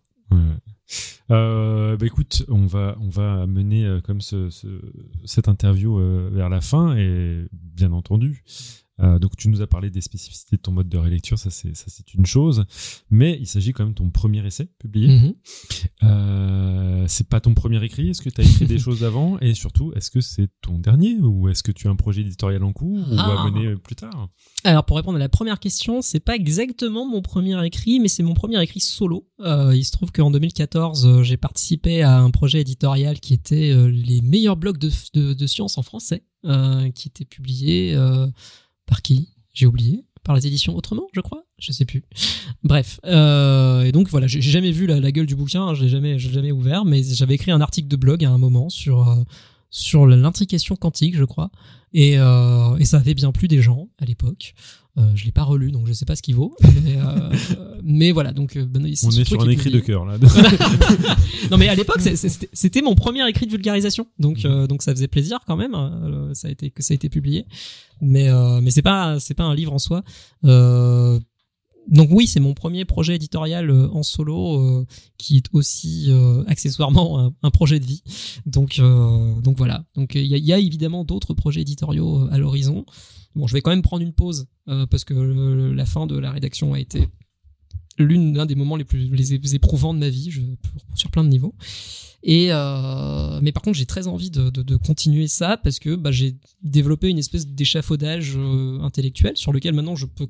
[1.31, 4.83] Euh, bah écoute, on va on va mener euh, comme ce, ce-
[5.25, 8.45] cette interview euh, vers la fin et bien entendu.
[9.01, 11.75] Euh, donc tu nous as parlé des spécificités de ton mode de relecture, ça c'est
[11.77, 12.65] ça c'est une chose,
[13.11, 15.09] mais il s'agit quand même de ton premier essai publié.
[15.09, 15.35] Mhm.
[16.05, 18.11] Euh, c'est pas ton premier écrit?
[18.11, 19.39] Est-ce que tu as écrit des choses avant?
[19.41, 21.17] Et surtout est-ce que c'est ton dernier?
[21.19, 23.43] Ou est-ce que tu as un projet éditorial en cours ou Ah.
[23.47, 24.29] à mener euh, plus tard?
[24.65, 28.23] Alors pour répondre à la première question, c'est pas exactement mon premier écrit, mais c'est
[28.23, 29.29] mon premier écrit solo.
[29.41, 33.75] Euh, il se trouve qu'en 2014, euh, j'ai participé à un projet éditorial qui était
[33.91, 36.25] les meilleurs blogs de, de, de sciences en français,
[36.95, 37.97] qui était publié
[38.87, 39.31] par qui?
[39.53, 40.05] J'ai oublié.
[40.25, 41.45] Par les éditions Autrement, je crois?
[41.59, 42.03] Je sais plus.
[42.63, 42.99] Bref.
[43.05, 46.53] Euh, et donc voilà, j'ai jamais vu la, gueule du bouquin, hein, je l'ai jamais,
[46.53, 51.17] ouvert, mais j'avais écrit un article de blog à un moment sur euh, l'intrication quantique,
[51.17, 51.51] je crois.
[51.93, 54.55] Et, euh, et ça avait bien plu des gens à l'époque.
[54.97, 56.55] Euh, je l'ai pas relu, donc je sais pas ce qu'il vaut.
[56.85, 57.31] Mais, euh,
[57.83, 60.17] mais voilà, donc c'est On est sur un écrit de cœur là.
[61.51, 65.09] non mais à l'époque c'était mon premier écrit de vulgarisation donc euh, donc ça faisait
[65.09, 67.45] plaisir quand même euh, ça a été que ça a été publié.
[68.01, 70.03] Mais euh, mais c'est pas c'est pas un livre en soi.
[70.45, 71.21] Euh,
[71.89, 74.87] donc oui c'est mon premier projet éditorial en solo euh,
[75.19, 78.03] qui est aussi euh, accessoirement un, un projet de vie.
[78.47, 79.85] Donc euh, donc voilà.
[79.95, 82.87] Donc il y a, il y a évidemment d'autres projets éditoriaux à l'horizon
[83.35, 86.19] bon je vais quand même prendre une pause euh, parce que euh, la fin de
[86.19, 87.09] la rédaction a été
[87.99, 90.31] l'un des moments les plus les éprouvants de ma vie.
[90.31, 90.41] Je,
[90.95, 91.55] sur plein de niveaux.
[92.27, 96.37] Et euh, mais par contre j'ai très envie de, continuer ça parce que bah, j'ai
[96.63, 100.27] développé une espèce d'échafaudage euh, intellectuel sur lequel maintenant je peux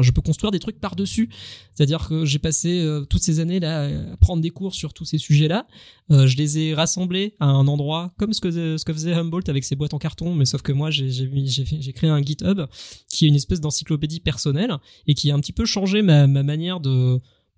[0.00, 1.30] je peux construire des trucs par dessus
[1.74, 4.74] c'est à dire que j'ai passé euh, toutes ces années là à prendre des cours
[4.74, 5.68] sur tous ces sujets là
[6.10, 9.62] je les ai rassemblés à un endroit comme ce que ce que faisait Humboldt avec
[9.62, 12.62] ses boîtes en carton mais sauf que moi j'ai j'ai créé un GitHub
[13.08, 14.74] qui est une espèce d'encyclopédie personnelle
[15.06, 16.90] et qui a un petit peu changé ma manière de,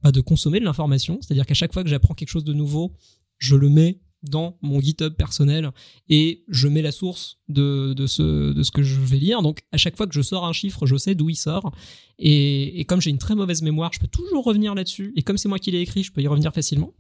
[0.03, 1.19] bah, de consommer de l'information.
[1.21, 2.93] C'est-à-dire qu'à chaque fois que j'apprends quelque chose de nouveau,
[3.39, 5.71] je le mets dans mon GitHub personnel
[6.11, 9.41] et je mets la source de, de, ce, de que je vais lire.
[9.41, 11.73] Donc à chaque fois que je sors un chiffre, je sais d'où il sort.
[12.19, 15.15] Et, comme j'ai une très mauvaise mémoire, je peux toujours revenir là-dessus.
[15.17, 16.93] Et comme c'est moi qui l'ai écrit, je peux y revenir facilement.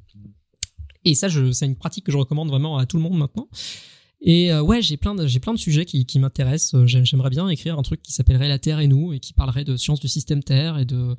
[1.05, 3.49] Et ça, c'est une pratique que je recommande vraiment à tout le monde maintenant.
[4.23, 6.87] Et euh, ouais, j'ai plein de de sujets qui, qui m'intéressent.
[6.87, 9.65] J'aime- J'aimerais bien écrire un truc qui s'appellerait La Terre et nous et qui parlerait
[9.65, 11.17] de sciences du système Terre et de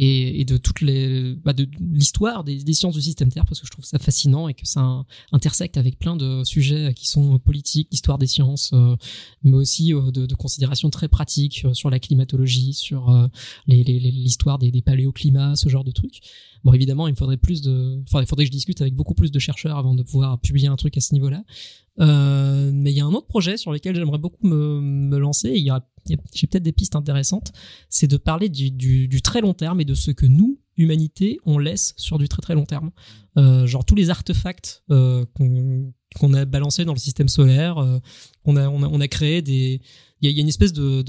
[0.00, 3.60] et, et de toutes les bah, de l'histoire des, des sciences du système Terre parce
[3.60, 7.08] que je trouve ça fascinant et que ça in- intersecte avec plein de sujets qui
[7.08, 8.94] sont euh, politiques, d'histoire des sciences, euh,
[9.42, 13.26] mais aussi euh, de, de considérations très pratiques euh, sur la climatologie, sur euh,
[13.66, 16.20] les- les- l'histoire des, des paléoclimats, ce genre de trucs.
[16.64, 19.14] Bon, évidemment, il me faudrait plus de, enfin, il faudrait que je discute avec beaucoup
[19.14, 21.44] plus de chercheurs avant de pouvoir publier un truc à ce niveau-là.
[22.00, 25.54] Euh, mais il y a un autre projet sur lequel j'aimerais beaucoup me, lancer.
[25.56, 27.52] j'ai peut-être des pistes intéressantes.
[27.88, 31.94] C'est de parler du, très long terme et de ce que nous, humanité, on laisse
[31.96, 32.90] sur du très très long terme.
[33.36, 38.00] Euh, genre tous les artefacts euh, qu'on a balancés dans le système solaire,
[38.44, 39.80] qu'on a, on a, créé des.
[40.20, 41.02] Il y a, une espèce de,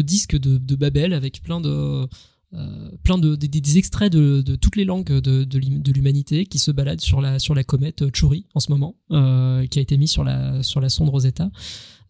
[0.00, 2.06] disque de Babel avec plein de.
[2.54, 6.46] Euh, plein de des, extraits de, de toutes les langues de, de l'hum- de l'humanité
[6.46, 9.82] qui se baladent sur la sur la comète Chury en ce moment euh, qui a
[9.82, 11.50] été mis sur la sur la sonde Rosetta.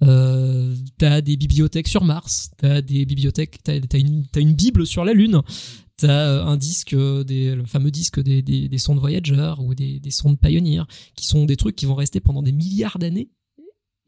[0.03, 5.13] Euh, t'as des bibliothèques sur Mars t'as des bibliothèques t'as une une bible sur la
[5.13, 5.41] Lune
[5.97, 9.73] t'as euh, un disque euh, des le fameux disque des des, des sondes Voyager ou
[9.75, 10.83] des des sondes Pioneer
[11.15, 13.31] qui sont des trucs qui vont rester pendant des milliards d'années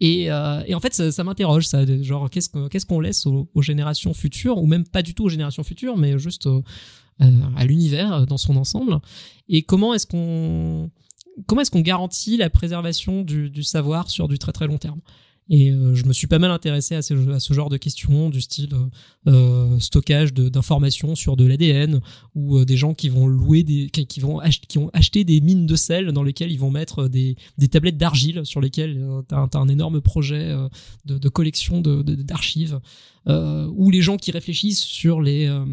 [0.01, 3.49] et, euh, et en fait, ça, m'interroge, ça, genre qu'est-ce que- qu'est-ce qu'on laisse aux,
[3.63, 6.61] générations futures, ou même pas du tout aux générations futures, mais juste euh,
[7.23, 8.99] euh, à l'univers dans son ensemble.
[9.49, 10.91] Et comment est-ce qu'on
[11.47, 15.01] comment est-ce qu'on garantit la préservation du savoir sur du très très long terme?
[15.49, 18.31] Et euh, je me suis pas mal intéressé à ce, à ce genre de questions
[18.31, 22.01] du style euh, euh, stockage de- d'informations sur de l'ADN
[22.35, 25.41] ou euh, des gens qui vont louer des qui, vont ach- qui ont acheté des
[25.41, 29.23] mines de sel dans lesquelles ils vont mettre des, des tablettes d'argile sur lesquelles euh,
[29.29, 30.69] t'as un- t'as un énorme projet euh,
[31.05, 32.81] de, de collection de- de- d'archives
[33.29, 35.65] euh, ou les gens qui réfléchissent sur les euh,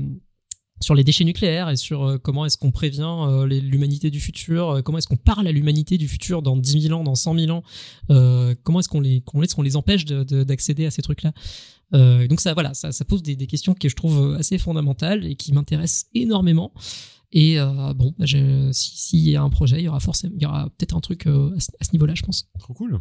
[0.82, 4.70] sur les déchets nucléaires et sur euh, comment est-ce qu'on prévient euh, l'humanité du futur,
[4.70, 7.40] euh, comment est-ce qu'on parle à l'humanité du futur dans 10 000 ans, dans 100
[7.40, 7.64] 000 ans,
[8.64, 11.32] comment est-ce qu'on les, qu'on les empêche de- de- d'accéder à ces trucs-là.
[11.92, 16.08] Donc ça, voilà, ça, pose des, questions que je trouve assez fondamentales et qui m'intéressent
[16.16, 16.74] énormément.
[17.32, 17.58] Et
[17.96, 18.26] bon, bah,
[18.72, 22.16] s'il y a un projet, il y aura aura peut-être un truc à ce niveau-là,
[22.16, 22.50] je pense.
[22.60, 23.00] Trop cool.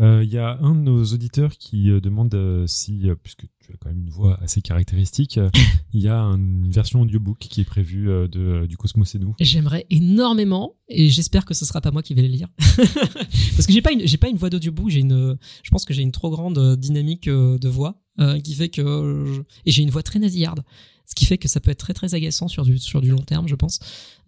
[0.00, 3.46] Euh, Il y a un de nos auditeurs qui euh, demande euh, si, euh, puisque
[3.60, 5.50] tu as quand même une voix assez caractéristique, euh,
[5.92, 9.18] il y a une version audiobook qui est prévue euh, de, euh, du Cosmos et
[9.20, 9.34] nous.
[9.40, 13.72] J'aimerais énormément et j'espère que ce sera pas moi qui vais les lire parce que
[13.72, 16.12] j'ai pas une j'ai pas une voix d'audiobook j'ai une je pense que j'ai une
[16.12, 18.82] trop grande euh, dynamique euh, de voix euh, qui fait que
[19.26, 20.62] je- et j'ai une voix très nasillarde
[21.14, 23.22] ce qui fait que ça peut être très très agaçant sur du sur du long
[23.22, 23.78] terme je pense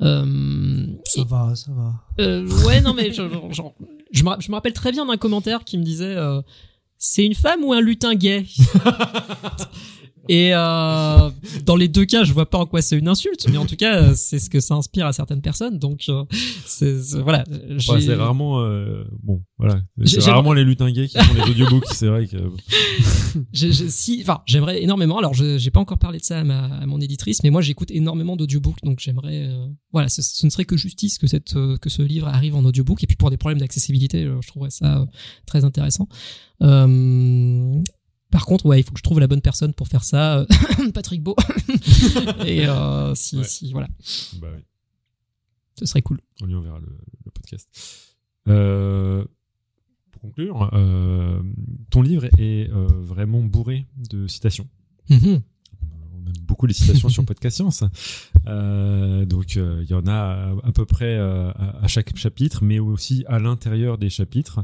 [0.03, 1.95] euh, Ça va, ça va.
[2.21, 3.75] euh, ouais, non, mais je, genre,
[4.13, 6.41] je, me, je me rappelle très bien d'un commentaire qui me disait euh,
[6.97, 8.47] C'est une femme ou un lutin gay?
[10.29, 11.31] Et euh,
[11.65, 13.77] dans les deux cas, je vois pas en quoi c'est une insulte, mais en tout
[13.77, 15.79] cas, euh, c'est ce que ça inspire à certaines personnes.
[15.79, 16.25] Donc, euh,
[16.65, 17.45] c'est voilà.
[17.95, 21.87] Ouais, c'est rarement, euh, bon, voilà, c'est rarement les lutins gays qui font les audiobooks.
[21.93, 22.37] C'est vrai que
[23.53, 25.19] j'ai- j'ai- si, enfin, j'aimerais énormément.
[25.19, 27.61] Alors, je j'ai pas encore parlé de ça à, ma, à mon éditrice, mais moi,
[27.63, 31.55] j'écoute énormément d'audiobooks, donc j'aimerais, euh, voilà, ce, ce ne serait que justice que cette,
[31.57, 33.03] euh, que ce livre arrive en audiobook.
[33.03, 35.07] Et puis pour des problèmes d'accessibilité, je trouverais ça euh,
[35.47, 36.09] très intéressant.
[36.63, 37.75] Euh,
[38.37, 40.41] par contre, ouais, il faut que je trouve la bonne personne pour faire ça.
[40.41, 40.47] euh,
[40.95, 41.35] Patrick Beau.
[42.45, 43.45] Et euh, si, Ouais.
[43.45, 43.89] si, voilà,
[44.39, 44.63] bah, oui,
[45.79, 46.21] ce serait cool.
[46.43, 46.87] on lui enverra le,
[47.25, 47.67] le podcast.
[48.49, 49.25] Euh,
[50.11, 51.41] pour conclure, euh,
[51.89, 54.69] ton livre est vraiment bourré de citations.
[55.09, 55.41] Mhm.
[56.15, 57.85] On même beaucoup les citations sur Podcast Science.
[58.47, 62.63] Euh, donc euh, il y en a à, peu près euh, à, à chaque chapitre,
[62.65, 64.61] mais aussi à l'intérieur des chapitres.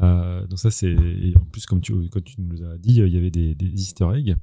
[0.00, 3.08] Euh, donc ça c'est et en plus comme tu comme tu nous as dit, il
[3.08, 4.36] y avait des, des Easter eggs.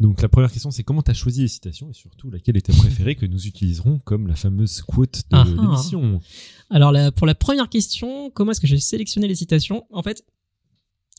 [0.00, 2.66] Donc la première question c'est comment tu as choisi les citations et surtout laquelle est
[2.66, 5.50] ta préférée que nous utiliserons comme la fameuse quote de Ah ah.
[5.62, 6.20] l'émission?
[6.68, 9.84] Alors la- pour la première question, comment est-ce que j'ai sélectionné les citations?
[9.92, 10.24] En fait,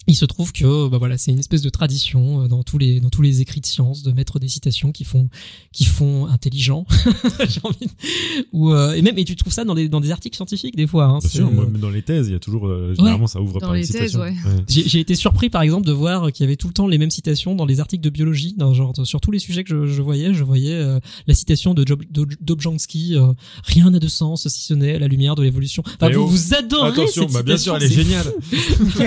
[0.08, 3.00] il se trouve que bah voilà, c'est une espèce de tradition euh, dans tous les
[3.00, 5.30] dans tous les écrits de science de mettre des citations qui font
[5.72, 6.86] qui font intelligent.
[7.50, 10.12] j'ai envie de- ou euh, et même et tu trouves ça dans des dans des
[10.12, 11.06] articles scientifiques des fois.
[11.06, 12.94] Hein, Bien c'est, sûr, euh, moi, même dans les thèses, il y a toujours euh,
[12.96, 14.20] généralement ça ouvre Dans par les les thèses, citations.
[14.20, 14.36] ouais.
[14.68, 17.00] J'ai j'ai été surpris par exemple de voir qu'il y avait tout le temps les
[17.00, 19.92] mêmes citations dans les articles de biologie, dans, genre sur tous les sujets que je,
[19.92, 22.04] je voyais, je voyais euh, la citation de Job,
[22.42, 25.82] Dobzhansky, euh, rien n'a de sens si ce n'est la lumière de l'évolution.
[26.00, 28.32] Enfin, vous, oh, vous adorez Attention, cette bah bien sûr, elle est géniale.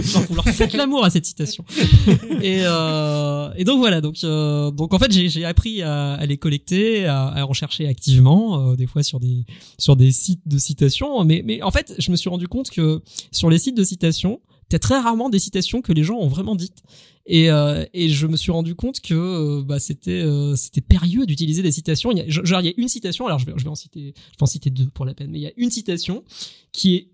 [0.10, 1.64] Genre, vous leur l'amour à cette citation.
[2.42, 6.26] et, euh, et donc voilà, donc euh, donc en fait j'ai j'ai appris à, à
[6.26, 9.44] les collecter, à, à en chercher activement, euh, des fois sur des
[9.78, 11.24] sur des sites de citations.
[11.24, 14.40] Mais mais en fait je me suis rendu compte que sur les sites de citations,
[14.68, 16.82] t'as très rarement des citations que les gens ont vraiment dites.
[17.26, 21.26] Et, euh, et je me suis rendu compte que euh, bah, c'était euh, c'était périlleux
[21.26, 22.10] d'utiliser des citations.
[22.10, 23.74] Il y a, genre il y a une citation, alors je vais je vais en
[23.74, 26.24] citer je vais en citer deux pour la peine, mais il y a une citation
[26.72, 27.08] qui est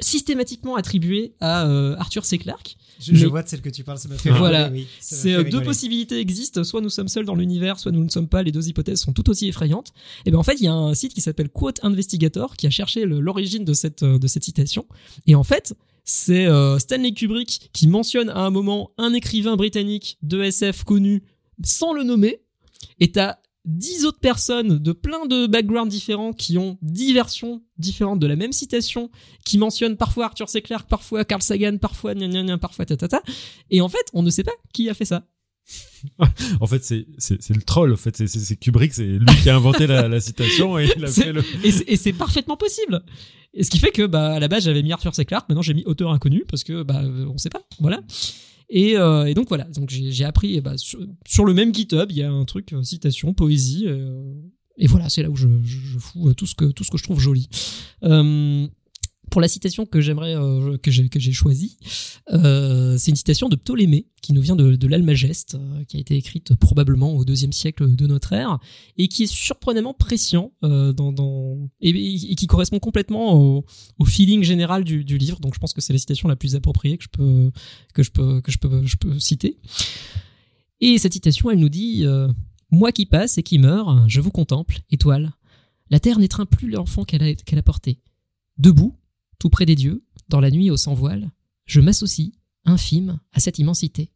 [0.00, 2.38] systématiquement attribuée à euh, Arthur C.
[2.38, 2.76] Clarke.
[3.00, 4.68] Je, Mais- je vois de celle que tu parles, ça m'a fait Voilà.
[4.70, 8.08] oui, C'est euh, deux possibilités existent, soit nous sommes seuls dans l'univers, soit nous ne
[8.08, 8.42] sommes pas.
[8.42, 9.92] Les deux hypothèses sont tout aussi effrayantes.
[10.26, 12.70] Et ben en fait, il y a un site qui s'appelle Quote Investigator qui a
[12.70, 14.86] cherché l'origine de cette euh, de cette citation.
[15.26, 20.18] Et en fait, c'est euh, Stanley Kubrick qui mentionne à un moment un écrivain britannique
[20.22, 21.22] de SF connu
[21.64, 22.40] sans le nommer.
[23.00, 28.18] Et t'as dix autres personnes de plein de backgrounds différents qui ont dix versions différentes
[28.20, 29.10] de la même citation,
[29.44, 30.60] qui mentionnent parfois Arthur C.
[30.62, 33.22] Clarke, parfois Carl Sagan, parfois gna gna gna, parfois ta ta ta.
[33.70, 35.26] Et en fait, on ne sait pas qui a fait ça.
[36.60, 37.92] En fait, c'est c'est c'est le troll.
[37.94, 41.08] En fait, c'est Kubrick, c'est lui qui a inventé la, la citation et il a
[41.08, 41.42] C'est- fait le.
[41.64, 43.02] Et c'est- et c'est parfaitement possible.
[43.54, 45.24] Et ce qui fait que, bah, à la base, j'avais mis Arthur C.
[45.24, 47.62] Clarke, maintenant j'ai mis auteur inconnu parce que, bah, on sait pas.
[47.80, 48.00] Voilà.
[48.76, 49.64] Et, euh, et donc voilà.
[49.64, 53.32] Donc j'ai appris, eh bah, sur, le même GitHub, il y a un truc citation,
[53.32, 53.84] poésie.
[53.86, 54.34] euh,
[54.76, 55.46] et voilà, c'est là où je,
[56.00, 57.48] fous euh, tout tout ce que je trouve joli.
[59.34, 61.76] Pour la citation que j'aimerais euh, que j'ai choisie,
[62.30, 66.16] euh, c'est une citation de Ptolémée qui nous vient de, l'Almageste, euh, qui a été
[66.16, 68.60] écrite probablement au deuxième siècle de notre ère
[68.96, 75.40] et qui est surprenamment prescient et, qui correspond complètement au, feeling général du, livre.
[75.40, 77.50] Donc je pense que c'est la citation la plus appropriée que je peux
[77.92, 79.58] que je peux que je peux je peux citer.
[80.80, 82.04] Et cette citation, elle nous dit
[82.70, 85.32] moi qui passe et qui meurs, je vous contemple, étoile.
[85.90, 87.24] La terre n'étreint plus l'enfant qu'elle
[87.58, 87.98] a porté.
[88.58, 88.96] Debout,
[89.44, 91.30] tout près des dieux, dans la nuit au sans voile,
[91.66, 92.32] je m'associe,
[92.64, 94.10] infime, à cette immensité.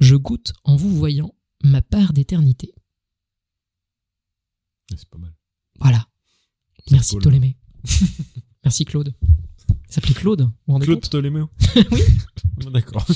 [0.00, 2.74] Je goûte en vous voyant ma part d'éternité.
[4.90, 5.32] C'est pas mal.
[5.78, 6.08] Voilà.
[6.90, 7.16] Merci.
[7.16, 7.56] Ptolémée.
[8.64, 9.14] Merci Claude.
[9.68, 11.44] Il s'appelait Claude, vous vous rendez Claude Ptolémée.
[11.92, 12.02] Oui.
[12.72, 13.06] D'accord.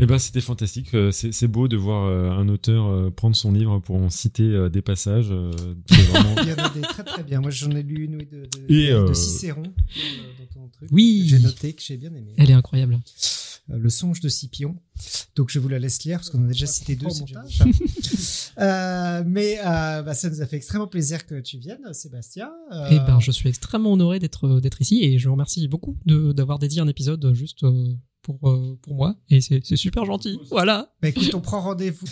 [0.00, 0.92] Eh ben, c'était fantastique.
[0.94, 4.68] Euh, C'est beau de voir euh, un auteur euh, prendre son livre pour en citer
[4.68, 5.32] des passages.
[5.88, 7.40] c'est vraiment- Il y en a des très très bien.
[7.40, 10.88] Moi j'en ai lu une de, de, Et, de euh, Cicéron dans, dans ton truc.
[10.90, 11.24] Oui.
[11.28, 12.32] J'ai noté que j'ai bien aimé.
[12.36, 12.98] Elle est incroyable.
[13.70, 14.76] Euh, Le songe de Scipion.
[15.36, 17.08] Donc je vous la laisse lire parce qu'on en a déjà cité deux.
[18.56, 22.52] Euh, mais euh, bah, ça nous a fait extrêmement plaisir que tu viennes, Sébastien.
[22.72, 25.96] Euh, Eh ben, je suis extrêmement honoré d'être d'être ici et je vous remercie beaucoup
[26.06, 30.38] de d'avoir dédié un épisode juste euh, pour euh, pour moi et c'est super gentil.
[30.50, 30.92] Voilà.
[31.02, 32.06] Bah écoute, on prend rendez-vous.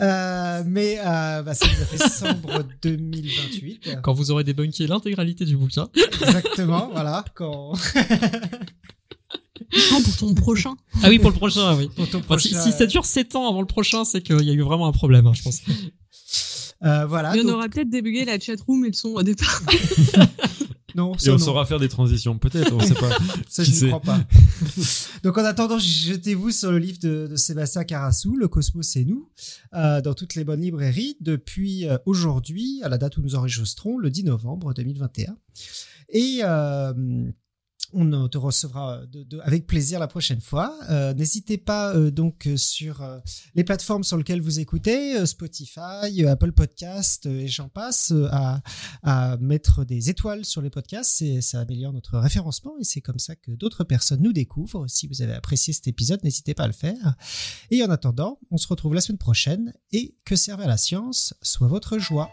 [0.00, 3.98] Euh, mais euh, bah, ça nous a fait sombre 2028.
[4.02, 5.88] Quand vous aurez débunké l'intégralité du bouquin.
[5.94, 7.24] Exactement, voilà.
[7.36, 7.74] Quand...
[9.92, 10.74] Non, pour ton prochain.
[11.02, 11.88] Ah oui, pour le prochain, oui.
[11.94, 14.42] Pour ton Enfin, si, prochain, si ça dure 7 ans avant le prochain, c'est qu'il
[14.42, 15.60] y a eu vraiment un problème, hein, je pense.
[16.84, 17.32] euh, voilà.
[17.34, 19.62] Mais on donc- aura peut-être débugué la chatroom et le son au départ.
[20.96, 21.38] Non, Et on non.
[21.38, 23.10] saura faire des transitions, peut-être, on sait pas.
[23.48, 24.20] Ça, Qui je sait n'y crois pas.
[25.24, 29.28] Donc, en attendant, jetez-vous sur le livre de, de Sébastien Carassou, Le Cosmos et nous,
[29.74, 33.98] euh, dans toutes les bonnes librairies depuis euh, aujourd'hui, à la date où nous enregistrons,
[33.98, 35.36] le 10 novembre 2021.
[36.10, 36.92] Et euh,
[37.94, 40.76] on euh, te recevra de- avec plaisir la prochaine fois.
[40.90, 43.18] Euh, N'hésitez pas euh, donc euh, sur euh,
[43.54, 48.12] les plateformes sur lesquelles vous écoutez, euh, Spotify, euh, Apple Podcast euh, et j'en passe,
[48.12, 48.60] euh, à,
[49.02, 51.12] à mettre des étoiles sur les podcasts.
[51.18, 54.86] C'est- Ça améliore notre référencement et c'est comme ça que d'autres personnes nous découvrent.
[54.88, 57.14] Si vous avez apprécié cet épisode, n'hésitez pas à le faire.
[57.70, 61.34] Et en attendant, on se retrouve la semaine prochaine et que serve à la science
[61.42, 62.30] soit votre joie.